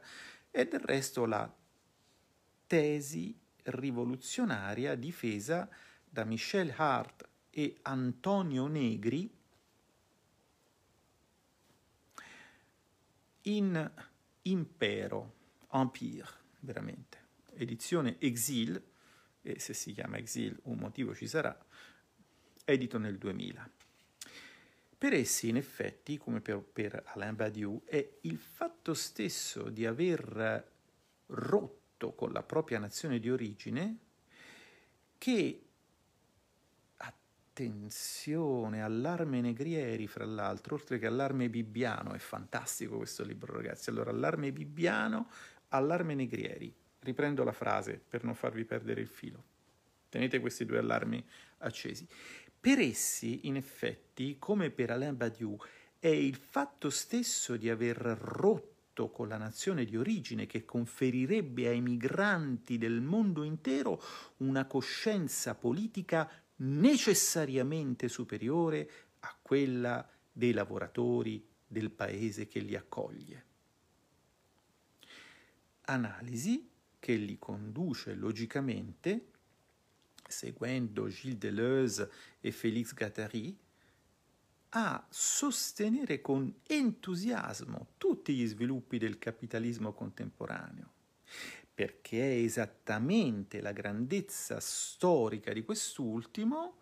è 0.50 0.66
del 0.66 0.80
resto 0.80 1.24
la 1.24 1.50
tesi 2.66 3.34
rivoluzionaria 3.62 4.94
difesa 4.94 5.66
da 6.04 6.24
Michel 6.24 6.74
Hart 6.76 7.26
e 7.48 7.78
Antonio 7.80 8.66
Negri 8.66 9.34
in 13.44 13.90
Impero, 14.42 15.32
Empire, 15.72 16.28
veramente, 16.60 17.18
edizione 17.54 18.16
Exil, 18.18 18.96
e 19.52 19.58
se 19.60 19.74
si 19.74 19.92
chiama 19.92 20.16
Exil 20.16 20.58
un 20.64 20.78
motivo 20.78 21.14
ci 21.14 21.26
sarà, 21.26 21.56
edito 22.64 22.98
nel 22.98 23.18
2000. 23.18 23.70
Per 24.98 25.12
essi, 25.12 25.48
in 25.48 25.56
effetti, 25.56 26.18
come 26.18 26.40
per, 26.40 26.58
per 26.60 27.02
Alain 27.06 27.36
Badiou, 27.36 27.82
è 27.84 28.06
il 28.22 28.38
fatto 28.38 28.94
stesso 28.94 29.70
di 29.70 29.86
aver 29.86 30.72
rotto 31.26 32.14
con 32.14 32.32
la 32.32 32.42
propria 32.42 32.78
nazione 32.78 33.20
di 33.20 33.30
origine 33.30 33.98
che 35.18 35.62
attenzione, 37.58 38.82
allarme 38.82 39.40
Negrieri, 39.40 40.06
fra 40.06 40.24
l'altro, 40.24 40.76
oltre 40.76 40.98
che 40.98 41.06
allarme 41.06 41.48
Bibbiano, 41.48 42.12
è 42.12 42.18
fantastico 42.18 42.96
questo 42.96 43.24
libro, 43.24 43.54
ragazzi. 43.54 43.90
Allora, 43.90 44.10
allarme 44.10 44.52
Bibbiano, 44.52 45.28
allarme 45.68 46.14
Negrieri. 46.14 46.72
Riprendo 47.08 47.42
la 47.42 47.52
frase 47.52 47.98
per 48.06 48.22
non 48.22 48.34
farvi 48.34 48.66
perdere 48.66 49.00
il 49.00 49.08
filo. 49.08 49.42
Tenete 50.10 50.40
questi 50.40 50.66
due 50.66 50.76
allarmi 50.76 51.24
accesi. 51.60 52.06
Per 52.60 52.78
essi, 52.78 53.46
in 53.46 53.56
effetti, 53.56 54.36
come 54.38 54.68
per 54.68 54.90
Alain 54.90 55.16
Badiou, 55.16 55.58
è 55.98 56.08
il 56.08 56.36
fatto 56.36 56.90
stesso 56.90 57.56
di 57.56 57.70
aver 57.70 57.96
rotto 57.96 59.08
con 59.08 59.26
la 59.26 59.38
nazione 59.38 59.86
di 59.86 59.96
origine 59.96 60.44
che 60.44 60.66
conferirebbe 60.66 61.68
ai 61.68 61.80
migranti 61.80 62.76
del 62.76 63.00
mondo 63.00 63.42
intero 63.42 64.02
una 64.38 64.66
coscienza 64.66 65.54
politica 65.54 66.30
necessariamente 66.56 68.08
superiore 68.08 68.90
a 69.20 69.34
quella 69.40 70.06
dei 70.30 70.52
lavoratori 70.52 71.42
del 71.66 71.90
paese 71.90 72.46
che 72.46 72.60
li 72.60 72.76
accoglie. 72.76 73.44
Analisi 75.86 76.67
che 76.98 77.14
li 77.14 77.38
conduce 77.38 78.14
logicamente, 78.14 79.26
seguendo 80.26 81.08
Gilles 81.08 81.38
Deleuze 81.38 82.10
e 82.40 82.50
Félix 82.50 82.94
Guattari, 82.94 83.56
a 84.70 85.06
sostenere 85.08 86.20
con 86.20 86.52
entusiasmo 86.66 87.88
tutti 87.96 88.34
gli 88.34 88.46
sviluppi 88.46 88.98
del 88.98 89.18
capitalismo 89.18 89.92
contemporaneo, 89.92 90.92
perché 91.72 92.20
è 92.20 92.42
esattamente 92.42 93.60
la 93.60 93.72
grandezza 93.72 94.60
storica 94.60 95.52
di 95.52 95.62
quest'ultimo 95.62 96.77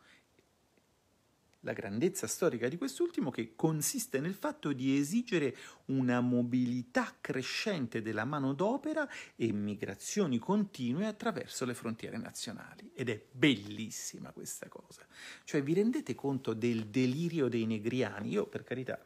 la 1.66 1.72
grandezza 1.72 2.28
storica 2.28 2.68
di 2.68 2.78
quest'ultimo 2.78 3.30
che 3.30 3.56
consiste 3.56 4.20
nel 4.20 4.34
fatto 4.34 4.72
di 4.72 4.96
esigere 4.96 5.56
una 5.86 6.20
mobilità 6.20 7.16
crescente 7.20 8.02
della 8.02 8.24
manodopera 8.24 9.06
e 9.34 9.52
migrazioni 9.52 10.38
continue 10.38 11.06
attraverso 11.06 11.64
le 11.64 11.74
frontiere 11.74 12.18
nazionali. 12.18 12.92
Ed 12.94 13.08
è 13.08 13.20
bellissima 13.28 14.30
questa 14.30 14.68
cosa. 14.68 15.04
Cioè 15.42 15.60
vi 15.62 15.74
rendete 15.74 16.14
conto 16.14 16.54
del 16.54 16.86
delirio 16.86 17.48
dei 17.48 17.66
negriani? 17.66 18.30
Io 18.30 18.46
per 18.46 18.62
carità 18.62 19.02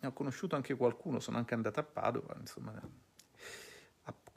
ne 0.00 0.06
ho 0.06 0.12
conosciuto 0.12 0.56
anche 0.56 0.76
qualcuno, 0.76 1.20
sono 1.20 1.38
anche 1.38 1.54
andato 1.54 1.80
a 1.80 1.84
Padova, 1.84 2.36
insomma 2.38 2.80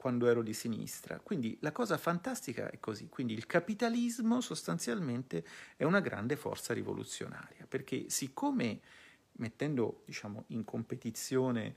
quando 0.02 0.26
ero 0.26 0.42
di 0.42 0.52
sinistra. 0.52 1.20
Quindi 1.20 1.56
la 1.60 1.70
cosa 1.70 1.96
fantastica 1.96 2.68
è 2.68 2.80
così. 2.80 3.08
Quindi 3.08 3.34
il 3.34 3.46
capitalismo 3.46 4.40
sostanzialmente 4.40 5.46
è 5.76 5.84
una 5.84 6.00
grande 6.00 6.34
forza 6.34 6.74
rivoluzionaria, 6.74 7.66
perché 7.68 8.06
siccome 8.08 8.80
mettendo 9.34 10.02
diciamo, 10.04 10.46
in 10.48 10.64
competizione 10.64 11.76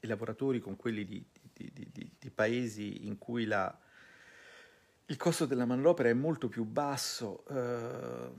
i 0.00 0.06
lavoratori 0.06 0.60
con 0.60 0.76
quelli 0.76 1.04
di, 1.04 1.22
di, 1.52 1.70
di, 1.92 2.10
di 2.18 2.30
paesi 2.30 3.06
in 3.06 3.18
cui 3.18 3.44
la, 3.44 3.78
il 5.04 5.16
costo 5.18 5.44
della 5.44 5.66
manodopera 5.66 6.08
è 6.08 6.14
molto 6.14 6.48
più 6.48 6.64
basso, 6.64 7.44
eh, 7.48 8.32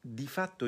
di 0.00 0.26
fatto 0.26 0.66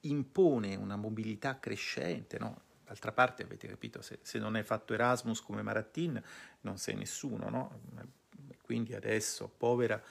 impone 0.00 0.76
una 0.76 0.96
mobilità 0.96 1.58
crescente, 1.58 2.38
no? 2.38 2.63
D'altra 2.84 3.12
parte, 3.12 3.42
avete 3.42 3.66
capito, 3.66 4.02
se, 4.02 4.18
se, 4.22 4.38
non 4.38 4.54
hai 4.56 4.62
fatto 4.62 4.92
Erasmus 4.92 5.40
come 5.40 5.62
Maratin, 5.62 6.22
non 6.60 6.76
sei 6.76 6.94
nessuno, 6.96 7.48
no? 7.48 7.80
Quindi 8.62 8.94
adesso, 8.94 9.48
povera, 9.48 10.02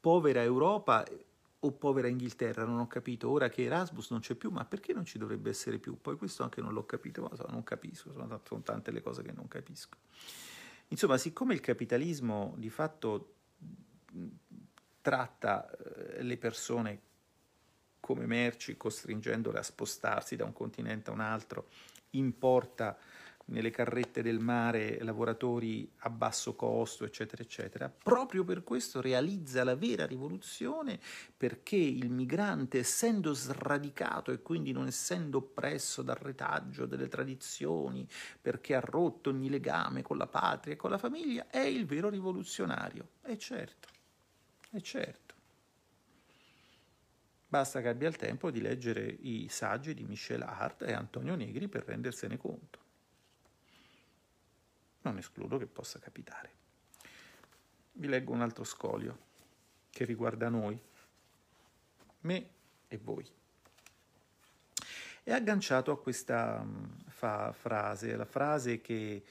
povera 0.00 0.42
Europa 0.42 1.04
o 1.60 1.72
povera 1.72 2.06
Inghilterra, 2.06 2.64
non 2.64 2.78
ho 2.78 2.86
capito. 2.86 3.28
Ora 3.28 3.48
che 3.48 3.64
Erasmus 3.64 4.10
non 4.10 4.20
c'è 4.20 4.34
più, 4.34 4.50
ma 4.50 4.64
perché 4.64 4.92
non 4.92 5.04
ci 5.04 5.18
dovrebbe 5.18 5.50
essere 5.50 5.78
più? 5.78 6.00
Poi 6.00 6.16
questo 6.16 6.44
anche 6.44 6.60
non 6.60 6.72
l'ho 6.72 6.86
capito, 6.86 7.22
ma 7.22 7.30
non 7.48 7.64
capisco, 7.64 8.12
sono, 8.12 8.40
sono 8.46 8.62
tante 8.62 8.90
le 8.92 9.02
cose 9.02 9.22
che 9.22 9.32
non 9.32 9.48
capisco. 9.48 9.96
Insomma, 10.88 11.18
siccome 11.18 11.54
il 11.54 11.60
capitalismo 11.60 12.54
di 12.56 12.70
fatto 12.70 13.34
tratta 15.00 15.70
eh, 15.70 16.22
le 16.22 16.36
persone 16.36 17.00
come 18.08 18.24
merci, 18.24 18.78
costringendole 18.78 19.58
a 19.58 19.62
spostarsi 19.62 20.34
da 20.34 20.46
un 20.46 20.54
continente 20.54 21.10
a 21.10 21.12
un 21.12 21.20
altro, 21.20 21.68
importa 22.12 22.96
nelle 23.48 23.68
carrette 23.70 24.22
del 24.22 24.38
mare 24.38 24.96
lavoratori 25.02 25.92
a 25.98 26.08
basso 26.08 26.54
costo, 26.54 27.04
eccetera, 27.04 27.42
eccetera. 27.42 27.90
Proprio 27.90 28.44
per 28.44 28.64
questo 28.64 29.02
realizza 29.02 29.62
la 29.62 29.76
vera 29.76 30.06
rivoluzione, 30.06 30.98
perché 31.36 31.76
il 31.76 32.08
migrante, 32.08 32.78
essendo 32.78 33.34
sradicato 33.34 34.32
e 34.32 34.40
quindi 34.40 34.72
non 34.72 34.86
essendo 34.86 35.36
oppresso 35.36 36.00
dal 36.00 36.16
retaggio 36.16 36.86
delle 36.86 37.08
tradizioni, 37.08 38.08
perché 38.40 38.74
ha 38.74 38.80
rotto 38.80 39.28
ogni 39.28 39.50
legame 39.50 40.00
con 40.00 40.16
la 40.16 40.26
patria 40.26 40.72
e 40.72 40.76
con 40.76 40.88
la 40.88 40.96
famiglia, 40.96 41.48
è 41.50 41.60
il 41.60 41.84
vero 41.84 42.08
rivoluzionario. 42.08 43.08
E 43.22 43.36
certo, 43.36 43.88
e 44.70 44.80
certo. 44.80 45.27
Basta 47.48 47.80
che 47.80 47.88
abbia 47.88 48.08
il 48.08 48.16
tempo 48.16 48.50
di 48.50 48.60
leggere 48.60 49.04
i 49.04 49.48
saggi 49.48 49.94
di 49.94 50.04
Michel 50.04 50.42
Hart 50.42 50.82
e 50.82 50.92
Antonio 50.92 51.34
Negri 51.34 51.66
per 51.66 51.84
rendersene 51.84 52.36
conto 52.36 52.86
non 55.08 55.18
escludo 55.18 55.56
che 55.56 55.66
possa 55.66 55.98
capitare. 55.98 56.56
Vi 57.92 58.06
leggo 58.06 58.32
un 58.32 58.42
altro 58.42 58.64
scolio 58.64 59.26
che 59.90 60.04
riguarda 60.04 60.48
noi, 60.48 60.78
me 62.20 62.48
e 62.86 62.98
voi. 62.98 63.26
È 65.22 65.32
agganciato 65.32 65.90
a 65.90 66.00
questa 66.00 66.62
mm, 66.62 66.84
fa- 67.08 67.52
frase, 67.52 68.16
la 68.16 68.24
frase 68.24 68.80
che 68.80 69.24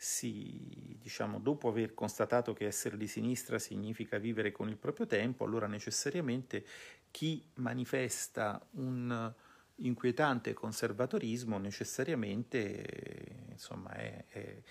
si, 0.00 0.96
diciamo, 1.00 1.40
dopo 1.40 1.68
aver 1.68 1.92
constatato 1.92 2.52
che 2.52 2.66
essere 2.66 2.96
di 2.96 3.08
sinistra 3.08 3.58
significa 3.58 4.18
vivere 4.18 4.52
con 4.52 4.68
il 4.68 4.76
proprio 4.76 5.06
tempo, 5.06 5.44
allora 5.44 5.66
necessariamente 5.66 6.64
chi 7.10 7.44
manifesta 7.54 8.64
un 8.72 9.34
inquietante 9.80 10.54
conservatorismo 10.54 11.58
necessariamente 11.58 13.46
insomma, 13.50 13.92
è, 13.92 14.24
è 14.28 14.62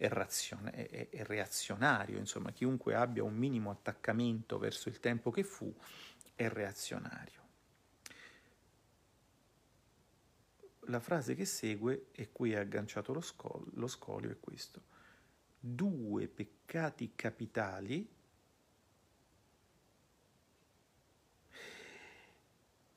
è, 0.00 0.08
razione, 0.08 0.70
è, 0.88 1.22
reazionario, 1.24 2.16
insomma, 2.16 2.52
chiunque 2.52 2.94
abbia 2.94 3.22
un 3.22 3.34
minimo 3.34 3.70
attaccamento 3.70 4.58
verso 4.58 4.88
il 4.88 4.98
tempo 4.98 5.30
che 5.30 5.42
fu 5.42 5.70
è 6.34 6.48
reazionario. 6.48 7.39
La 10.90 10.98
frase 10.98 11.36
che 11.36 11.44
segue, 11.44 12.08
e 12.10 12.32
qui 12.32 12.50
è 12.50 12.56
agganciato 12.56 13.12
lo, 13.12 13.20
scol- 13.20 13.70
lo 13.74 13.86
scolio, 13.86 14.28
è 14.28 14.40
questo. 14.40 14.82
Due 15.60 16.26
peccati 16.26 17.12
capitali 17.14 18.08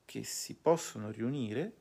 che 0.04 0.24
si 0.24 0.56
possono 0.56 1.12
riunire, 1.12 1.76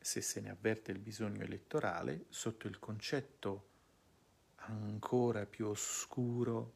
se 0.00 0.20
se 0.20 0.40
ne 0.40 0.50
avverte 0.50 0.90
il 0.90 0.98
bisogno 0.98 1.44
elettorale, 1.44 2.26
sotto 2.30 2.66
il 2.66 2.80
concetto 2.80 3.68
ancora 4.56 5.46
più 5.46 5.68
oscuro 5.68 6.74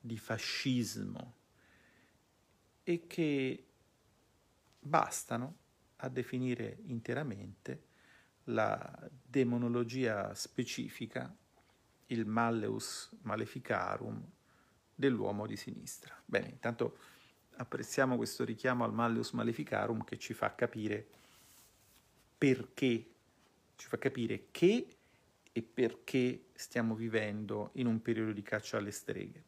di 0.00 0.18
fascismo 0.18 1.34
e 2.82 3.06
che 3.06 3.66
bastano 4.80 5.64
a 5.96 6.08
definire 6.08 6.78
interamente 6.84 7.84
la 8.44 9.08
demonologia 9.10 10.34
specifica, 10.34 11.34
il 12.06 12.26
malleus 12.26 13.10
maleficarum 13.22 14.22
dell'uomo 14.94 15.46
di 15.46 15.56
sinistra. 15.56 16.14
Bene, 16.24 16.48
intanto 16.48 16.98
apprezziamo 17.56 18.16
questo 18.16 18.44
richiamo 18.44 18.84
al 18.84 18.92
malleus 18.92 19.32
maleficarum 19.32 20.04
che 20.04 20.18
ci 20.18 20.34
fa 20.34 20.54
capire 20.54 21.06
perché, 22.36 23.10
ci 23.76 23.88
fa 23.88 23.98
capire 23.98 24.48
che 24.50 24.96
e 25.52 25.62
perché 25.62 26.48
stiamo 26.54 26.94
vivendo 26.94 27.70
in 27.74 27.86
un 27.86 28.02
periodo 28.02 28.32
di 28.32 28.42
caccia 28.42 28.76
alle 28.76 28.90
streghe. 28.90 29.44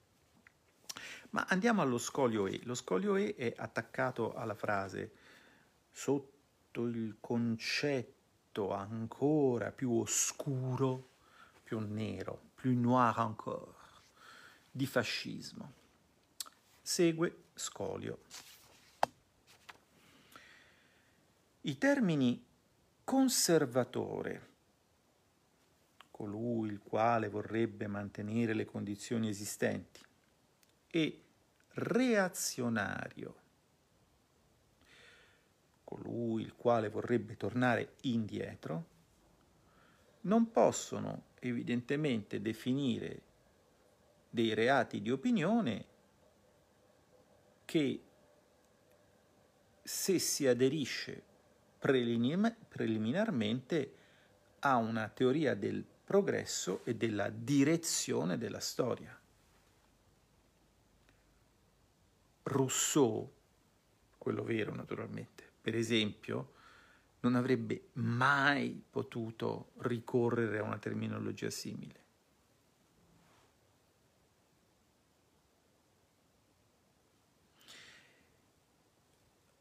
Ma 1.30 1.44
andiamo 1.48 1.82
allo 1.82 1.98
scolio 1.98 2.46
E. 2.46 2.60
Lo 2.64 2.74
scolio 2.74 3.16
E 3.16 3.34
è 3.36 3.52
attaccato 3.54 4.34
alla 4.34 4.54
frase 4.54 5.12
sotto 5.90 6.37
il 6.72 7.16
concetto 7.20 8.72
ancora 8.72 9.72
più 9.72 9.92
oscuro, 9.92 11.08
più 11.62 11.78
nero, 11.80 12.50
più 12.54 12.78
noir 12.78 13.18
encore, 13.18 13.74
di 14.70 14.86
fascismo. 14.86 15.72
Segue 16.80 17.44
scolio. 17.54 18.20
I 21.62 21.76
termini 21.76 22.44
conservatore, 23.04 24.46
colui 26.10 26.70
il 26.70 26.80
quale 26.80 27.28
vorrebbe 27.28 27.86
mantenere 27.86 28.54
le 28.54 28.64
condizioni 28.64 29.28
esistenti, 29.28 30.00
e 30.90 31.22
reazionario, 31.70 33.34
colui 35.88 36.42
il 36.42 36.54
quale 36.54 36.90
vorrebbe 36.90 37.38
tornare 37.38 37.94
indietro, 38.02 38.84
non 40.22 40.50
possono 40.50 41.28
evidentemente 41.40 42.42
definire 42.42 43.22
dei 44.28 44.52
reati 44.52 45.00
di 45.00 45.10
opinione 45.10 45.86
che 47.64 48.02
se 49.82 50.18
si 50.18 50.46
aderisce 50.46 51.22
preliminarmente 51.78 53.94
a 54.58 54.76
una 54.76 55.08
teoria 55.08 55.54
del 55.54 55.82
progresso 56.04 56.84
e 56.84 56.96
della 56.96 57.30
direzione 57.30 58.36
della 58.36 58.60
storia. 58.60 59.18
Rousseau, 62.42 63.32
quello 64.18 64.42
vero 64.42 64.74
naturalmente, 64.74 65.37
per 65.68 65.76
esempio, 65.76 66.54
non 67.20 67.34
avrebbe 67.34 67.88
mai 67.94 68.82
potuto 68.88 69.72
ricorrere 69.80 70.60
a 70.60 70.62
una 70.62 70.78
terminologia 70.78 71.50
simile. 71.50 72.00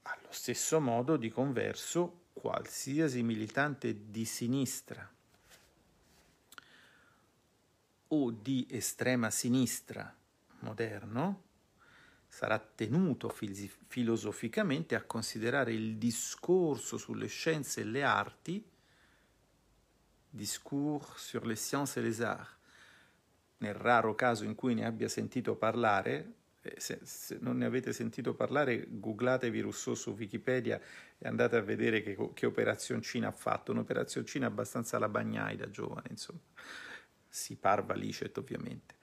Allo 0.04 0.30
stesso 0.30 0.80
modo, 0.80 1.18
di 1.18 1.30
converso, 1.30 2.28
qualsiasi 2.32 3.22
militante 3.22 4.10
di 4.10 4.24
sinistra 4.24 5.14
o 8.08 8.32
di 8.32 8.66
estrema 8.70 9.30
sinistra 9.30 10.16
moderno 10.60 11.47
sarà 12.38 12.60
tenuto 12.60 13.30
filosoficamente 13.30 14.94
a 14.94 15.02
considerare 15.02 15.74
il 15.74 15.98
discorso 15.98 17.00
sulle 17.00 17.26
scienze 17.26 17.82
e 17.82 17.84
le 17.84 18.04
arti, 18.04 18.64
discours 20.30 21.16
sur 21.18 21.48
les 21.48 21.60
sciences 21.60 21.98
et 21.98 22.04
les 22.04 22.22
arts, 22.22 22.56
nel 23.58 23.74
raro 23.74 24.14
caso 24.14 24.44
in 24.44 24.54
cui 24.54 24.76
ne 24.76 24.86
abbia 24.86 25.08
sentito 25.08 25.56
parlare, 25.56 26.34
eh, 26.62 26.76
se, 26.78 27.00
se 27.02 27.40
non 27.42 27.58
ne 27.58 27.66
avete 27.66 27.92
sentito 27.92 28.36
parlare, 28.36 28.86
googlatevi 28.88 29.60
Rousseau 29.62 29.96
su 29.96 30.12
Wikipedia 30.12 30.80
e 31.18 31.28
andate 31.28 31.56
a 31.56 31.62
vedere 31.62 32.04
che, 32.04 32.16
che 32.36 32.46
operazioncina 32.46 33.30
ha 33.30 33.32
fatto, 33.32 33.72
un'operazioncina 33.72 34.46
abbastanza 34.46 34.98
alla 34.98 35.10
bagnai 35.10 35.56
da 35.56 35.72
giovane, 35.72 36.10
insomma. 36.12 36.42
Si 37.28 37.56
parva 37.56 37.96
licet 37.96 38.38
ovviamente. 38.38 38.94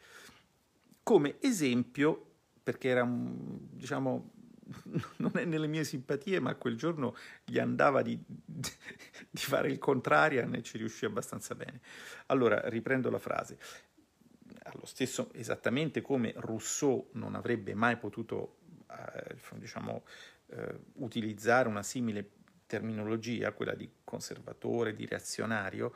Come 1.03 1.39
esempio, 1.41 2.34
perché 2.65 2.89
era 2.89 3.07
diciamo, 3.07 4.33
non 5.19 5.33
è 5.35 5.45
nelle 5.45 5.67
mie 5.67 5.85
simpatie, 5.85 6.41
ma 6.41 6.55
quel 6.55 6.77
giorno 6.77 7.15
gli 7.45 7.59
andava 7.59 8.03
di, 8.03 8.19
di 8.25 9.41
fare 9.41 9.69
il 9.69 9.79
contrario 9.79 10.51
e 10.51 10.63
ci 10.63 10.79
riuscì 10.79 11.05
abbastanza 11.05 11.55
bene. 11.55 11.81
Allora, 12.27 12.69
riprendo 12.69 13.11
la 13.11 13.19
frase. 13.19 13.59
Allo 14.65 14.87
stesso, 14.87 15.31
esattamente 15.35 16.01
come 16.01 16.33
Rousseau 16.37 17.11
non 17.13 17.35
avrebbe 17.35 17.75
mai 17.75 17.99
potuto, 17.99 18.57
eh, 18.91 19.37
diciamo, 19.57 20.05
eh, 20.47 20.81
utilizzare 20.95 21.69
una 21.69 21.83
simile 21.83 22.31
terminologia, 22.67 23.53
quella 23.53 23.75
di 23.75 23.89
conservatore, 24.03 24.95
di 24.95 25.07
reazionario, 25.07 25.95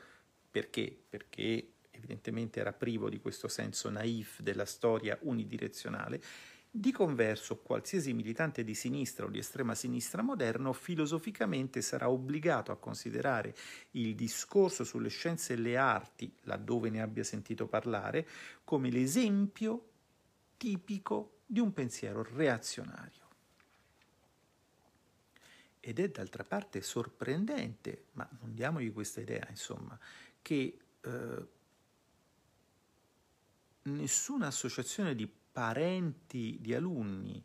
perché? 0.50 0.96
Perché 1.08 1.72
evidentemente 1.90 2.60
era 2.60 2.72
privo 2.72 3.08
di 3.08 3.20
questo 3.20 3.48
senso 3.48 3.90
naif 3.90 4.40
della 4.40 4.64
storia 4.64 5.18
unidirezionale, 5.22 6.20
di 6.78 6.92
converso, 6.92 7.58
qualsiasi 7.58 8.12
militante 8.12 8.62
di 8.62 8.74
sinistra 8.74 9.26
o 9.26 9.28
di 9.28 9.38
estrema 9.38 9.74
sinistra 9.74 10.22
moderno 10.22 10.72
filosoficamente 10.72 11.82
sarà 11.82 12.08
obbligato 12.08 12.70
a 12.70 12.76
considerare 12.76 13.54
il 13.92 14.14
discorso 14.14 14.84
sulle 14.84 15.08
scienze 15.08 15.54
e 15.54 15.56
le 15.56 15.76
arti, 15.76 16.32
laddove 16.42 16.90
ne 16.90 17.02
abbia 17.02 17.24
sentito 17.24 17.66
parlare, 17.66 18.26
come 18.62 18.90
l'esempio 18.90 19.88
tipico 20.56 21.40
di 21.46 21.58
un 21.58 21.72
pensiero 21.72 22.22
reazionario. 22.22 23.26
Ed 25.80 25.98
è 25.98 26.08
d'altra 26.08 26.44
parte 26.44 26.80
sorprendente, 26.80 28.04
ma 28.12 28.28
non 28.40 28.54
diamogli 28.54 28.92
questa 28.92 29.20
idea, 29.20 29.46
insomma, 29.48 29.98
che 30.42 30.78
eh, 31.00 31.46
nessuna 33.82 34.46
associazione 34.46 35.14
di 35.14 35.28
parenti 35.50 36.58
di 36.60 36.74
alunni 36.74 37.42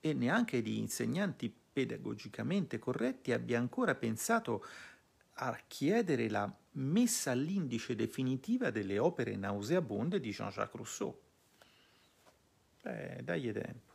e 0.00 0.12
neanche 0.12 0.62
di 0.62 0.78
insegnanti 0.78 1.54
pedagogicamente 1.72 2.78
corretti 2.78 3.32
abbia 3.32 3.58
ancora 3.58 3.94
pensato 3.94 4.64
a 5.34 5.58
chiedere 5.66 6.28
la 6.28 6.52
messa 6.72 7.32
all'indice 7.32 7.94
definitiva 7.94 8.70
delle 8.70 8.98
opere 8.98 9.36
nauseabonde 9.36 10.20
di 10.20 10.30
Jean-Jacques 10.30 10.76
Rousseau. 10.76 11.20
Beh, 12.82 13.20
dagli 13.22 13.52
tempo. 13.52 13.92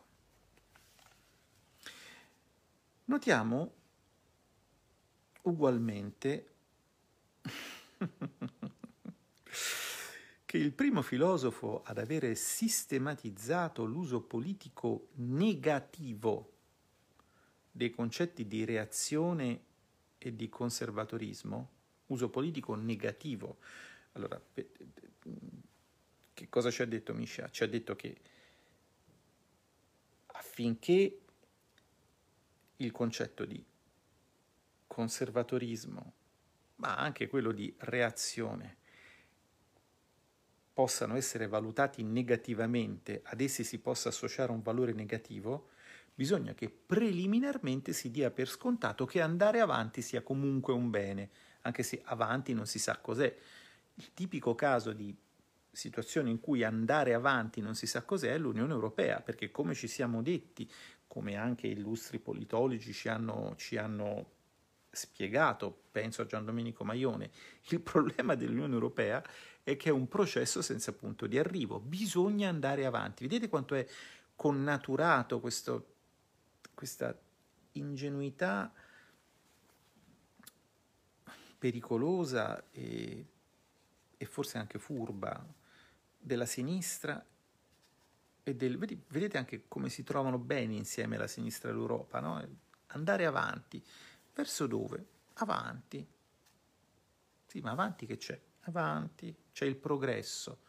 Notiamo 3.05 3.73
ugualmente 5.43 6.53
che 10.49 10.57
il 10.57 10.73
primo 10.73 11.03
filosofo 11.03 11.83
ad 11.83 11.99
avere 11.99 12.33
sistematizzato 12.33 13.85
l'uso 13.85 14.21
politico 14.21 15.09
negativo 15.17 16.53
dei 17.71 17.91
concetti 17.91 18.47
di 18.47 18.65
reazione 18.65 19.61
e 20.17 20.35
di 20.35 20.49
conservatorismo, 20.49 21.69
uso 22.07 22.29
politico 22.29 22.73
negativo. 22.73 23.59
Allora, 24.13 24.41
che 26.33 26.49
cosa 26.49 26.71
ci 26.71 26.81
ha 26.81 26.87
detto 26.87 27.13
Misha? 27.13 27.47
Ci 27.51 27.61
ha 27.61 27.67
detto 27.67 27.95
che 27.95 28.17
affinché 30.25 31.19
il 32.77 32.91
concetto 32.91 33.45
di 33.45 33.63
conservatorismo, 34.87 36.13
ma 36.77 36.95
anche 36.95 37.27
quello 37.27 37.51
di 37.51 37.71
reazione, 37.77 38.77
possano 40.79 41.17
essere 41.17 41.47
valutati 41.47 42.03
negativamente, 42.03 43.19
ad 43.25 43.41
essi 43.41 43.65
si 43.65 43.79
possa 43.79 44.07
associare 44.07 44.53
un 44.53 44.61
valore 44.61 44.93
negativo, 44.93 45.71
bisogna 46.15 46.53
che 46.53 46.69
preliminarmente 46.69 47.91
si 47.91 48.09
dia 48.09 48.31
per 48.31 48.47
scontato 48.47 49.05
che 49.05 49.19
andare 49.19 49.59
avanti 49.59 50.01
sia 50.01 50.21
comunque 50.21 50.71
un 50.71 50.89
bene, 50.89 51.31
anche 51.63 51.83
se 51.83 51.99
avanti 52.05 52.53
non 52.53 52.65
si 52.65 52.79
sa 52.79 52.97
cos'è. 52.97 53.35
Il 53.95 54.13
tipico 54.13 54.55
caso 54.55 54.93
di 54.93 55.13
situazione 55.69 56.29
in 56.29 56.39
cui 56.39 56.63
andare 56.63 57.13
avanti 57.13 57.59
non 57.59 57.75
si 57.75 57.85
sa 57.85 58.03
cos'è 58.03 58.31
è 58.31 58.37
l'Unione 58.37 58.71
Europea, 58.71 59.19
perché 59.19 59.51
come 59.51 59.73
ci 59.73 59.89
siamo 59.89 60.21
detti, 60.21 60.71
come 61.07 61.35
anche 61.35 61.67
illustri 61.67 62.19
politologi 62.19 62.93
ci 62.93 63.09
hanno, 63.09 63.53
ci 63.57 63.75
hanno 63.75 64.37
spiegato, 64.89 65.87
penso 65.91 66.21
a 66.21 66.25
Gian 66.25 66.45
Domenico 66.45 66.85
Maione, 66.85 67.31
il 67.67 67.81
problema 67.81 68.35
dell'Unione 68.35 68.73
Europea 68.73 69.21
è 69.71 69.77
che 69.77 69.89
è 69.89 69.91
un 69.91 70.07
processo 70.07 70.61
senza 70.61 70.93
punto 70.93 71.27
di 71.27 71.37
arrivo, 71.37 71.79
bisogna 71.79 72.49
andare 72.49 72.85
avanti. 72.85 73.27
Vedete 73.27 73.49
quanto 73.49 73.75
è 73.75 73.87
connaturato 74.35 75.39
questo, 75.39 75.93
questa 76.73 77.17
ingenuità 77.73 78.71
pericolosa 81.57 82.63
e, 82.71 83.25
e, 84.17 84.25
forse 84.25 84.57
anche 84.57 84.79
furba 84.79 85.45
della 86.17 86.45
sinistra 86.45 87.23
e 88.43 88.55
del, 88.55 88.77
vedete 88.77 89.37
anche 89.37 89.65
come 89.67 89.89
si 89.89 90.03
trovano 90.03 90.37
bene 90.37 90.75
insieme 90.75 91.17
la 91.17 91.27
sinistra 91.27 91.69
e 91.69 91.73
l'Europa, 91.73 92.19
no? 92.19 92.47
andare 92.87 93.25
avanti. 93.25 93.83
Verso 94.33 94.67
dove? 94.67 95.05
Avanti. 95.33 96.07
Sì, 97.45 97.59
ma 97.59 97.71
avanti 97.71 98.05
che 98.05 98.17
c'è? 98.17 98.39
Avanti, 98.69 99.35
c'è 99.51 99.65
il 99.65 99.75
progresso. 99.75 100.61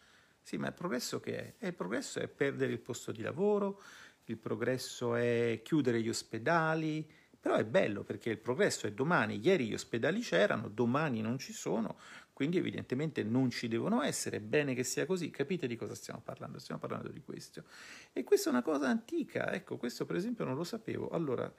Sì, 0.42 0.56
ma 0.56 0.68
il 0.68 0.74
progresso 0.74 1.20
che 1.20 1.36
è? 1.36 1.54
E 1.58 1.68
il 1.68 1.74
progresso 1.74 2.18
è 2.18 2.28
perdere 2.28 2.72
il 2.72 2.80
posto 2.80 3.12
di 3.12 3.22
lavoro, 3.22 3.80
il 4.24 4.38
progresso 4.38 5.14
è 5.14 5.60
chiudere 5.62 6.00
gli 6.00 6.08
ospedali, 6.08 7.08
però 7.38 7.56
è 7.56 7.64
bello 7.64 8.02
perché 8.02 8.30
il 8.30 8.38
progresso 8.38 8.86
è 8.86 8.92
domani, 8.92 9.40
ieri 9.42 9.68
gli 9.68 9.74
ospedali 9.74 10.20
c'erano, 10.20 10.68
domani 10.68 11.20
non 11.20 11.38
ci 11.38 11.52
sono, 11.52 11.98
quindi 12.32 12.56
evidentemente 12.56 13.22
non 13.22 13.50
ci 13.50 13.68
devono 13.68 14.02
essere, 14.02 14.40
bene 14.40 14.74
che 14.74 14.82
sia 14.82 15.04
così, 15.04 15.30
capite 15.30 15.66
di 15.66 15.76
cosa 15.76 15.94
stiamo 15.94 16.20
parlando? 16.20 16.58
Stiamo 16.58 16.80
parlando 16.80 17.10
di 17.10 17.20
questo. 17.20 17.64
E 18.12 18.24
questa 18.24 18.48
è 18.48 18.52
una 18.52 18.62
cosa 18.62 18.88
antica, 18.88 19.52
ecco, 19.52 19.76
questo 19.76 20.06
per 20.06 20.16
esempio 20.16 20.44
non 20.44 20.54
lo 20.54 20.64
sapevo. 20.64 21.10
Allora, 21.10 21.52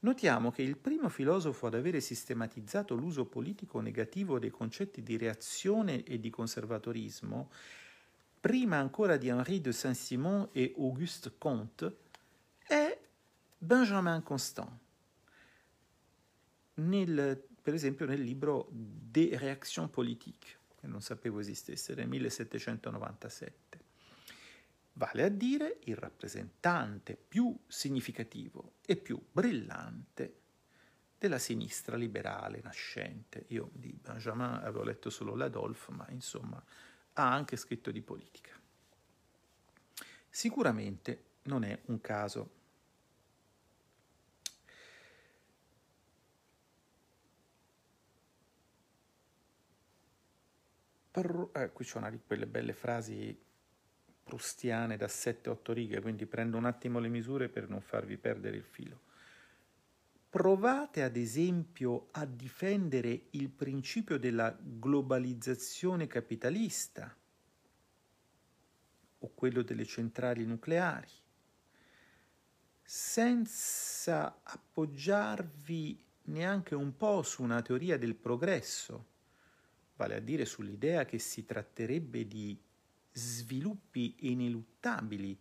Notiamo 0.00 0.50
che 0.50 0.62
il 0.62 0.76
primo 0.76 1.08
filosofo 1.08 1.66
ad 1.66 1.74
avere 1.74 2.00
sistematizzato 2.00 2.94
l'uso 2.94 3.24
politico 3.24 3.80
negativo 3.80 4.38
dei 4.38 4.50
concetti 4.50 5.02
di 5.02 5.16
reazione 5.16 6.04
e 6.04 6.20
di 6.20 6.28
conservatorismo, 6.28 7.50
prima 8.40 8.76
ancora 8.76 9.16
di 9.16 9.28
Henri 9.28 9.60
de 9.60 9.72
Saint-Simon 9.72 10.50
e 10.52 10.74
Auguste 10.76 11.32
Comte, 11.38 11.96
è 12.58 12.98
Benjamin 13.56 14.22
Constant. 14.22 14.70
Nel, 16.74 17.42
per 17.62 17.72
esempio 17.72 18.04
nel 18.04 18.20
libro 18.20 18.68
Des 18.70 19.38
réactions 19.38 19.90
politiques, 19.90 20.58
che 20.78 20.86
non 20.86 21.00
sapevo 21.00 21.40
esistesse, 21.40 21.94
del 21.94 22.06
1797 22.06 23.85
vale 24.96 25.24
a 25.24 25.28
dire 25.28 25.78
il 25.84 25.96
rappresentante 25.96 27.16
più 27.16 27.56
significativo 27.66 28.74
e 28.84 28.96
più 28.96 29.22
brillante 29.30 30.40
della 31.18 31.38
sinistra 31.38 31.96
liberale 31.96 32.60
nascente. 32.62 33.44
Io 33.48 33.70
di 33.72 33.92
Benjamin 33.92 34.60
avevo 34.62 34.82
letto 34.82 35.10
solo 35.10 35.34
l'Adolphe, 35.34 35.92
ma 35.92 36.06
insomma 36.10 36.62
ha 37.14 37.32
anche 37.32 37.56
scritto 37.56 37.90
di 37.90 38.02
politica. 38.02 38.52
Sicuramente 40.28 41.24
non 41.44 41.64
è 41.64 41.78
un 41.86 42.00
caso. 42.00 42.54
Per, 51.10 51.48
eh, 51.54 51.72
qui 51.72 51.84
c'è 51.84 51.96
una 51.96 52.10
di 52.10 52.20
quelle 52.26 52.46
belle 52.46 52.74
frasi 52.74 53.45
prustiane 54.26 54.96
da 54.96 55.06
7-8 55.06 55.72
righe, 55.72 56.00
quindi 56.00 56.26
prendo 56.26 56.56
un 56.56 56.64
attimo 56.64 56.98
le 56.98 57.06
misure 57.06 57.48
per 57.48 57.68
non 57.68 57.80
farvi 57.80 58.16
perdere 58.16 58.56
il 58.56 58.64
filo. 58.64 59.02
Provate 60.28 61.04
ad 61.04 61.16
esempio 61.16 62.08
a 62.10 62.24
difendere 62.24 63.26
il 63.30 63.48
principio 63.50 64.18
della 64.18 64.54
globalizzazione 64.60 66.08
capitalista 66.08 67.16
o 69.18 69.30
quello 69.32 69.62
delle 69.62 69.84
centrali 69.84 70.44
nucleari, 70.44 71.08
senza 72.82 74.40
appoggiarvi 74.42 76.04
neanche 76.24 76.74
un 76.74 76.96
po' 76.96 77.22
su 77.22 77.44
una 77.44 77.62
teoria 77.62 77.96
del 77.96 78.16
progresso, 78.16 79.06
vale 79.94 80.16
a 80.16 80.20
dire 80.20 80.44
sull'idea 80.44 81.04
che 81.04 81.20
si 81.20 81.44
tratterebbe 81.44 82.26
di 82.26 82.65
sviluppi 83.16 84.14
ineluttabili 84.30 85.38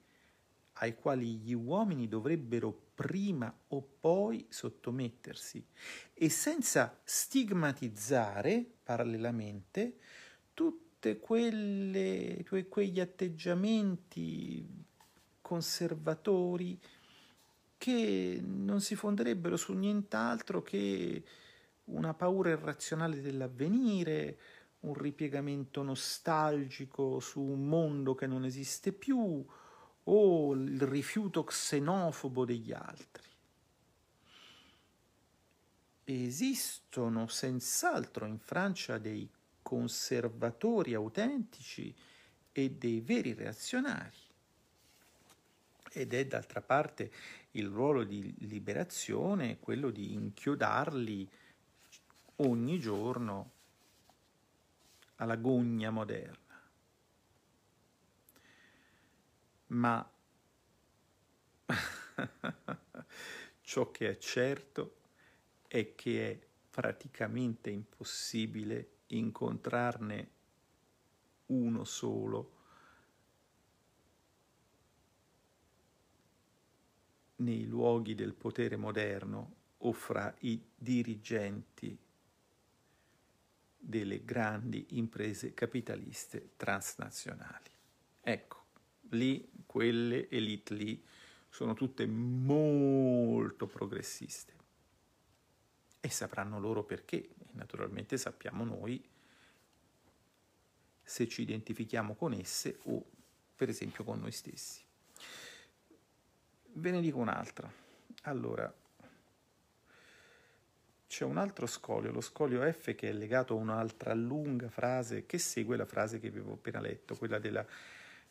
ai 0.79 0.95
quali 0.95 1.37
gli 1.37 1.53
uomini 1.53 2.07
dovrebbero 2.07 2.71
prima 2.95 3.53
o 3.67 3.81
poi 3.99 4.45
sottomettersi. 4.49 5.65
E 6.13 6.29
senza 6.29 6.97
stigmatizzare 7.03 8.65
parallelamente 8.83 9.97
tutti 10.53 11.19
quegli 11.19 12.99
atteggiamenti 12.99 14.65
conservatori 15.41 16.79
che 17.77 18.41
non 18.41 18.81
si 18.81 18.95
fonderebbero 18.95 19.57
su 19.57 19.73
nient'altro 19.73 20.61
che 20.63 21.23
una 21.85 22.13
paura 22.13 22.49
irrazionale 22.49 23.21
dell'avvenire, 23.21 24.39
un 24.81 24.93
ripiegamento 24.93 25.81
nostalgico 25.81 27.19
su 27.19 27.41
un 27.41 27.67
mondo 27.67 28.13
che 28.15 28.27
non 28.27 28.45
esiste 28.45 28.91
più 28.91 29.45
o 30.07 30.53
il 30.53 30.81
rifiuto 30.81 31.43
xenofobo 31.43 32.45
degli 32.45 32.71
altri. 32.71 33.23
Esistono 36.03 37.27
senz'altro 37.27 38.25
in 38.25 38.37
Francia 38.37 38.99
dei 38.99 39.27
conservatori 39.63 40.93
autentici 40.93 41.93
e 42.51 42.69
dei 42.69 43.01
veri 43.01 43.33
reazionari. 43.33 44.15
Ed 45.91 46.13
è 46.13 46.25
d'altra 46.27 46.61
parte 46.61 47.11
il 47.51 47.67
ruolo 47.67 48.03
di 48.03 48.35
liberazione 48.47 49.59
quello 49.59 49.89
di 49.89 50.13
inchiodarli 50.13 51.27
ogni 52.37 52.79
giorno 52.79 53.53
alla 55.15 55.35
gogna 55.35 55.89
moderna. 55.89 56.43
Ma 59.67 60.11
ciò 63.61 63.91
che 63.91 64.09
è 64.09 64.17
certo 64.17 64.97
è 65.67 65.95
che 65.95 66.31
è 66.31 66.47
praticamente 66.69 67.69
impossibile 67.69 68.89
incontrarne 69.07 70.29
uno 71.47 71.83
solo 71.83 72.53
nei 77.37 77.65
luoghi 77.65 78.15
del 78.15 78.33
potere 78.33 78.77
moderno 78.77 79.55
o 79.79 79.91
fra 79.91 80.33
i 80.39 80.61
dirigenti 80.75 81.97
delle 83.87 84.25
grandi 84.25 84.85
imprese 84.91 85.53
capitaliste 85.53 86.53
transnazionali. 86.57 87.69
Ecco, 88.21 88.63
lì 89.09 89.47
quelle 89.65 90.27
elite 90.29 90.73
lì 90.73 91.05
sono 91.49 91.75
tutte 91.75 92.05
molto 92.07 93.67
progressiste 93.67 94.53
e 95.99 96.09
sapranno 96.09 96.59
loro 96.59 96.83
perché, 96.83 97.17
e 97.17 97.35
naturalmente 97.51 98.17
sappiamo 98.17 98.63
noi 98.63 99.03
se 101.03 101.27
ci 101.27 101.43
identifichiamo 101.43 102.15
con 102.15 102.33
esse 102.33 102.79
o 102.85 103.05
per 103.55 103.69
esempio 103.69 104.03
con 104.03 104.19
noi 104.19 104.31
stessi. 104.31 104.83
Ve 106.73 106.91
ne 106.91 107.01
dico 107.01 107.19
un'altra. 107.19 107.71
Allora, 108.23 108.73
c'è 111.15 111.23
un 111.23 111.37
altro 111.37 111.65
scolio, 111.65 112.11
lo 112.11 112.19
scolio 112.19 112.69
F, 112.69 112.93
che 112.93 113.07
è 113.07 113.13
legato 113.13 113.53
a 113.53 113.57
un'altra 113.57 114.13
lunga 114.13 114.67
frase 114.67 115.25
che 115.25 115.37
segue 115.37 115.77
la 115.77 115.85
frase 115.85 116.19
che 116.19 116.27
avevo 116.27 116.51
appena 116.51 116.81
letto, 116.81 117.15
quella 117.15 117.39
della 117.39 117.65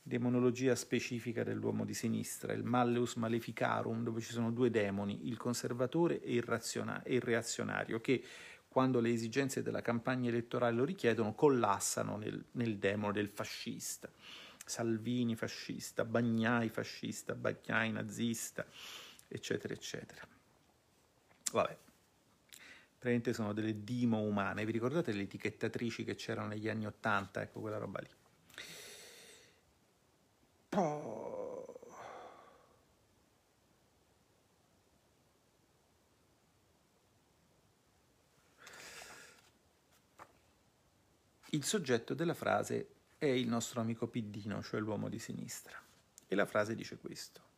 demonologia 0.02 0.74
specifica 0.74 1.42
dell'uomo 1.42 1.86
di 1.86 1.94
sinistra, 1.94 2.52
il 2.52 2.62
malleus 2.62 3.14
maleficarum, 3.14 4.02
dove 4.02 4.20
ci 4.20 4.32
sono 4.32 4.50
due 4.50 4.68
demoni, 4.68 5.28
il 5.28 5.38
conservatore 5.38 6.20
e 6.20 6.34
il, 6.34 6.42
raziona- 6.42 7.02
e 7.02 7.14
il 7.14 7.22
reazionario, 7.22 8.02
che 8.02 8.22
quando 8.68 9.00
le 9.00 9.12
esigenze 9.12 9.62
della 9.62 9.80
campagna 9.80 10.28
elettorale 10.28 10.76
lo 10.76 10.84
richiedono, 10.84 11.32
collassano 11.32 12.18
nel, 12.18 12.44
nel 12.50 12.76
demone 12.76 13.14
del 13.14 13.30
fascista. 13.30 14.10
Salvini 14.62 15.36
fascista, 15.36 16.04
Bagnai 16.04 16.68
fascista, 16.68 17.34
Bagnai 17.34 17.92
nazista, 17.92 18.66
eccetera, 19.26 19.72
eccetera. 19.72 20.20
Vabbè, 21.50 21.78
praticamente 23.04 23.34
sono 23.34 23.52
delle 23.52 23.84
dimo 23.84 24.20
umane. 24.20 24.64
Vi 24.64 24.72
ricordate 24.72 25.12
le 25.12 25.24
etichettatrici 25.24 26.04
che 26.04 26.14
c'erano 26.14 26.48
negli 26.48 26.70
anni 26.70 26.86
Ottanta? 26.86 27.42
Ecco 27.42 27.60
quella 27.60 27.76
roba 27.76 28.00
lì. 28.00 28.08
Oh. 30.70 31.52
Il 41.50 41.64
soggetto 41.64 42.14
della 42.14 42.34
frase 42.34 42.88
è 43.18 43.26
il 43.26 43.46
nostro 43.46 43.82
amico 43.82 44.08
Piddino, 44.08 44.62
cioè 44.62 44.80
l'uomo 44.80 45.10
di 45.10 45.18
sinistra. 45.18 45.78
E 46.26 46.34
la 46.34 46.46
frase 46.46 46.74
dice 46.74 46.96
questo. 46.96 47.53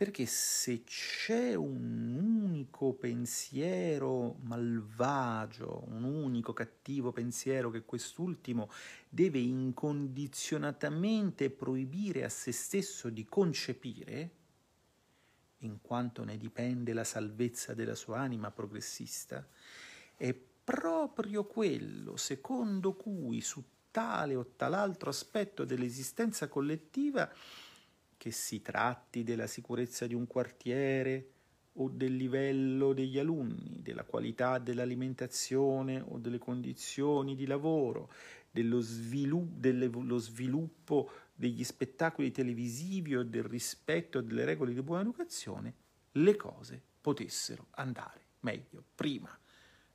Perché 0.00 0.24
se 0.24 0.82
c'è 0.82 1.52
un 1.52 2.16
unico 2.16 2.94
pensiero 2.94 4.38
malvagio, 4.44 5.84
un 5.88 6.04
unico 6.04 6.54
cattivo 6.54 7.12
pensiero 7.12 7.68
che 7.68 7.82
quest'ultimo 7.82 8.70
deve 9.10 9.40
incondizionatamente 9.40 11.50
proibire 11.50 12.24
a 12.24 12.30
se 12.30 12.50
stesso 12.50 13.10
di 13.10 13.26
concepire, 13.26 14.30
in 15.58 15.82
quanto 15.82 16.24
ne 16.24 16.38
dipende 16.38 16.94
la 16.94 17.04
salvezza 17.04 17.74
della 17.74 17.94
sua 17.94 18.20
anima 18.20 18.50
progressista, 18.50 19.46
è 20.16 20.32
proprio 20.32 21.44
quello 21.44 22.16
secondo 22.16 22.94
cui 22.94 23.42
su 23.42 23.62
tale 23.90 24.34
o 24.34 24.52
tal'altro 24.56 25.10
aspetto 25.10 25.66
dell'esistenza 25.66 26.48
collettiva 26.48 27.30
che 28.20 28.32
si 28.32 28.60
tratti 28.60 29.22
della 29.22 29.46
sicurezza 29.46 30.06
di 30.06 30.12
un 30.12 30.26
quartiere 30.26 31.30
o 31.74 31.88
del 31.88 32.16
livello 32.16 32.92
degli 32.92 33.18
alunni, 33.18 33.80
della 33.80 34.04
qualità 34.04 34.58
dell'alimentazione 34.58 36.04
o 36.06 36.18
delle 36.18 36.36
condizioni 36.36 37.34
di 37.34 37.46
lavoro, 37.46 38.12
dello 38.50 38.80
sviluppo, 38.80 39.56
dello 39.58 40.18
sviluppo 40.18 41.10
degli 41.34 41.64
spettacoli 41.64 42.30
televisivi 42.30 43.16
o 43.16 43.22
del 43.22 43.44
rispetto 43.44 44.20
delle 44.20 44.44
regole 44.44 44.74
di 44.74 44.82
buona 44.82 45.00
educazione, 45.00 45.74
le 46.12 46.36
cose 46.36 46.78
potessero 47.00 47.68
andare 47.70 48.26
meglio 48.40 48.84
prima. 48.94 49.34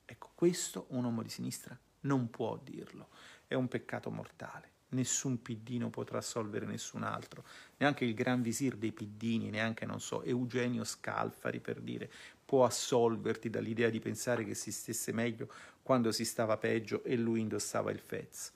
Ecco, 0.04 0.32
questo 0.34 0.88
un 0.90 1.04
uomo 1.04 1.22
di 1.22 1.30
sinistra 1.30 1.80
non 2.02 2.32
può 2.32 2.58
dirlo, 2.58 3.10
è 3.46 3.54
un 3.54 3.68
peccato 3.68 4.10
mortale 4.10 4.74
nessun 4.96 5.42
piddino 5.42 5.90
potrà 5.92 6.18
assolvere 6.18 6.66
nessun 6.66 7.04
altro, 7.04 7.44
neanche 7.78 8.06
il 8.06 8.16
gran 8.16 8.42
visir 8.42 8.76
dei 8.76 8.92
piddini, 8.92 9.52
neanche, 9.52 9.86
non 9.86 10.02
so, 10.02 10.24
Eugenio 10.24 10.84
Scalfari 10.84 11.60
per 11.60 11.80
dire, 11.80 12.10
può 12.44 12.66
assolverti 12.66 13.50
dall'idea 13.50 13.90
di 13.90 14.00
pensare 14.00 14.44
che 14.44 14.56
si 14.56 14.72
stesse 14.72 15.12
meglio 15.12 15.52
quando 15.84 16.12
si 16.12 16.26
stava 16.26 16.58
peggio 16.58 17.04
e 17.04 17.16
lui 17.16 17.42
indossava 17.42 17.92
il 17.92 18.00
fez. 18.00 18.52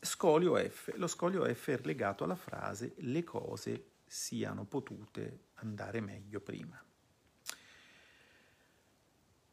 Scolio 0.00 0.56
F. 0.56 0.92
Lo 0.96 1.06
scolio 1.06 1.44
F 1.52 1.70
è 1.70 1.80
legato 1.82 2.24
alla 2.24 2.36
frase 2.36 2.94
le 2.98 3.24
cose 3.24 3.84
siano 4.06 4.64
potute 4.64 5.46
andare 5.54 6.00
meglio 6.00 6.40
prima. 6.40 6.80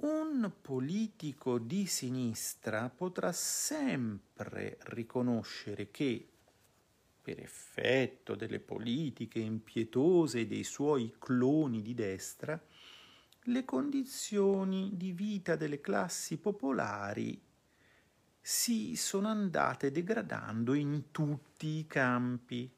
Un 0.05 0.51
politico 0.61 1.57
di 1.57 1.87
sinistra 1.87 2.89
potrà 2.89 3.31
sempre 3.31 4.77
riconoscere 4.81 5.89
che, 5.89 6.29
per 7.23 7.39
effetto 7.39 8.35
delle 8.35 8.59
politiche 8.59 9.39
impietose 9.39 10.45
dei 10.45 10.63
suoi 10.63 11.15
cloni 11.17 11.81
di 11.81 11.95
destra, 11.95 12.63
le 13.45 13.65
condizioni 13.65 14.91
di 14.93 15.11
vita 15.11 15.55
delle 15.55 15.81
classi 15.81 16.37
popolari 16.37 17.41
si 18.39 18.95
sono 18.95 19.27
andate 19.27 19.89
degradando 19.89 20.75
in 20.75 21.05
tutti 21.09 21.79
i 21.79 21.87
campi 21.87 22.71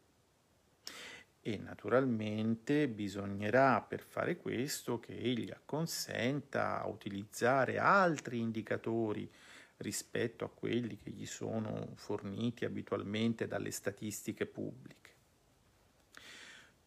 e 1.47 1.55
naturalmente 1.55 2.89
bisognerà 2.89 3.79
per 3.79 4.03
fare 4.03 4.35
questo 4.35 4.99
che 4.99 5.17
egli 5.17 5.49
acconsenta 5.49 6.81
a 6.81 6.87
utilizzare 6.87 7.77
altri 7.77 8.39
indicatori 8.39 9.31
rispetto 9.77 10.43
a 10.43 10.49
quelli 10.49 10.97
che 10.97 11.09
gli 11.09 11.25
sono 11.25 11.93
forniti 11.95 12.65
abitualmente 12.65 13.47
dalle 13.47 13.71
statistiche 13.71 14.45
pubbliche. 14.45 15.11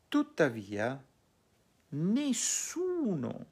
Tuttavia, 0.08 1.02
nessuno 1.88 3.46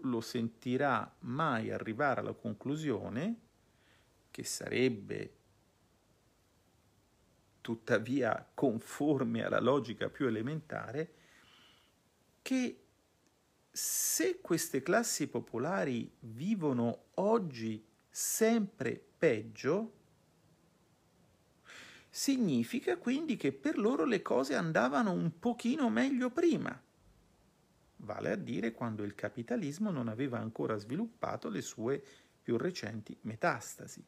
lo 0.00 0.20
sentirà 0.20 1.12
mai 1.22 1.72
arrivare 1.72 2.20
alla 2.20 2.34
conclusione 2.34 3.34
che 4.30 4.44
sarebbe 4.44 5.38
tuttavia 7.64 8.46
conforme 8.52 9.42
alla 9.42 9.58
logica 9.58 10.10
più 10.10 10.26
elementare, 10.26 11.14
che 12.42 12.82
se 13.70 14.40
queste 14.42 14.82
classi 14.82 15.28
popolari 15.28 16.12
vivono 16.20 17.04
oggi 17.14 17.82
sempre 18.10 19.02
peggio, 19.16 19.92
significa 22.10 22.98
quindi 22.98 23.38
che 23.38 23.52
per 23.52 23.78
loro 23.78 24.04
le 24.04 24.20
cose 24.20 24.54
andavano 24.54 25.12
un 25.12 25.38
pochino 25.38 25.88
meglio 25.88 26.28
prima, 26.28 26.78
vale 27.96 28.30
a 28.30 28.36
dire 28.36 28.72
quando 28.72 29.04
il 29.04 29.14
capitalismo 29.14 29.90
non 29.90 30.08
aveva 30.08 30.38
ancora 30.38 30.76
sviluppato 30.76 31.48
le 31.48 31.62
sue 31.62 32.04
più 32.42 32.58
recenti 32.58 33.16
metastasi. 33.22 34.04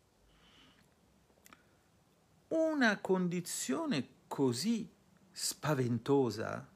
Una 2.49 3.01
condizione 3.01 4.09
così 4.29 4.89
spaventosa 5.33 6.69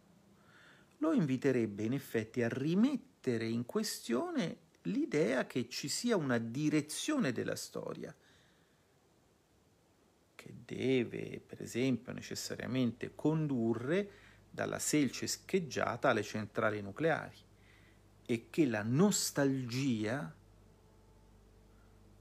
lo 0.98 1.12
inviterebbe 1.12 1.84
in 1.84 1.92
effetti 1.92 2.42
a 2.42 2.48
rimettere 2.48 3.46
in 3.46 3.64
questione 3.64 4.68
l'idea 4.82 5.46
che 5.46 5.68
ci 5.68 5.88
sia 5.88 6.16
una 6.16 6.38
direzione 6.38 7.32
della 7.32 7.54
storia 7.54 8.14
che 10.34 10.54
deve, 10.64 11.40
per 11.46 11.62
esempio, 11.62 12.12
necessariamente 12.12 13.14
condurre 13.14 14.10
dalla 14.50 14.78
selce 14.78 15.26
scheggiata 15.26 16.08
alle 16.08 16.22
centrali 16.22 16.80
nucleari 16.80 17.36
e 18.26 18.46
che 18.50 18.66
la 18.66 18.82
nostalgia, 18.82 20.34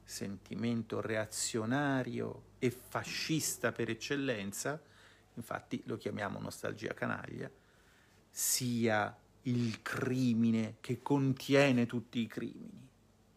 sentimento 0.03 1.01
reazionario 1.01 2.48
e 2.59 2.69
fascista 2.69 3.71
per 3.71 3.89
eccellenza, 3.89 4.79
infatti 5.33 5.81
lo 5.85 5.97
chiamiamo 5.97 6.39
nostalgia 6.39 6.93
canaglia, 6.93 7.49
sia 8.29 9.17
il 9.43 9.81
crimine 9.81 10.75
che 10.81 11.01
contiene 11.01 11.85
tutti 11.85 12.19
i 12.19 12.27
crimini. 12.27 12.87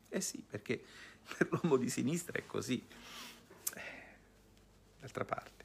Eh 0.09 0.21
sì, 0.21 0.45
perché 0.47 0.83
per 1.39 1.49
l'uomo 1.51 1.77
di 1.77 1.89
sinistra 1.89 2.39
è 2.39 2.47
così. 2.47 2.85
D'altra 5.01 5.25
parte, 5.25 5.65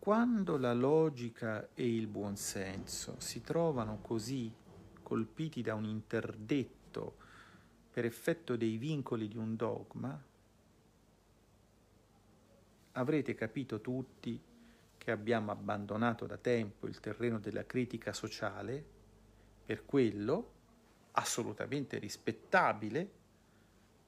quando 0.00 0.56
la 0.56 0.72
logica 0.72 1.68
e 1.74 1.94
il 1.94 2.08
buonsenso 2.08 3.14
si 3.18 3.40
trovano 3.40 4.00
così 4.02 4.52
colpiti 5.00 5.62
da 5.62 5.74
un 5.74 5.84
interdetto 5.84 7.18
per 7.92 8.04
effetto 8.04 8.56
dei 8.56 8.78
vincoli 8.78 9.28
di 9.28 9.36
un 9.36 9.54
dogma, 9.54 10.20
avrete 12.92 13.34
capito 13.34 13.80
tutti 13.80 14.40
che 14.98 15.10
abbiamo 15.10 15.50
abbandonato 15.50 16.26
da 16.26 16.36
tempo 16.36 16.86
il 16.86 17.00
terreno 17.00 17.38
della 17.38 17.66
critica 17.66 18.12
sociale 18.12 18.84
per 19.64 19.84
quello 19.84 20.50
assolutamente 21.12 21.98
rispettabile 21.98 23.10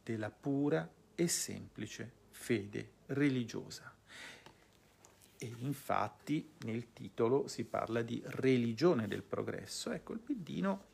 della 0.03 0.31
pura 0.31 0.89
e 1.15 1.29
semplice 1.29 2.13
fede 2.31 2.91
religiosa. 3.07 3.93
E 5.37 5.55
infatti 5.59 6.49
nel 6.65 6.93
titolo 6.93 7.49
si 7.49 7.65
parla 7.65 8.03
di 8.03 8.23
religione 8.27 9.09
del 9.09 9.23
progresso. 9.23 9.91
Ecco, 9.91 10.13
il 10.13 10.21
Piddino 10.21 10.93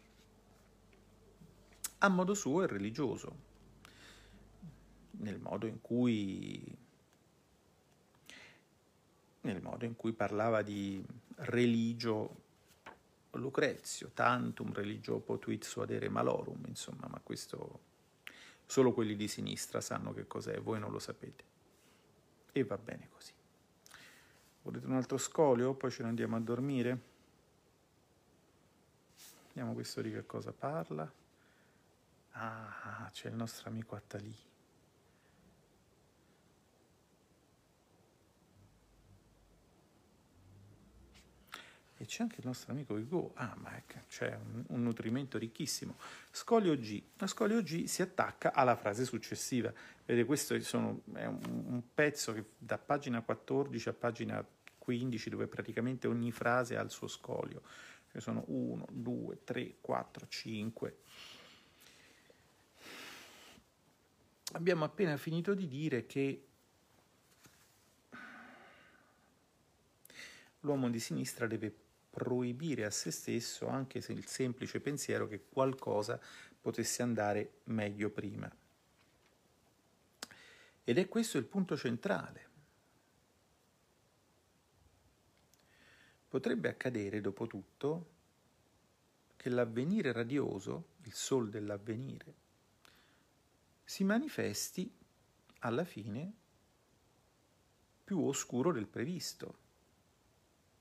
a 1.98 2.08
modo 2.08 2.32
suo 2.32 2.62
è 2.62 2.66
religioso, 2.66 3.48
nel 5.18 5.38
modo 5.38 5.66
in 5.66 5.82
cui 5.82 6.79
nel 9.42 9.62
modo 9.62 9.84
in 9.84 9.96
cui 9.96 10.12
parlava 10.12 10.62
di 10.62 11.04
religio 11.36 12.48
Lucrezio, 13.32 14.10
tantum 14.12 14.72
religio 14.72 15.20
potuit 15.20 15.64
suadere 15.64 16.08
malorum, 16.08 16.64
insomma, 16.66 17.06
ma 17.08 17.20
questo 17.22 17.88
solo 18.66 18.92
quelli 18.92 19.16
di 19.16 19.28
sinistra 19.28 19.80
sanno 19.80 20.12
che 20.12 20.26
cos'è, 20.26 20.60
voi 20.60 20.78
non 20.78 20.90
lo 20.90 20.98
sapete. 20.98 21.44
E 22.52 22.64
va 22.64 22.76
bene 22.76 23.08
così. 23.08 23.32
Volete 24.62 24.86
un 24.86 24.94
altro 24.94 25.16
scolio? 25.16 25.74
Poi 25.74 25.90
ce 25.90 26.02
ne 26.02 26.08
andiamo 26.08 26.36
a 26.36 26.40
dormire? 26.40 27.00
Vediamo 29.48 29.72
questo 29.72 30.00
di 30.00 30.10
che 30.10 30.26
cosa 30.26 30.52
parla. 30.52 31.10
Ah, 32.32 33.08
c'è 33.12 33.28
il 33.28 33.34
nostro 33.34 33.68
amico 33.68 33.94
Attalì. 33.96 34.49
C'è 42.10 42.22
anche 42.24 42.40
il 42.40 42.46
nostro 42.46 42.72
amico 42.72 42.94
Hugo. 42.94 43.30
Ah, 43.34 43.54
ma 43.56 43.80
c'è 44.08 44.34
un, 44.34 44.64
un, 44.66 44.82
nutrimento 44.82 45.38
ricchissimo. 45.38 45.94
Scolio 46.32 46.76
G. 46.76 47.00
La 47.18 47.28
scolio 47.28 47.62
G 47.62 47.84
si 47.84 48.02
attacca 48.02 48.52
alla 48.52 48.74
frase 48.74 49.04
successiva. 49.04 49.72
Vedete, 50.04 50.26
questo 50.26 50.60
sono, 50.60 51.02
è 51.14 51.24
un, 51.26 51.38
un, 51.44 51.82
pezzo 51.94 52.32
che 52.32 52.44
da 52.58 52.78
pagina 52.78 53.22
14 53.22 53.88
a 53.90 53.92
pagina 53.92 54.44
15, 54.76 55.30
dove 55.30 55.46
praticamente 55.46 56.08
ogni 56.08 56.32
frase 56.32 56.76
ha 56.76 56.82
il 56.82 56.90
suo 56.90 57.06
scolio. 57.06 57.62
Ce 58.10 58.18
sono 58.18 58.42
1, 58.48 58.86
2, 58.90 59.44
3, 59.44 59.74
4, 59.80 60.26
5. 60.26 60.96
Abbiamo 64.54 64.84
appena 64.84 65.16
finito 65.16 65.54
di 65.54 65.68
dire 65.68 66.06
che 66.06 66.44
l'uomo 70.58 70.90
di 70.90 70.98
sinistra 70.98 71.46
deve 71.46 71.72
proibire 72.10 72.84
a 72.84 72.90
se 72.90 73.10
stesso 73.10 73.68
anche 73.68 74.00
se 74.00 74.12
il 74.12 74.26
semplice 74.26 74.80
pensiero 74.80 75.28
che 75.28 75.44
qualcosa 75.48 76.20
potesse 76.60 77.02
andare 77.02 77.60
meglio 77.64 78.10
prima. 78.10 78.50
Ed 80.84 80.98
è 80.98 81.08
questo 81.08 81.38
il 81.38 81.44
punto 81.44 81.76
centrale. 81.76 82.48
Potrebbe 86.28 86.68
accadere, 86.68 87.20
dopo 87.20 87.46
tutto, 87.46 88.18
che 89.36 89.48
l'avvenire 89.48 90.12
radioso, 90.12 90.90
il 91.04 91.12
sol 91.12 91.48
dell'avvenire, 91.48 92.34
si 93.84 94.04
manifesti 94.04 94.92
alla 95.60 95.84
fine 95.84 96.32
più 98.04 98.24
oscuro 98.24 98.72
del 98.72 98.86
previsto 98.86 99.58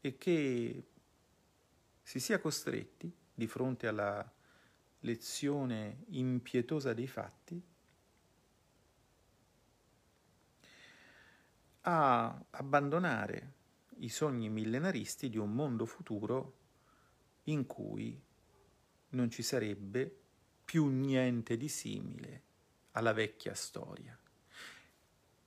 e 0.01 0.17
che 0.17 0.83
si 2.09 2.19
sia 2.19 2.39
costretti, 2.39 3.15
di 3.35 3.45
fronte 3.45 3.85
alla 3.85 4.27
lezione 5.01 6.05
impietosa 6.07 6.91
dei 6.91 7.05
fatti, 7.05 7.63
a 11.81 12.45
abbandonare 12.49 13.53
i 13.97 14.09
sogni 14.09 14.49
millenaristi 14.49 15.29
di 15.29 15.37
un 15.37 15.53
mondo 15.53 15.85
futuro 15.85 16.57
in 17.43 17.67
cui 17.67 18.19
non 19.09 19.29
ci 19.29 19.43
sarebbe 19.43 20.21
più 20.65 20.87
niente 20.87 21.57
di 21.57 21.67
simile 21.69 22.43
alla 22.93 23.13
vecchia 23.13 23.53
storia 23.53 24.18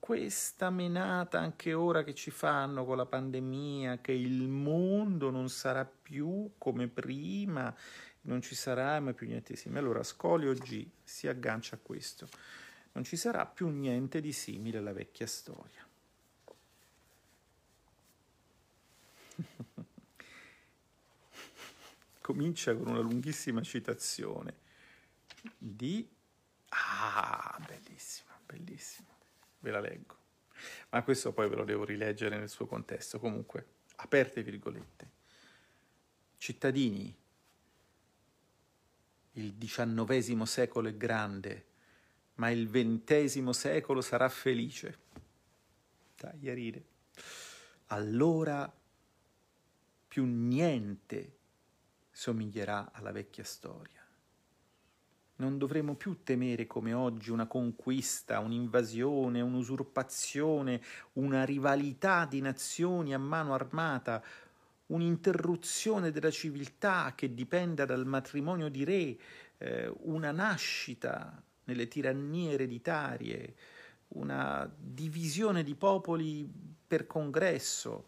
questa 0.03 0.69
menata 0.69 1.39
anche 1.39 1.75
ora 1.75 2.03
che 2.03 2.13
ci 2.13 2.33
fanno 2.33 2.85
con 2.85 2.97
la 2.97 3.07
pandemia, 3.07 4.01
che 4.01 4.11
il 4.11 4.49
mondo 4.49 5.31
non 5.31 5.49
sarà 5.49 5.85
più 5.85 6.55
come 6.59 6.89
prima, 6.89 7.73
non 8.23 8.43
ci 8.43 8.57
sarà 8.57 8.99
mai 8.99 9.15
più 9.15 9.29
niente 9.29 9.53
di 9.53 9.59
simile. 9.61 9.79
Allora 9.79 10.03
Scolio 10.03 10.55
G 10.55 10.85
si 11.05 11.29
aggancia 11.29 11.77
a 11.77 11.79
questo. 11.81 12.27
Non 12.95 13.05
ci 13.05 13.17
sarà 13.17 13.47
più 13.47 13.69
niente 13.69 14.21
di 14.21 14.33
simile 14.33 14.79
alla 14.79 14.93
vecchia 14.93 15.29
storia. 15.29 15.87
Comincia 22.21 22.75
con 22.75 22.89
una 22.89 22.99
lunghissima 22.99 23.63
citazione 23.63 24.57
di... 25.57 26.11
Ah, 26.71 27.57
bellissima, 27.69 28.37
bellissima 28.45 29.12
ve 29.63 29.71
la 29.71 29.81
leggo. 29.81 30.17
Ma 30.91 31.03
questo 31.03 31.33
poi 31.33 31.49
ve 31.49 31.57
lo 31.57 31.65
devo 31.65 31.85
rileggere 31.85 32.37
nel 32.39 32.49
suo 32.49 32.67
contesto. 32.67 33.19
Comunque, 33.19 33.67
aperte 33.97 34.43
virgolette. 34.43 35.11
Cittadini, 36.37 37.17
il 39.33 39.57
XIX 39.57 40.43
secolo 40.43 40.89
è 40.89 40.97
grande, 40.97 41.67
ma 42.35 42.51
il 42.51 42.69
XX 42.69 43.49
secolo 43.51 44.01
sarà 44.01 44.29
felice. 44.29 44.99
Dai 46.17 46.51
a 46.51 46.55
ride. 46.55 46.85
Allora 47.87 48.73
più 50.09 50.25
niente 50.25 51.39
somiglierà 52.11 52.91
alla 52.93 53.13
vecchia 53.13 53.45
storia 53.45 54.02
non 55.43 55.59
dovremo 55.59 55.97
più 55.97 56.23
temere 56.23 56.69
come 56.69 56.93
oggi 56.93 57.33
una 57.33 57.49
conquista, 57.49 58.39
un'invasione, 58.39 59.41
un'usurpazione, 59.41 60.81
una 61.15 61.45
rivalità 61.45 62.27
di 62.27 62.41
nazioni 62.41 63.13
a 63.13 63.19
mano 63.19 63.53
armata, 63.53 64.23
un'interruzione 64.87 66.13
della 66.13 66.31
civiltà 66.31 67.15
che 67.17 67.35
dipenda 67.35 67.85
dal 67.85 68.07
matrimonio 68.07 68.69
di 68.69 68.85
re, 68.85 69.19
eh, 69.59 69.93
una 70.03 70.31
nascita 70.31 71.43
nelle 71.65 71.89
tirannie 71.89 72.53
ereditarie, 72.53 73.55
una 74.09 74.71
divisione 74.79 75.65
di 75.65 75.75
popoli 75.75 76.49
per 76.87 77.09
congresso, 77.09 78.07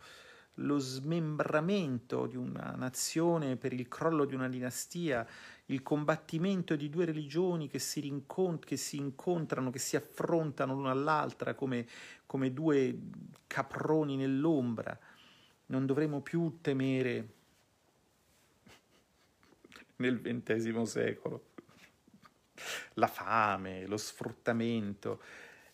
lo 0.59 0.78
smembramento 0.78 2.26
di 2.26 2.36
una 2.36 2.74
nazione 2.76 3.57
per 3.57 3.72
il 3.72 3.88
crollo 3.88 4.24
di 4.24 4.34
una 4.34 4.48
dinastia, 4.48 5.26
il 5.66 5.82
combattimento 5.82 6.76
di 6.76 6.88
due 6.88 7.05
religioni 7.05 7.68
che 7.68 7.78
si, 7.78 8.00
rincont- 8.00 8.64
che 8.64 8.76
si 8.76 8.96
incontrano, 8.96 9.70
che 9.70 9.78
si 9.78 9.96
affrontano 9.96 10.74
l'una 10.74 10.90
all'altra 10.90 11.55
come, 11.55 11.86
come 12.26 12.52
due 12.52 12.98
caproni 13.46 14.16
nell'ombra. 14.16 14.96
Non 15.66 15.86
dovremo 15.86 16.20
più 16.20 16.59
temere 16.61 17.28
nel 19.96 20.20
XX 20.20 20.82
secolo 20.82 21.52
la 22.94 23.07
fame, 23.07 23.86
lo 23.86 23.96
sfruttamento, 23.96 25.22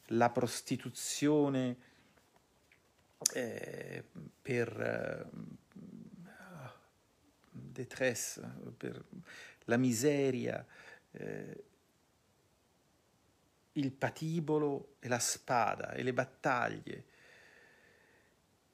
la 0.06 0.30
prostituzione 0.30 1.76
eh, 3.34 4.04
per 4.42 4.80
eh, 4.80 5.26
détresse, 7.50 8.40
per 8.76 9.04
la 9.64 9.76
miseria, 9.76 10.66
eh, 11.12 11.64
il 13.72 13.92
patibolo 13.92 14.96
e 14.98 15.08
la 15.08 15.18
spada 15.18 15.92
e 15.92 16.02
le 16.02 16.12
battaglie 16.12 17.04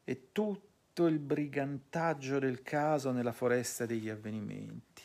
e 0.04 0.32
tutto 0.32 1.06
il 1.06 1.18
brigantaggio 1.18 2.38
del 2.38 2.62
caso 2.62 3.10
nella 3.10 3.32
foresta 3.32 3.84
degli 3.84 4.08
avvenimenti. 4.08 5.02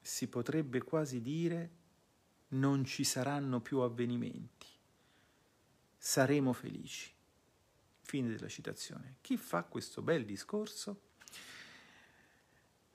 Si 0.00 0.28
potrebbe 0.28 0.82
quasi 0.82 1.22
dire 1.22 1.70
non 2.48 2.84
ci 2.84 3.04
saranno 3.04 3.60
più 3.60 3.78
avvenimenti, 3.78 4.66
saremo 5.96 6.52
felici. 6.52 7.11
Fine 8.02 8.28
della 8.28 8.48
citazione. 8.48 9.16
Chi 9.20 9.36
fa 9.36 9.62
questo 9.64 10.02
bel 10.02 10.24
discorso? 10.24 11.00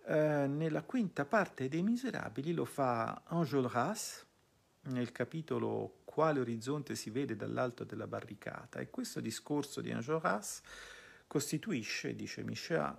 Eh, 0.06 0.48
nella 0.48 0.84
quinta 0.84 1.26
parte 1.26 1.68
dei 1.68 1.82
Miserabili 1.82 2.54
lo 2.54 2.66
fa 2.66 3.24
Enjolras 3.30 4.26
nel 4.84 5.12
capitolo 5.12 6.02
Quale 6.06 6.40
orizzonte 6.40 6.96
si 6.96 7.10
vede 7.10 7.36
dall'alto 7.36 7.84
della 7.84 8.08
barricata 8.08 8.80
e 8.80 8.90
questo 8.90 9.20
discorso 9.20 9.82
di 9.82 9.90
Enjolras 9.90 10.62
costituisce, 11.28 12.16
dice 12.16 12.44
Michel, 12.44 12.96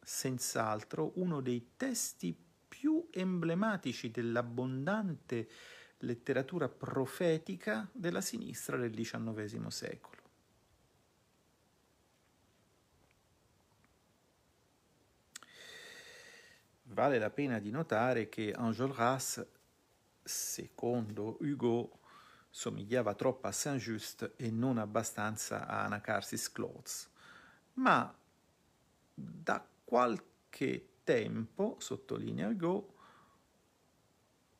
senz'altro 0.00 1.12
uno 1.16 1.40
dei 1.40 1.72
testi 1.76 2.36
più 2.68 3.08
emblematici 3.10 4.10
dell'abbondante 4.10 5.48
letteratura 5.98 6.68
profetica 6.68 7.88
della 7.92 8.20
sinistra 8.20 8.76
del 8.76 8.92
XIX 8.94 9.66
secolo. 9.68 10.21
Vale 16.92 17.18
la 17.18 17.30
pena 17.30 17.58
di 17.58 17.70
notare 17.70 18.28
che 18.28 18.54
Enjolras, 18.54 19.42
secondo 20.22 21.38
Hugo, 21.40 22.00
somigliava 22.50 23.14
troppo 23.14 23.46
a 23.46 23.52
Saint-Just 23.52 24.34
e 24.36 24.50
non 24.50 24.76
abbastanza 24.76 25.66
a 25.66 25.84
Anacarsis 25.84 26.52
Clothes, 26.52 27.08
ma 27.74 28.14
da 29.14 29.66
qualche 29.84 30.88
tempo, 31.02 31.76
sottolinea 31.78 32.48
Hugo, 32.48 32.94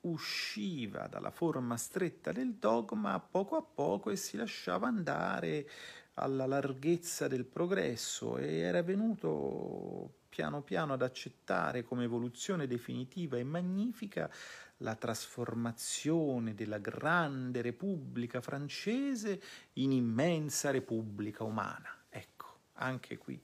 usciva 0.01 1.09
dalla 1.09 1.30
forma 1.30 1.76
stretta 1.76 2.33
del 2.33 2.55
dogma 2.55 3.20
poco 3.20 3.57
a 3.57 3.62
poco 3.62 4.09
e 4.09 4.16
si 4.16 4.39
lasciava 4.39 4.89
andare 4.89 5.68
alla 6.14 6.47
larghezza 6.47 7.28
del 7.28 7.45
progresso 7.45 8.39
e 8.39 8.57
era 8.57 8.83
venuto 8.83 10.20
piano 10.33 10.62
piano 10.62 10.95
ad 10.95 11.03
accettare 11.03 11.83
come 11.83 12.05
evoluzione 12.05 12.66
definitiva 12.66 13.37
e 13.37 13.45
magnifica 13.45 14.30
la 14.78 14.95
trasformazione 14.95 16.55
della 16.55 16.78
grande 16.78 17.61
Repubblica 17.61 18.41
francese 18.41 19.43
in 19.74 19.93
immensa 19.93 20.70
Repubblica 20.70 21.45
umana. 21.45 22.05
Ecco, 22.09 22.61
anche 22.76 23.18
qui 23.18 23.39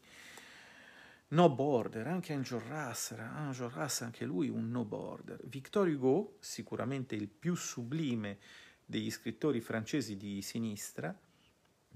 No 1.31 1.51
border, 1.51 2.07
anche 2.07 2.33
Enjolras, 2.33 3.11
Enjolras 3.11 4.01
anche 4.01 4.25
lui 4.25 4.49
un 4.49 4.71
no 4.71 4.87
border. 4.87 5.39
Victor 5.45 5.87
Hugo, 5.87 6.39
sicuramente 6.41 7.15
il 7.15 7.29
più 7.29 7.55
sublime 7.55 8.39
degli 8.87 9.11
scrittori 9.11 9.61
francesi 9.61 10.17
di 10.17 10.41
sinistra, 10.41 11.15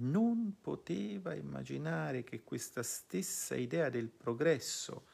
non 0.02 0.56
poteva 0.60 1.34
immaginare 1.34 2.24
che 2.24 2.42
questa 2.42 2.82
stessa 2.82 3.54
idea 3.54 3.88
del 3.88 4.08
progresso 4.08 5.06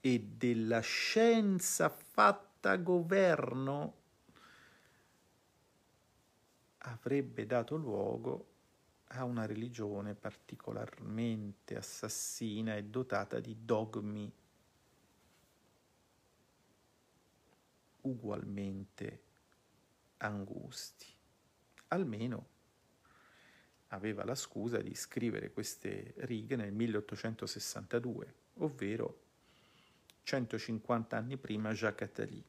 e 0.00 0.18
della 0.20 0.80
scienza 0.80 1.88
fatta 1.88 2.76
governo 2.76 4.00
avrebbe 6.78 7.46
dato 7.46 7.76
luogo 7.76 8.48
ha 9.14 9.24
una 9.24 9.46
religione 9.46 10.14
particolarmente 10.14 11.76
assassina 11.76 12.76
e 12.76 12.84
dotata 12.84 13.40
di 13.40 13.56
dogmi 13.64 14.32
ugualmente 18.02 19.22
angusti. 20.18 21.06
Almeno 21.88 22.51
aveva 23.92 24.24
la 24.24 24.34
scusa 24.34 24.78
di 24.78 24.94
scrivere 24.94 25.50
queste 25.50 26.14
righe 26.18 26.56
nel 26.56 26.72
1862, 26.72 28.34
ovvero 28.58 29.20
150 30.22 31.16
anni 31.16 31.36
prima 31.36 31.72
Jacques 31.72 32.08
Attali. 32.08 32.44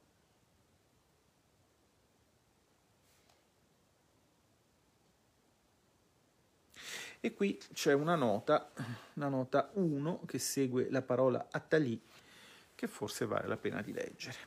E 7.19 7.33
qui 7.33 7.57
c'è 7.71 7.93
una 7.93 8.15
nota, 8.15 8.71
una 9.13 9.29
nota 9.29 9.69
1 9.73 10.25
che 10.25 10.39
segue 10.39 10.89
la 10.89 11.01
parola 11.01 11.47
Attali, 11.51 12.01
che 12.75 12.87
forse 12.87 13.25
vale 13.25 13.47
la 13.47 13.57
pena 13.57 13.81
di 13.81 13.93
leggere. 13.93 14.37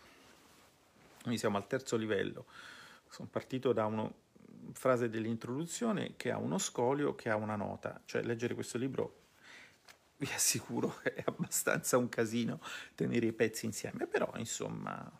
Quindi 1.22 1.38
siamo 1.38 1.57
al 1.57 1.66
terzo 1.66 1.97
livello. 1.97 2.47
Sono 3.09 3.28
partito 3.30 3.72
da 3.72 3.86
una 3.86 4.12
frase 4.73 5.09
dell'introduzione 5.09 6.14
che 6.17 6.31
ha 6.31 6.39
uno 6.39 6.59
scolio, 6.59 7.14
che 7.14 7.31
ha 7.31 7.37
una 7.37 7.57
nota. 7.57 8.01
Cioè 8.05 8.23
leggere 8.23 8.55
questo 8.55 8.79
libro 8.79 9.25
vi 10.19 10.29
assicuro 10.33 11.01
è 11.03 11.23
abbastanza 11.27 11.97
un 11.97 12.09
casino 12.09 12.61
tenere 12.95 13.27
i 13.27 13.33
pezzi 13.33 13.67
insieme, 13.67 14.07
però 14.07 14.31
insomma, 14.37 15.11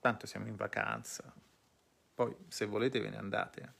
tanto 0.00 0.26
siamo 0.26 0.46
in 0.46 0.56
vacanza. 0.56 1.32
Poi 2.14 2.34
se 2.48 2.66
volete 2.66 3.00
ve 3.00 3.10
ne 3.10 3.16
andate. 3.16 3.72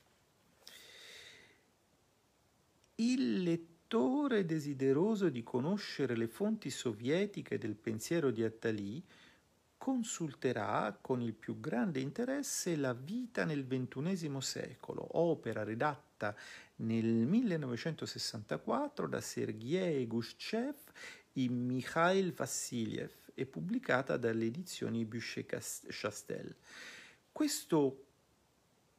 Il 2.97 3.43
lettore 3.43 4.45
desideroso 4.45 5.29
di 5.29 5.43
conoscere 5.43 6.17
le 6.17 6.29
fonti 6.29 6.71
sovietiche 6.71 7.59
del 7.59 7.75
pensiero 7.75 8.31
di 8.31 8.43
Attali 8.45 9.05
consulterà 9.85 10.97
con 10.99 11.21
il 11.21 11.35
più 11.35 11.61
grande 11.61 12.01
interesse 12.01 12.75
La 12.75 12.95
vita 12.95 13.45
nel 13.45 13.67
XXI 13.67 14.41
secolo, 14.41 15.19
opera 15.19 15.63
redatta 15.63 16.35
nel 16.77 17.05
1964 17.05 19.07
da 19.07 19.21
Sergei 19.21 20.07
Gushchev 20.07 20.75
e 21.35 21.49
Mikhail 21.51 22.33
Vassiliev 22.33 23.13
e 23.35 23.45
pubblicata 23.45 24.17
dalle 24.17 24.47
edizioni 24.47 25.05
Bûcher-Chastel. 25.05 26.57
Questo 27.31 28.07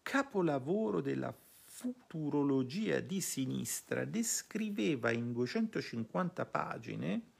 capolavoro 0.03 1.01
della 1.01 1.35
futurologia 1.63 2.99
di 2.99 3.21
sinistra 3.21 4.05
descriveva 4.05 5.09
in 5.09 5.33
250 5.33 6.45
pagine 6.45 7.33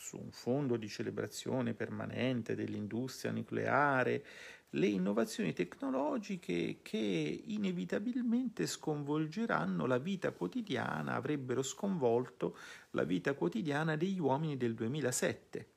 su 0.00 0.16
un 0.16 0.30
fondo 0.30 0.78
di 0.78 0.88
celebrazione 0.88 1.74
permanente 1.74 2.54
dell'industria 2.54 3.32
nucleare 3.32 4.24
le 4.70 4.86
innovazioni 4.86 5.52
tecnologiche 5.52 6.78
che 6.80 7.42
inevitabilmente 7.44 8.66
sconvolgeranno 8.66 9.84
la 9.84 9.98
vita 9.98 10.30
quotidiana, 10.30 11.16
avrebbero 11.16 11.62
sconvolto 11.62 12.56
la 12.92 13.04
vita 13.04 13.34
quotidiana 13.34 13.94
degli 13.94 14.18
uomini 14.18 14.56
del 14.56 14.74
2007, 14.74 15.68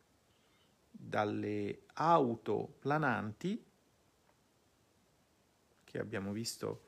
dalle 0.90 1.82
auto 1.96 2.76
plananti 2.80 3.62
che 5.84 6.00
abbiamo 6.00 6.32
visto 6.32 6.86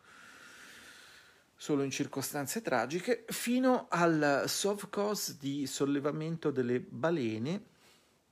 solo 1.65 1.81
in 1.81 1.89
circostanze 1.89 2.61
tragiche, 2.61 3.25
fino 3.27 3.87
al 3.89 4.43
soft 4.45 5.35
di 5.39 5.65
sollevamento 5.65 6.51
delle 6.51 6.79
balene, 6.79 7.65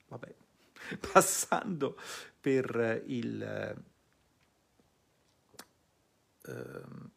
vabbè, 0.07 0.35
passando 1.11 1.99
per 2.39 3.01
il, 3.07 3.41
ehm, 6.43 7.11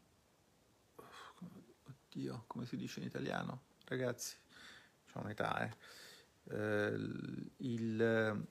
oddio, 1.85 2.45
come 2.47 2.65
si 2.65 2.79
dice 2.79 3.01
in 3.01 3.05
italiano? 3.05 3.65
Ragazzi, 3.85 4.37
ho 5.13 5.21
un'età, 5.21 5.67
eh. 5.67 5.77
eh 6.45 6.95
il, 6.95 7.51
il, 7.59 8.47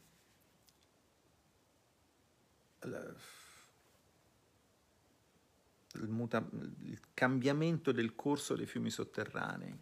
il, 6.02 6.10
muta, 6.10 6.46
il 6.84 7.00
cambiamento 7.14 7.92
del 7.92 8.16
corso 8.16 8.56
dei 8.56 8.66
fiumi 8.66 8.90
sotterranei, 8.90 9.78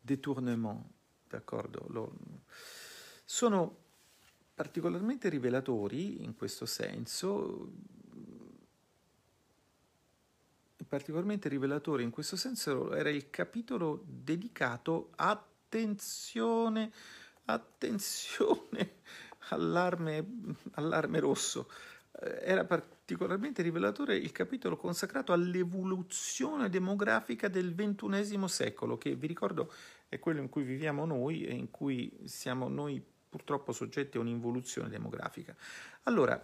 détournement, 0.00 0.84
d'accordo? 1.28 1.86
Lo, 1.88 2.16
sono 3.24 3.76
particolarmente 4.54 5.28
rivelatori 5.28 6.24
in 6.24 6.34
questo 6.34 6.66
senso, 6.66 7.70
particolarmente 10.88 11.48
rivelatore 11.48 12.02
in 12.02 12.10
questo 12.10 12.36
senso 12.36 12.94
era 12.94 13.10
il 13.10 13.30
capitolo 13.30 14.02
dedicato 14.06 15.10
attenzione, 15.16 16.90
attenzione, 17.44 18.96
allarme, 19.50 20.54
allarme 20.72 21.20
rosso. 21.20 21.70
Eh, 22.20 22.38
era 22.42 22.64
particolarmente 22.64 23.62
rivelatore 23.62 24.16
il 24.16 24.32
capitolo 24.32 24.76
consacrato 24.76 25.32
all'evoluzione 25.32 26.68
demografica 26.68 27.48
del 27.48 27.74
ventunesimo 27.74 28.46
secolo, 28.46 28.98
che 28.98 29.14
vi 29.14 29.26
ricordo 29.26 29.72
è 30.08 30.18
quello 30.18 30.40
in 30.40 30.48
cui 30.48 30.62
viviamo 30.62 31.04
noi 31.04 31.44
e 31.44 31.54
in 31.54 31.70
cui 31.70 32.12
siamo 32.24 32.68
noi 32.68 33.02
purtroppo 33.28 33.72
soggetti 33.72 34.16
a 34.16 34.20
un'involuzione 34.20 34.88
demografica. 34.88 35.54
Allora, 36.04 36.42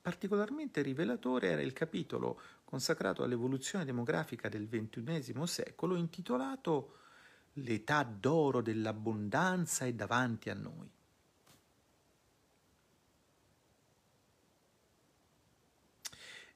particolarmente 0.00 0.82
rivelatore 0.82 1.50
era 1.50 1.60
il 1.60 1.72
capitolo 1.72 2.40
consacrato 2.64 3.22
all'evoluzione 3.22 3.84
demografica 3.84 4.48
del 4.48 4.68
XXI 4.68 5.46
secolo 5.46 5.94
intitolato 5.94 6.96
L'età 7.56 8.02
d'oro 8.02 8.62
dell'abbondanza 8.62 9.84
è 9.84 9.92
davanti 9.92 10.48
a 10.48 10.54
noi. 10.54 10.90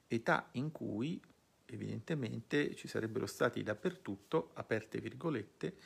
Età 0.07 0.49
in 0.53 0.71
cui 0.71 1.21
evidentemente 1.65 2.75
ci 2.75 2.87
sarebbero 2.87 3.25
stati 3.25 3.61
dappertutto, 3.61 4.51
aperte 4.53 4.99
virgolette, 4.99 5.77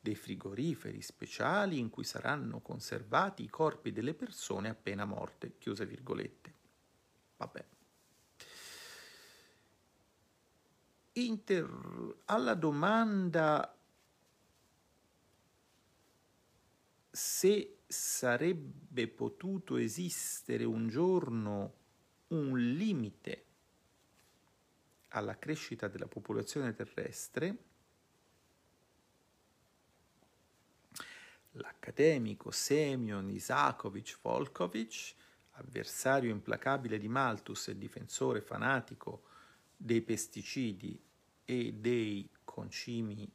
dei 0.00 0.14
frigoriferi 0.14 1.02
speciali 1.02 1.78
in 1.78 1.90
cui 1.90 2.04
saranno 2.04 2.60
conservati 2.60 3.42
i 3.42 3.50
corpi 3.50 3.92
delle 3.92 4.14
persone 4.14 4.68
appena 4.68 5.04
morte, 5.04 5.58
chiuse 5.58 5.84
virgolette. 5.84 6.54
Vabbè. 7.36 7.64
Inter... 11.12 12.16
alla 12.26 12.54
domanda 12.54 13.76
se 17.10 17.78
sarebbe 17.86 19.08
potuto 19.08 19.76
esistere 19.76 20.64
un 20.64 20.88
giorno 20.88 21.74
un 22.28 22.56
limite 22.56 23.46
alla 25.10 25.38
crescita 25.38 25.88
della 25.88 26.06
popolazione 26.06 26.74
terrestre, 26.74 27.56
l'accademico 31.52 32.50
Semyon 32.50 33.30
Isakovic 33.30 34.18
Volkovic, 34.20 35.14
avversario 35.52 36.30
implacabile 36.30 36.98
di 36.98 37.08
Malthus 37.08 37.68
e 37.68 37.78
difensore 37.78 38.40
fanatico 38.40 39.24
dei 39.76 40.00
pesticidi 40.00 41.00
e 41.44 41.72
dei 41.72 42.28
concimi 42.44 43.30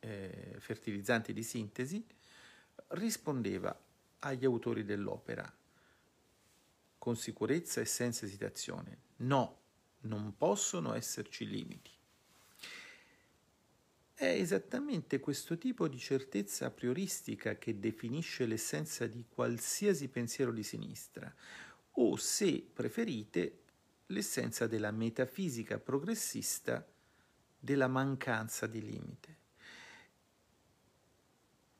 eh, 0.00 0.56
fertilizzanti 0.58 1.32
di 1.32 1.42
sintesi, 1.42 2.04
rispondeva 2.88 3.76
agli 4.20 4.44
autori 4.44 4.84
dell'opera 4.84 5.52
con 6.96 7.16
sicurezza 7.16 7.80
e 7.80 7.84
senza 7.84 8.24
esitazione, 8.24 8.98
no, 9.16 9.58
non 10.00 10.36
possono 10.36 10.94
esserci 10.94 11.46
limiti. 11.48 11.90
È 14.14 14.26
esattamente 14.26 15.20
questo 15.20 15.56
tipo 15.58 15.86
di 15.86 15.98
certezza 15.98 16.70
prioristica 16.72 17.56
che 17.56 17.78
definisce 17.78 18.46
l'essenza 18.46 19.06
di 19.06 19.24
qualsiasi 19.28 20.08
pensiero 20.08 20.50
di 20.50 20.64
sinistra, 20.64 21.32
o 21.92 22.16
se 22.16 22.68
preferite, 22.72 23.60
l'essenza 24.06 24.66
della 24.66 24.90
metafisica 24.90 25.78
progressista 25.78 26.84
della 27.58 27.88
mancanza 27.88 28.66
di 28.66 28.80
limite. 28.80 29.36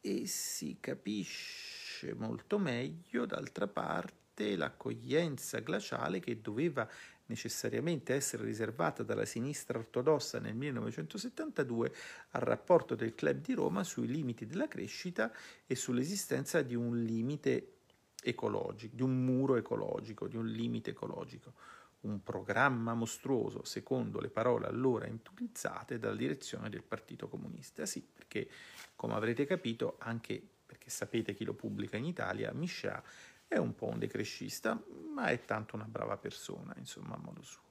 E 0.00 0.26
si 0.26 0.78
capisce 0.80 2.14
molto 2.14 2.58
meglio, 2.58 3.26
d'altra 3.26 3.66
parte, 3.66 4.54
l'accoglienza 4.54 5.58
glaciale 5.58 6.20
che 6.20 6.40
doveva 6.40 6.88
necessariamente 7.28 8.14
essere 8.14 8.44
riservata 8.44 9.02
dalla 9.02 9.24
sinistra 9.24 9.78
ortodossa 9.78 10.38
nel 10.38 10.54
1972 10.54 11.92
al 12.30 12.40
rapporto 12.42 12.94
del 12.94 13.14
Club 13.14 13.40
di 13.40 13.54
Roma 13.54 13.84
sui 13.84 14.06
limiti 14.06 14.46
della 14.46 14.68
crescita 14.68 15.32
e 15.66 15.74
sull'esistenza 15.74 16.62
di 16.62 16.74
un 16.74 17.02
limite 17.02 17.74
ecologico, 18.22 18.94
di 18.94 19.02
un 19.02 19.24
muro 19.24 19.56
ecologico, 19.56 20.26
di 20.26 20.36
un 20.36 20.46
limite 20.46 20.90
ecologico, 20.90 21.54
un 22.00 22.22
programma 22.22 22.94
mostruoso, 22.94 23.64
secondo 23.64 24.20
le 24.20 24.28
parole 24.28 24.66
allora 24.66 25.06
utilizzate 25.06 25.98
dalla 25.98 26.16
direzione 26.16 26.68
del 26.68 26.82
Partito 26.82 27.28
Comunista. 27.28 27.86
Sì, 27.86 28.06
perché 28.12 28.48
come 28.94 29.14
avrete 29.14 29.46
capito, 29.46 29.96
anche 29.98 30.42
perché 30.68 30.90
sapete 30.90 31.34
chi 31.34 31.44
lo 31.44 31.54
pubblica 31.54 31.96
in 31.96 32.04
Italia, 32.04 32.52
Michel 32.52 33.02
è 33.48 33.56
un 33.56 33.74
po' 33.74 33.86
un 33.86 33.98
decrescista, 33.98 34.80
ma 35.14 35.26
è 35.28 35.44
tanto 35.44 35.74
una 35.74 35.86
brava 35.86 36.16
persona, 36.18 36.74
insomma, 36.76 37.14
a 37.14 37.18
modo 37.18 37.42
suo. 37.42 37.66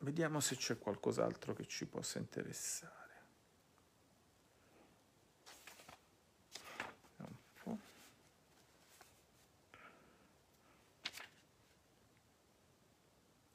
Vediamo 0.00 0.38
se 0.38 0.54
c'è 0.54 0.78
qualcos'altro 0.78 1.54
che 1.54 1.66
ci 1.66 1.86
possa 1.86 2.18
interessare. 2.18 3.06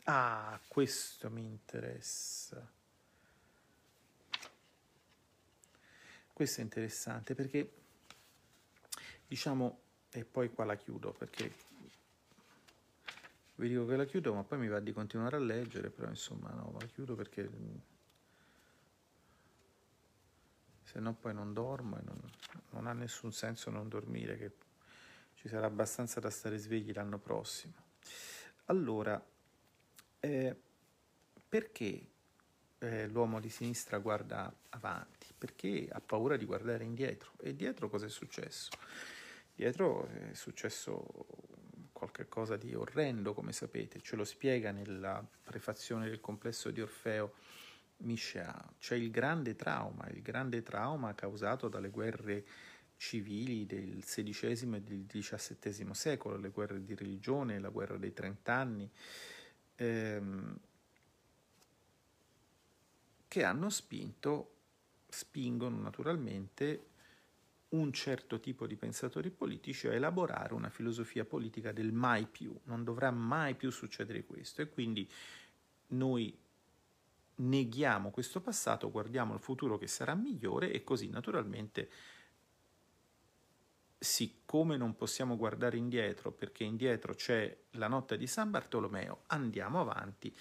Ah, 0.06 0.60
questo 0.68 1.30
mi 1.30 1.44
interessa. 1.44 2.70
Questo 6.34 6.60
è 6.60 6.64
interessante 6.64 7.36
perché 7.36 7.83
diciamo, 9.34 9.80
e 10.12 10.26
poi 10.26 10.54
qua 10.54 10.64
la 10.64 10.76
chiudo 10.76 11.12
perché 11.12 11.52
vi 13.56 13.68
dico 13.68 13.84
che 13.88 13.96
la 13.96 14.06
chiudo, 14.06 14.32
ma 14.32 14.44
poi 14.44 14.60
mi 14.60 14.68
va 14.68 14.80
di 14.80 14.92
continuare 14.92 15.38
a 15.38 15.40
leggere, 15.40 15.90
però 15.90 16.08
insomma 16.08 16.52
no, 16.52 16.76
la 16.80 16.86
chiudo 16.86 17.16
perché 17.16 17.50
se 20.84 21.00
no 21.00 21.16
poi 21.16 21.34
non 21.34 21.52
dormo 21.52 21.98
e 21.98 22.02
non, 22.04 22.22
non, 22.72 22.86
ha 22.86 22.94
nessun 22.94 23.34
senso 23.34 23.72
non 23.72 23.90
dormire, 23.90 24.38
che 24.38 24.52
ci 25.34 25.48
sarà 25.48 25.66
abbastanza 25.66 26.20
da 26.20 26.30
stare 26.30 26.58
svegli 26.58 26.94
l'anno 26.94 27.18
prossimo. 27.18 27.74
Allora, 28.66 29.20
eh, 30.20 30.56
perché 31.50 32.08
eh, 32.78 33.08
l'uomo 33.08 33.40
di 33.40 33.50
sinistra 33.50 33.98
guarda 33.98 34.54
avanti? 34.70 35.34
Perché 35.36 35.88
ha 35.92 36.00
paura 36.02 36.38
di 36.38 36.46
guardare 36.46 36.84
indietro. 36.84 37.32
E 37.40 37.56
dietro 37.56 37.90
cosa 37.90 38.06
è 38.06 38.10
successo? 38.10 38.70
Dietro 39.56 40.08
è 40.08 40.34
successo 40.34 41.06
qualcosa 41.92 42.58
di 42.58 42.74
orrendo, 42.74 43.34
come 43.34 43.54
sapete, 43.54 44.02
ce 44.02 44.16
lo 44.16 44.24
spiega 44.24 44.72
nella 44.72 45.26
prefazione 45.44 46.10
del 46.10 46.20
complesso 46.20 46.72
di 46.72 46.82
Orfeo 46.82 47.34
Miscia. 47.98 48.74
C'è 48.80 48.96
il 48.96 49.12
grande 49.12 49.56
trauma, 49.56 50.08
il 50.10 50.22
grande 50.22 50.64
trauma 50.64 51.14
causato 51.14 51.70
dalle 51.70 51.90
guerre 51.90 52.46
civili 52.98 53.66
del 53.66 54.04
XVI 54.04 54.76
e 54.76 54.82
del 54.82 55.06
XVII 55.06 55.94
secolo, 55.94 56.38
le 56.38 56.50
guerre 56.50 56.84
di 56.84 56.96
religione, 56.96 57.60
la 57.60 57.70
guerra 57.70 57.98
dei 57.98 58.14
trent'anni, 58.14 58.90
ehm, 59.76 60.58
che 63.28 63.44
hanno 63.44 63.70
spinto, 63.70 64.50
spingono 65.08 65.80
naturalmente 65.80 66.92
un 67.74 67.92
certo 67.92 68.40
tipo 68.40 68.68
di 68.68 68.76
pensatori 68.76 69.30
politici 69.30 69.88
a 69.88 69.94
elaborare 69.94 70.54
una 70.54 70.70
filosofia 70.70 71.26
politica 71.26 71.72
del 71.72 71.92
mai 71.92 72.26
più, 72.26 72.56
non 72.66 72.84
dovrà 72.84 73.12
mai 73.12 73.56
più 73.56 73.72
succedere 73.72 74.26
questo. 74.26 74.62
E 74.62 74.70
quindi 74.70 75.10
noi 75.88 76.36
neghiamo 77.36 78.12
questo 78.12 78.42
passato, 78.42 78.92
guardiamo 78.92 79.34
il 79.34 79.40
futuro 79.40 79.78
che 79.78 79.88
sarà 79.88 80.14
migliore 80.14 80.72
e 80.72 80.84
così 80.84 81.10
naturalmente 81.10 81.90
siccome 83.98 84.76
non 84.76 84.96
possiamo 84.96 85.38
guardare 85.38 85.78
indietro 85.78 86.32
perché 86.32 86.66
indietro 86.66 87.14
c'è 87.14 87.58
la 87.72 87.88
notte 87.88 88.18
di 88.18 88.28
San 88.28 88.52
Bartolomeo, 88.52 89.24
andiamo 89.28 89.80
avanti 89.80 90.36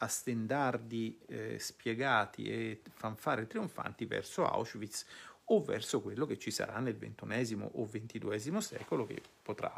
a 0.00 0.06
stendardi 0.06 1.18
eh, 1.26 1.58
spiegati 1.58 2.44
e 2.44 2.80
fanfare 2.88 3.48
trionfanti 3.48 4.06
verso 4.06 4.46
Auschwitz 4.46 5.04
o 5.50 5.62
verso 5.62 6.00
quello 6.00 6.26
che 6.26 6.38
ci 6.38 6.50
sarà 6.50 6.78
nel 6.78 6.96
XXI 6.96 7.68
o 7.72 7.86
XXII 7.86 8.60
secolo 8.60 9.06
che 9.06 9.20
potrà 9.42 9.72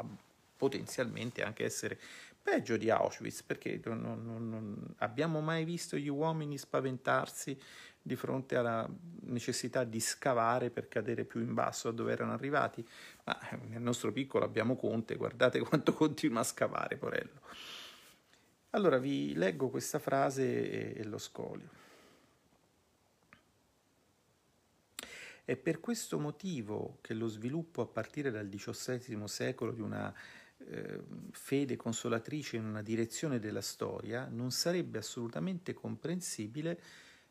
potenzialmente 0.57 1.43
anche 1.43 1.63
essere 1.63 1.99
peggio 2.41 2.77
di 2.77 2.89
Auschwitz 2.89 3.43
perché 3.43 3.79
non, 3.85 4.01
non, 4.01 4.49
non 4.49 4.93
abbiamo 4.97 5.41
mai 5.41 5.63
visto 5.63 5.97
gli 5.97 6.07
uomini 6.07 6.57
spaventarsi 6.57 7.57
di 8.01 8.15
fronte 8.15 8.55
alla 8.55 8.87
necessità 9.21 9.83
di 9.83 9.99
scavare 9.99 10.71
per 10.71 10.87
cadere 10.87 11.23
più 11.23 11.39
in 11.39 11.53
basso 11.53 11.89
da 11.89 11.95
dove 11.95 12.11
erano 12.11 12.33
arrivati, 12.33 12.85
ma 13.25 13.37
nel 13.67 13.81
nostro 13.81 14.11
piccolo 14.11 14.43
abbiamo 14.43 14.75
Conte, 14.75 15.15
guardate 15.15 15.59
quanto 15.65 15.93
continua 15.93 16.41
a 16.41 16.45
scavare, 16.45 16.97
porello. 16.97 17.39
Allora 18.71 18.97
vi 18.97 19.33
leggo 19.35 19.69
questa 19.69 19.99
frase 19.99 20.95
e, 20.95 20.99
e 21.01 21.03
lo 21.03 21.17
scolio. 21.17 21.80
È 25.43 25.55
per 25.55 25.79
questo 25.79 26.19
motivo 26.19 26.99
che 27.01 27.13
lo 27.13 27.27
sviluppo 27.27 27.81
a 27.81 27.87
partire 27.87 28.31
dal 28.31 28.47
XVII 28.47 29.27
secolo 29.27 29.71
di 29.71 29.81
una 29.81 30.13
eh, 30.57 31.01
fede 31.31 31.75
consolatrice 31.75 32.57
in 32.57 32.65
una 32.65 32.81
direzione 32.81 33.39
della 33.39 33.61
storia 33.61 34.27
non 34.29 34.51
sarebbe 34.51 34.99
assolutamente 34.99 35.73
comprensibile 35.73 36.79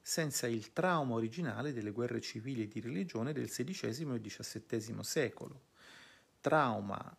senza 0.00 0.46
il 0.46 0.72
trauma 0.72 1.14
originale 1.14 1.72
delle 1.72 1.90
guerre 1.90 2.20
civili 2.20 2.62
e 2.62 2.68
di 2.68 2.80
religione 2.80 3.32
del 3.32 3.48
XVI 3.48 4.14
e 4.14 4.20
XVII 4.20 5.04
secolo. 5.04 5.60
Trauma 6.40 7.16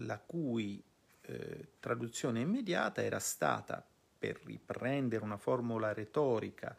la 0.00 0.18
cui 0.18 0.82
eh, 1.22 1.68
traduzione 1.80 2.40
immediata 2.40 3.02
era 3.02 3.18
stata, 3.18 3.84
per 4.18 4.40
riprendere 4.44 5.22
una 5.22 5.36
formula 5.36 5.92
retorica 5.92 6.74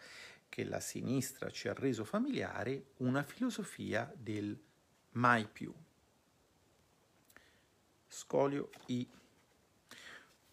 che 0.50 0.64
la 0.64 0.80
sinistra 0.80 1.50
ci 1.50 1.68
ha 1.68 1.74
reso 1.74 2.04
familiare, 2.04 2.92
una 2.98 3.24
filosofia 3.24 4.12
del 4.16 4.58
mai 5.12 5.48
più. 5.48 5.74
Scolio 8.08 8.70
I. 8.88 9.08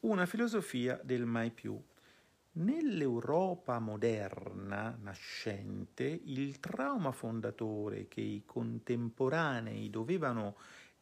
Una 0.01 0.27
filosofia 0.27 1.01
del 1.03 1.25
mai 1.25 1.51
più. 1.51 1.81
Nell'Europa 2.57 3.79
moderna 3.79 4.97
nascente, 5.01 6.05
il 6.05 6.61
trauma 6.61 7.11
fondatore 7.11 8.07
che 8.07 8.21
i 8.21 8.43
contemporanei 8.45 9.91
dovevano 9.91 10.57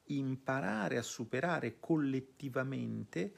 imparare 0.07 0.97
a 0.97 1.03
superare 1.03 1.79
collettivamente 1.79 3.35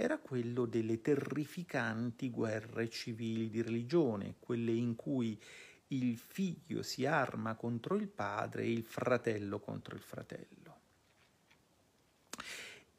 era 0.00 0.18
quello 0.18 0.64
delle 0.64 1.02
terrificanti 1.02 2.30
guerre 2.30 2.88
civili 2.88 3.50
di 3.50 3.62
religione, 3.62 4.36
quelle 4.38 4.70
in 4.70 4.94
cui 4.94 5.36
il 5.88 6.16
figlio 6.16 6.84
si 6.84 7.04
arma 7.04 7.56
contro 7.56 7.96
il 7.96 8.06
padre 8.06 8.62
e 8.62 8.70
il 8.70 8.84
fratello 8.84 9.58
contro 9.58 9.96
il 9.96 10.00
fratello. 10.00 10.76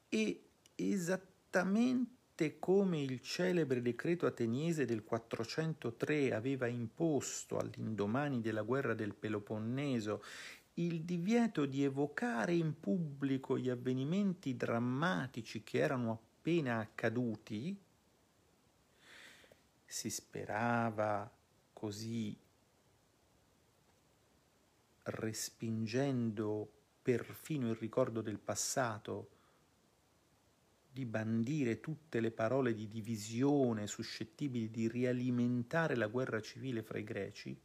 E 0.10 0.43
esattamente 0.76 2.60
come 2.60 3.02
il 3.02 3.22
celebre 3.22 3.82
decreto 3.82 4.26
ateniese 4.26 4.84
del 4.84 5.06
403 5.06 6.34
aveva 6.34 6.68
imposto 6.68 7.60
all'indomani 7.60 8.41
della 8.41 8.64
guerra 8.64 8.93
del 8.93 9.14
Peloponneso 9.14 10.22
il 10.74 11.04
divieto 11.04 11.66
di 11.66 11.82
evocare 11.82 12.56
in 12.56 12.78
pubblico 12.78 13.58
gli 13.58 13.70
avvenimenti 13.70 14.58
drammatici 14.58 15.64
che 15.64 15.78
erano 15.78 16.28
appena 16.50 16.80
accaduti, 16.80 17.78
si 19.86 20.10
sperava 20.10 21.32
così 21.72 22.36
respingendo 25.04 26.72
perfino 27.04 27.70
il 27.70 27.76
ricordo 27.76 28.22
del 28.22 28.39
passato 28.39 29.30
di 30.91 31.06
bandire 31.06 31.80
tutte 31.80 32.20
le 32.20 32.32
parole 32.32 32.74
di 32.74 32.88
divisione 32.88 33.86
suscettibili 33.86 34.72
di 34.72 34.88
rialimentare 34.88 35.95
la 35.95 36.08
guerra 36.08 36.41
civile 36.41 36.82
fra 36.82 36.97
i 36.97 37.04
greci, 37.04 37.56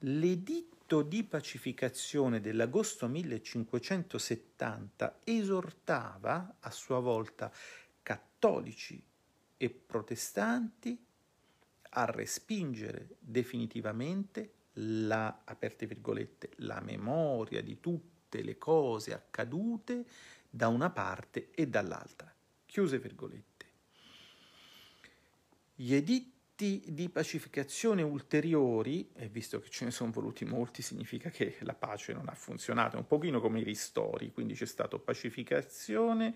l'editto 0.00 1.02
di 1.02 1.22
pacificazione 1.22 2.40
dell'agosto 2.40 3.08
1570 3.08 5.20
esortava 5.24 6.56
a 6.60 6.70
sua 6.70 7.00
volta 7.00 7.52
cattolici 8.46 9.02
e 9.56 9.70
protestanti 9.70 11.04
a 11.90 12.04
respingere 12.04 13.16
definitivamente 13.18 14.52
la, 14.74 15.42
aperte 15.44 15.86
virgolette, 15.86 16.50
la 16.56 16.80
memoria 16.80 17.62
di 17.62 17.80
tutte 17.80 18.42
le 18.42 18.58
cose 18.58 19.14
accadute 19.14 20.04
da 20.48 20.68
una 20.68 20.90
parte 20.90 21.50
e 21.52 21.66
dall'altra. 21.66 22.32
Chiuse 22.66 22.98
virgolette. 22.98 23.64
Gli 25.74 25.94
editti 25.94 26.82
di 26.88 27.08
pacificazione 27.08 28.02
ulteriori, 28.02 29.10
e 29.14 29.28
visto 29.28 29.60
che 29.60 29.68
ce 29.68 29.84
ne 29.84 29.90
sono 29.90 30.10
voluti 30.10 30.44
molti, 30.44 30.82
significa 30.82 31.30
che 31.30 31.56
la 31.60 31.74
pace 31.74 32.12
non 32.12 32.28
ha 32.28 32.34
funzionato, 32.34 32.96
è 32.96 32.98
un 32.98 33.06
pochino 33.06 33.40
come 33.40 33.60
i 33.60 33.64
ristori, 33.64 34.32
quindi 34.32 34.54
c'è 34.54 34.66
stato 34.66 34.98
pacificazione, 34.98 36.34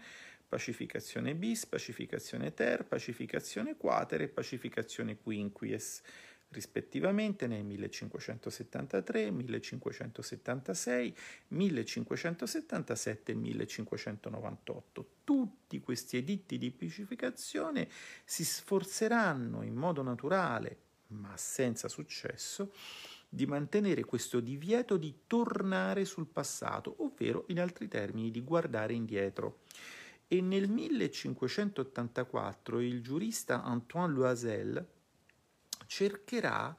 pacificazione 0.50 1.36
bis, 1.36 1.64
pacificazione 1.64 2.52
ter, 2.52 2.84
pacificazione 2.84 3.76
quater 3.76 4.22
e 4.22 4.28
pacificazione 4.28 5.16
quinquies 5.16 6.02
rispettivamente 6.48 7.46
nel 7.46 7.64
1573, 7.64 9.30
1576, 9.30 11.16
1577 11.48 13.30
e 13.30 13.34
1598. 13.36 15.06
Tutti 15.22 15.78
questi 15.78 16.16
editti 16.16 16.58
di 16.58 16.72
pacificazione 16.72 17.88
si 18.24 18.44
sforzeranno 18.44 19.62
in 19.62 19.74
modo 19.74 20.02
naturale, 20.02 20.76
ma 21.10 21.36
senza 21.36 21.86
successo, 21.86 22.72
di 23.28 23.46
mantenere 23.46 24.02
questo 24.02 24.40
divieto 24.40 24.96
di 24.96 25.20
tornare 25.28 26.04
sul 26.04 26.26
passato, 26.26 26.96
ovvero 27.04 27.44
in 27.46 27.60
altri 27.60 27.86
termini 27.86 28.32
di 28.32 28.42
guardare 28.42 28.94
indietro. 28.94 29.60
E 30.32 30.40
nel 30.40 30.68
1584 30.68 32.78
il 32.78 33.02
giurista 33.02 33.64
Antoine 33.64 34.14
Loisel 34.14 34.86
cercherà 35.86 36.76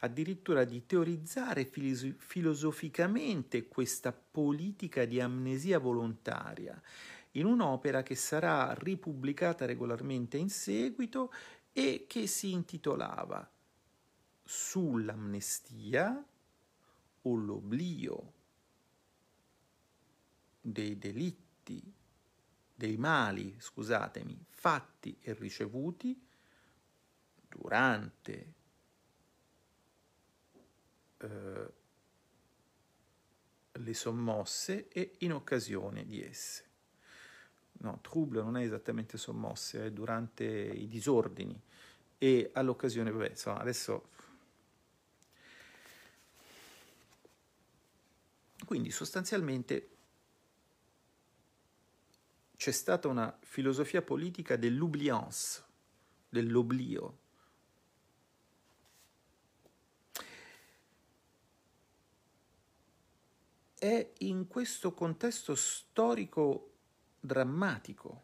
addirittura 0.00 0.64
di 0.64 0.84
teorizzare 0.84 1.64
filosoficamente 1.64 3.66
questa 3.66 4.12
politica 4.12 5.06
di 5.06 5.22
amnesia 5.22 5.78
volontaria 5.78 6.78
in 7.30 7.46
un'opera 7.46 8.02
che 8.02 8.14
sarà 8.14 8.74
ripubblicata 8.74 9.64
regolarmente 9.64 10.36
in 10.36 10.50
seguito 10.50 11.32
e 11.72 12.04
che 12.06 12.26
si 12.26 12.52
intitolava 12.52 13.50
Sull'amnestia 14.44 16.22
o 17.22 17.34
l'oblio 17.36 18.32
dei 20.60 20.98
delitti, 20.98 22.00
dei 22.74 22.96
mali, 22.96 23.56
scusatemi, 23.58 24.44
fatti 24.48 25.18
e 25.20 25.34
ricevuti 25.34 26.20
durante 27.48 28.54
eh, 31.18 31.72
le 33.72 33.94
sommosse 33.94 34.88
e 34.88 35.16
in 35.18 35.32
occasione 35.32 36.04
di 36.04 36.22
esse. 36.22 36.70
No, 37.82 37.98
trouble 38.00 38.42
non 38.42 38.56
è 38.56 38.62
esattamente 38.62 39.18
sommosse, 39.18 39.86
è 39.86 39.90
durante 39.90 40.44
i 40.44 40.86
disordini 40.88 41.60
e 42.18 42.50
all'occasione, 42.54 43.10
vabbè, 43.10 43.30
insomma, 43.30 43.60
adesso... 43.60 44.10
Quindi 48.64 48.90
sostanzialmente 48.90 49.91
c'è 52.62 52.70
stata 52.70 53.08
una 53.08 53.36
filosofia 53.42 54.02
politica 54.02 54.54
dell'oubliance, 54.54 55.64
dell'oblio, 56.28 57.18
è 63.74 64.12
in 64.18 64.46
questo 64.46 64.94
contesto 64.94 65.56
storico 65.56 66.74
drammatico 67.18 68.22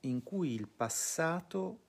in 0.00 0.24
cui 0.24 0.54
il 0.54 0.66
passato 0.66 1.82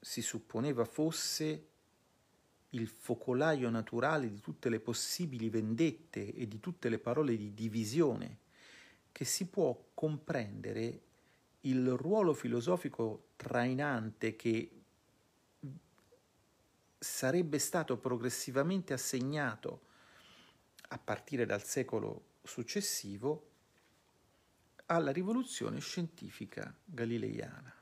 si 0.00 0.22
supponeva 0.22 0.84
fosse 0.84 1.68
il 2.78 2.88
focolaio 2.88 3.68
naturale 3.70 4.30
di 4.30 4.40
tutte 4.40 4.68
le 4.68 4.80
possibili 4.80 5.50
vendette 5.50 6.34
e 6.34 6.46
di 6.48 6.60
tutte 6.60 6.88
le 6.88 6.98
parole 6.98 7.36
di 7.36 7.52
divisione, 7.52 8.38
che 9.12 9.24
si 9.24 9.46
può 9.46 9.90
comprendere 9.94 11.00
il 11.62 11.90
ruolo 11.90 12.34
filosofico 12.34 13.30
trainante 13.36 14.36
che 14.36 14.70
sarebbe 16.98 17.58
stato 17.58 17.96
progressivamente 17.98 18.92
assegnato 18.92 19.86
a 20.88 20.98
partire 20.98 21.46
dal 21.46 21.62
secolo 21.62 22.36
successivo 22.42 23.46
alla 24.86 25.12
rivoluzione 25.12 25.80
scientifica 25.80 26.74
galileiana. 26.84 27.77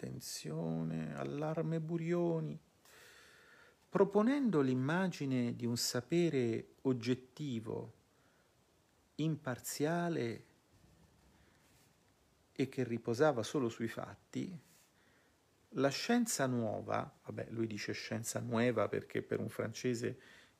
Attenzione, 0.00 1.12
allarme 1.16 1.80
Burioni. 1.80 2.56
Proponendo 3.88 4.60
l'immagine 4.60 5.56
di 5.56 5.66
un 5.66 5.76
sapere 5.76 6.74
oggettivo, 6.82 7.94
imparziale 9.16 10.44
e 12.52 12.68
che 12.68 12.84
riposava 12.84 13.42
solo 13.42 13.68
sui 13.68 13.88
fatti, 13.88 14.56
la 15.70 15.88
scienza 15.88 16.46
nuova, 16.46 17.18
vabbè, 17.24 17.48
lui 17.50 17.66
dice 17.66 17.90
scienza 17.90 18.38
nuova 18.38 18.86
perché 18.86 19.20
per 19.20 19.40
un 19.40 19.48
francese, 19.48 20.16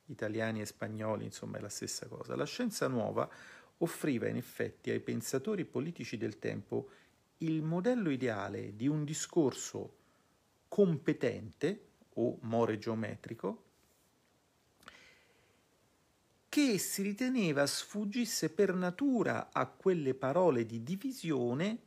italiani 0.07 0.63
e 0.63 0.67
spagnoli, 0.67 1.25
insomma, 1.25 1.59
è 1.59 1.61
la 1.61 1.69
stessa 1.69 2.09
cosa. 2.09 2.35
La 2.35 2.45
scienza 2.45 2.89
nuova 2.89 3.31
offriva 3.77 4.27
in 4.27 4.37
effetti 4.37 4.91
ai 4.91 4.99
pensatori 4.99 5.65
politici 5.65 6.17
del 6.17 6.41
tempo 6.41 6.91
il 7.39 7.63
modello 7.63 8.11
ideale 8.11 8.75
di 8.75 8.89
un 8.89 9.05
discorso 9.05 9.97
competente 10.69 11.87
o 12.15 12.39
more 12.43 12.79
geometrico 12.79 13.65
che 16.49 16.79
si 16.79 17.03
riteneva 17.03 17.67
sfuggisse 17.67 18.51
per 18.51 18.75
natura 18.75 19.51
a 19.53 19.67
quelle 19.67 20.15
parole 20.15 20.67
di 20.67 20.83
divisione 20.83 21.79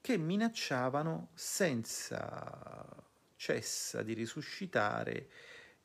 che 0.00 0.16
minacciavano 0.18 1.30
senza 1.34 2.86
cessa 3.36 4.02
di 4.02 4.12
risuscitare 4.12 5.30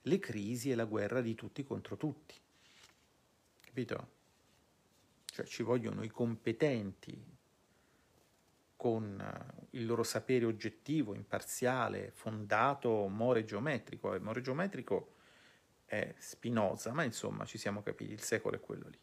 le 0.02 0.20
crisi 0.20 0.72
e 0.72 0.76
la 0.76 0.86
guerra 0.86 1.22
di 1.22 1.36
tutti 1.36 1.64
contro 1.64 1.96
tutti. 1.96 2.36
Capito? 3.62 4.14
Cioè 5.26 5.46
ci 5.46 5.64
vogliono 5.64 6.04
i 6.04 6.10
competenti 6.10 7.34
con 8.86 9.20
il 9.72 9.84
loro 9.88 10.04
sapere 10.04 10.46
oggettivo, 10.46 11.16
imparziale, 11.16 12.12
fondato, 12.12 13.08
more 13.08 13.44
geometrico. 13.44 14.14
Il 14.14 14.22
more 14.22 14.42
geometrico 14.42 15.14
è 15.86 16.14
Spinoza, 16.20 16.94
ma 16.94 17.02
insomma 17.02 17.46
ci 17.46 17.58
siamo 17.58 17.82
capiti, 17.82 18.12
il 18.12 18.22
secolo 18.22 18.58
è 18.58 18.60
quello 18.60 18.88
lì. 18.88 19.00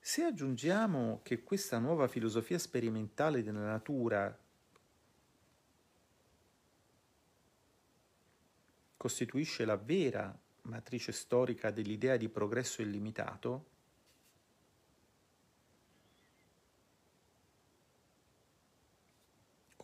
Se 0.00 0.22
aggiungiamo 0.22 1.20
che 1.22 1.42
questa 1.42 1.78
nuova 1.78 2.08
filosofia 2.08 2.58
sperimentale 2.58 3.42
della 3.42 3.66
natura 3.66 4.34
costituisce 8.96 9.66
la 9.66 9.76
vera 9.76 10.34
matrice 10.62 11.12
storica 11.12 11.70
dell'idea 11.70 12.16
di 12.16 12.30
progresso 12.30 12.80
illimitato, 12.80 13.66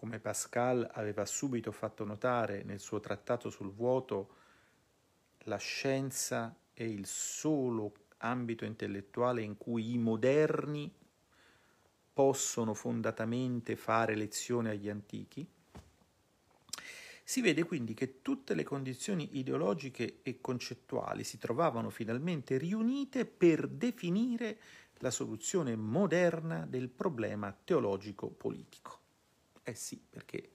come 0.04 0.20
Pascal 0.20 0.86
aveva 0.92 1.24
subito 1.24 1.72
fatto 1.72 2.04
notare 2.04 2.62
nel 2.62 2.78
suo 2.78 3.00
trattato 3.00 3.48
sul 3.48 3.72
vuoto, 3.72 4.34
la 5.44 5.56
scienza 5.56 6.54
è 6.74 6.82
il 6.82 7.06
solo 7.06 7.94
ambito 8.18 8.66
intellettuale 8.66 9.40
in 9.40 9.56
cui 9.56 9.94
i 9.94 9.96
moderni 9.96 10.92
possono 12.12 12.74
fondatamente 12.74 13.76
fare 13.76 14.14
lezione 14.14 14.68
agli 14.68 14.90
antichi, 14.90 15.48
si 17.24 17.40
vede 17.40 17.64
quindi 17.64 17.94
che 17.94 18.20
tutte 18.20 18.52
le 18.52 18.62
condizioni 18.62 19.38
ideologiche 19.38 20.18
e 20.22 20.38
concettuali 20.42 21.24
si 21.24 21.38
trovavano 21.38 21.88
finalmente 21.88 22.58
riunite 22.58 23.24
per 23.24 23.66
definire 23.68 24.58
la 24.98 25.10
soluzione 25.10 25.74
moderna 25.76 26.66
del 26.66 26.90
problema 26.90 27.56
teologico-politico. 27.64 29.03
Eh 29.64 29.74
sì, 29.74 30.00
perché 30.08 30.50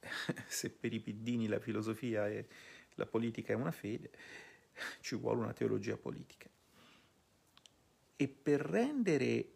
se 0.46 0.70
per 0.70 0.92
i 0.92 1.00
piddini 1.00 1.48
la 1.48 1.58
filosofia 1.58 2.28
e 2.28 2.46
la 2.94 3.06
politica 3.06 3.52
è 3.52 3.56
una 3.56 3.72
fede, 3.72 4.10
ci 5.00 5.16
vuole 5.16 5.40
una 5.40 5.52
teologia 5.52 5.96
politica. 5.96 6.48
E 8.16 8.28
per 8.28 8.60
rendere 8.60 9.48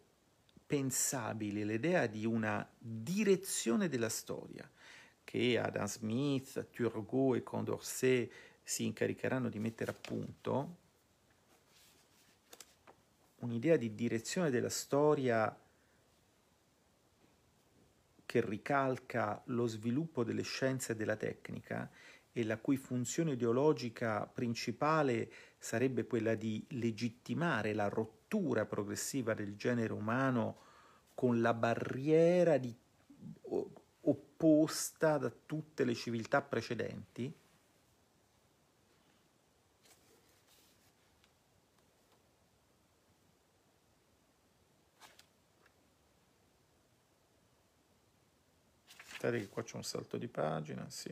pensabile 0.65 1.63
l'idea 1.63 2.07
di 2.07 2.25
una 2.25 2.67
direzione 2.77 3.89
della 3.89 4.09
storia 4.09 4.69
che 5.23 5.57
Adam 5.57 5.85
Smith, 5.85 6.69
Turgot 6.71 7.37
e 7.37 7.43
Condorcet 7.43 8.31
si 8.63 8.85
incaricheranno 8.85 9.49
di 9.49 9.59
mettere 9.59 9.91
a 9.91 9.95
punto, 9.99 10.77
un'idea 13.37 13.77
di 13.77 13.93
direzione 13.95 14.49
della 14.49 14.69
storia 14.69 15.55
che 18.29 18.45
ricalca 18.45 19.41
lo 19.45 19.65
sviluppo 19.65 20.23
delle 20.23 20.43
scienze 20.43 20.91
e 20.91 20.95
della 20.95 21.15
tecnica 21.15 21.89
e 22.31 22.43
la 22.43 22.59
cui 22.59 22.77
funzione 22.77 23.31
ideologica 23.31 24.27
principale 24.27 25.31
sarebbe 25.57 26.05
quella 26.05 26.35
di 26.35 26.63
legittimare 26.69 27.73
la 27.73 27.89
rottura 27.89 28.67
progressiva 28.67 29.33
del 29.33 29.55
genere 29.55 29.93
umano 29.93 30.57
con 31.15 31.41
la 31.41 31.55
barriera 31.55 32.59
di, 32.59 32.71
opposta 34.01 35.17
da 35.17 35.33
tutte 35.47 35.83
le 35.83 35.95
civiltà 35.95 36.43
precedenti? 36.43 37.33
Aspettate 49.19 49.43
che 49.43 49.49
qua 49.49 49.63
c'è 49.63 49.75
un 49.75 49.83
salto 49.83 50.15
di 50.17 50.29
pagina, 50.29 50.89
sì. 50.89 51.11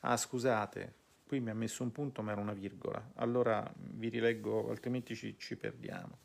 Ah, 0.00 0.16
scusate, 0.16 0.94
qui 1.26 1.40
mi 1.40 1.50
ha 1.50 1.54
messo 1.54 1.82
un 1.82 1.92
punto 1.92 2.22
ma 2.22 2.32
era 2.32 2.40
una 2.40 2.52
virgola. 2.52 3.10
Allora 3.16 3.70
vi 3.76 4.08
rileggo, 4.08 4.70
altrimenti 4.70 5.14
ci, 5.16 5.36
ci 5.38 5.56
perdiamo. 5.56 6.18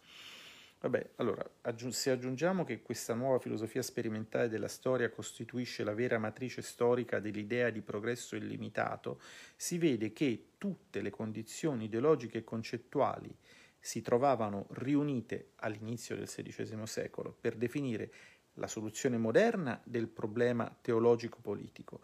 Vabbè, 0.83 1.11
allora, 1.15 1.49
se 1.91 2.11
aggiungiamo 2.11 2.65
che 2.65 2.81
questa 2.81 3.13
nuova 3.13 3.39
filosofia 3.39 3.81
sperimentale 3.81 4.49
della 4.49 4.67
storia 4.67 5.09
costituisce 5.09 5.85
la 5.85 5.93
vera 5.93 6.17
matrice 6.19 6.61
storica 6.61 7.21
dell'idea 7.21 7.69
di 7.69 7.79
progresso 7.81 8.35
illimitato, 8.35 9.21
si 9.55 9.77
vede 9.77 10.11
che 10.11 10.47
tutte 10.57 10.99
le 10.99 11.09
condizioni 11.09 11.85
ideologiche 11.85 12.39
e 12.39 12.43
concettuali 12.43 13.33
si 13.79 14.01
trovavano 14.01 14.67
riunite 14.71 15.51
all'inizio 15.57 16.17
del 16.17 16.27
XVI 16.27 16.85
secolo 16.85 17.33
per 17.39 17.55
definire 17.55 18.11
la 18.55 18.67
soluzione 18.67 19.17
moderna 19.17 19.79
del 19.85 20.09
problema 20.09 20.77
teologico-politico 20.81 22.01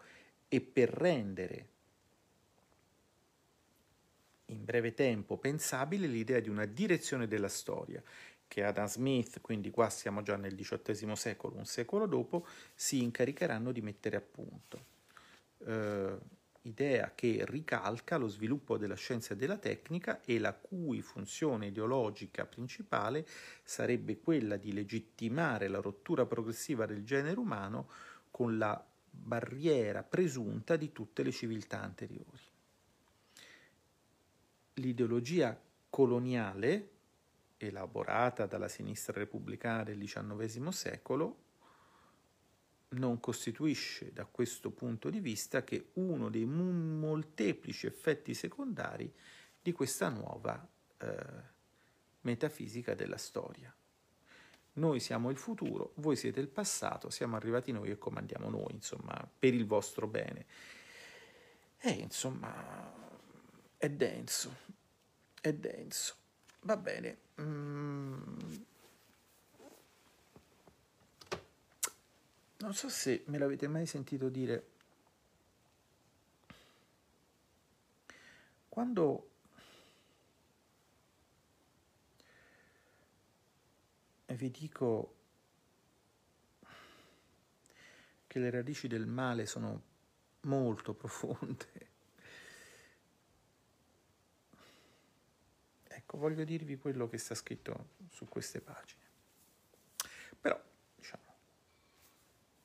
e 0.48 0.62
per 0.62 0.88
rendere 0.88 1.68
in 4.50 4.64
breve 4.64 4.94
tempo 4.94 5.36
pensabile 5.36 6.06
l'idea 6.06 6.40
di 6.40 6.48
una 6.48 6.66
direzione 6.66 7.26
della 7.28 7.48
storia 7.48 8.02
che 8.50 8.64
Adam 8.64 8.88
Smith, 8.88 9.40
quindi 9.40 9.70
qua 9.70 9.88
siamo 9.90 10.22
già 10.22 10.34
nel 10.34 10.56
XVIII 10.56 11.14
secolo, 11.14 11.56
un 11.56 11.66
secolo 11.66 12.06
dopo, 12.06 12.44
si 12.74 13.00
incaricheranno 13.00 13.70
di 13.70 13.80
mettere 13.80 14.16
a 14.16 14.20
punto. 14.20 14.84
Eh, 15.58 16.18
idea 16.62 17.12
che 17.14 17.44
ricalca 17.46 18.16
lo 18.16 18.26
sviluppo 18.26 18.76
della 18.76 18.96
scienza 18.96 19.34
e 19.34 19.36
della 19.36 19.56
tecnica 19.56 20.20
e 20.24 20.40
la 20.40 20.52
cui 20.52 21.00
funzione 21.00 21.68
ideologica 21.68 22.44
principale 22.44 23.24
sarebbe 23.62 24.18
quella 24.18 24.56
di 24.56 24.72
legittimare 24.72 25.68
la 25.68 25.80
rottura 25.80 26.26
progressiva 26.26 26.86
del 26.86 27.04
genere 27.04 27.38
umano 27.38 27.88
con 28.32 28.58
la 28.58 28.84
barriera 29.08 30.02
presunta 30.02 30.74
di 30.74 30.90
tutte 30.90 31.22
le 31.22 31.30
civiltà 31.30 31.80
anteriori. 31.80 32.48
L'ideologia 34.74 35.56
coloniale, 35.88 36.88
elaborata 37.66 38.46
dalla 38.46 38.68
sinistra 38.68 39.12
repubblicana 39.12 39.82
del 39.82 39.98
XIX 39.98 40.68
secolo, 40.68 41.44
non 42.90 43.20
costituisce 43.20 44.12
da 44.12 44.24
questo 44.24 44.70
punto 44.70 45.10
di 45.10 45.20
vista 45.20 45.62
che 45.62 45.90
uno 45.94 46.28
dei 46.28 46.44
molteplici 46.44 47.86
effetti 47.86 48.34
secondari 48.34 49.12
di 49.62 49.72
questa 49.72 50.08
nuova 50.08 50.66
eh, 50.98 51.16
metafisica 52.22 52.94
della 52.94 53.18
storia. 53.18 53.72
Noi 54.72 55.00
siamo 55.00 55.30
il 55.30 55.36
futuro, 55.36 55.92
voi 55.96 56.16
siete 56.16 56.40
il 56.40 56.48
passato, 56.48 57.10
siamo 57.10 57.36
arrivati 57.36 57.70
noi 57.70 57.90
e 57.90 57.98
comandiamo 57.98 58.48
noi, 58.48 58.72
insomma, 58.72 59.28
per 59.38 59.52
il 59.52 59.66
vostro 59.66 60.06
bene. 60.06 60.46
E 61.78 61.90
insomma, 61.90 62.92
è 63.76 63.88
denso, 63.88 64.56
è 65.40 65.52
denso. 65.52 66.19
Va 66.62 66.76
bene. 66.76 67.18
Mm. 67.40 68.38
Non 72.58 72.74
so 72.74 72.88
se 72.88 73.24
me 73.26 73.38
l'avete 73.38 73.66
mai 73.68 73.86
sentito 73.86 74.28
dire. 74.28 74.68
Quando 78.68 79.30
vi 84.26 84.50
dico 84.50 85.14
che 88.26 88.38
le 88.38 88.50
radici 88.50 88.86
del 88.88 89.06
male 89.06 89.46
sono 89.46 89.82
molto 90.42 90.94
profonde. 90.94 91.89
Ecco, 96.10 96.18
voglio 96.18 96.42
dirvi 96.42 96.76
quello 96.76 97.08
che 97.08 97.18
sta 97.18 97.36
scritto 97.36 97.90
su 98.10 98.26
queste 98.26 98.60
pagine. 98.60 99.04
Però, 100.40 100.60
diciamo, 100.96 101.34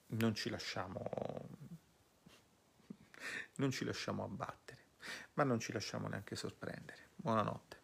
non 0.08 0.34
ci 0.34 0.50
lasciamo 0.50 1.48
non 3.58 3.70
ci 3.70 3.86
lasciamo 3.86 4.24
abbattere, 4.24 4.86
ma 5.34 5.44
non 5.44 5.60
ci 5.60 5.72
lasciamo 5.72 6.08
neanche 6.08 6.36
sorprendere. 6.36 7.10
Buonanotte. 7.18 7.82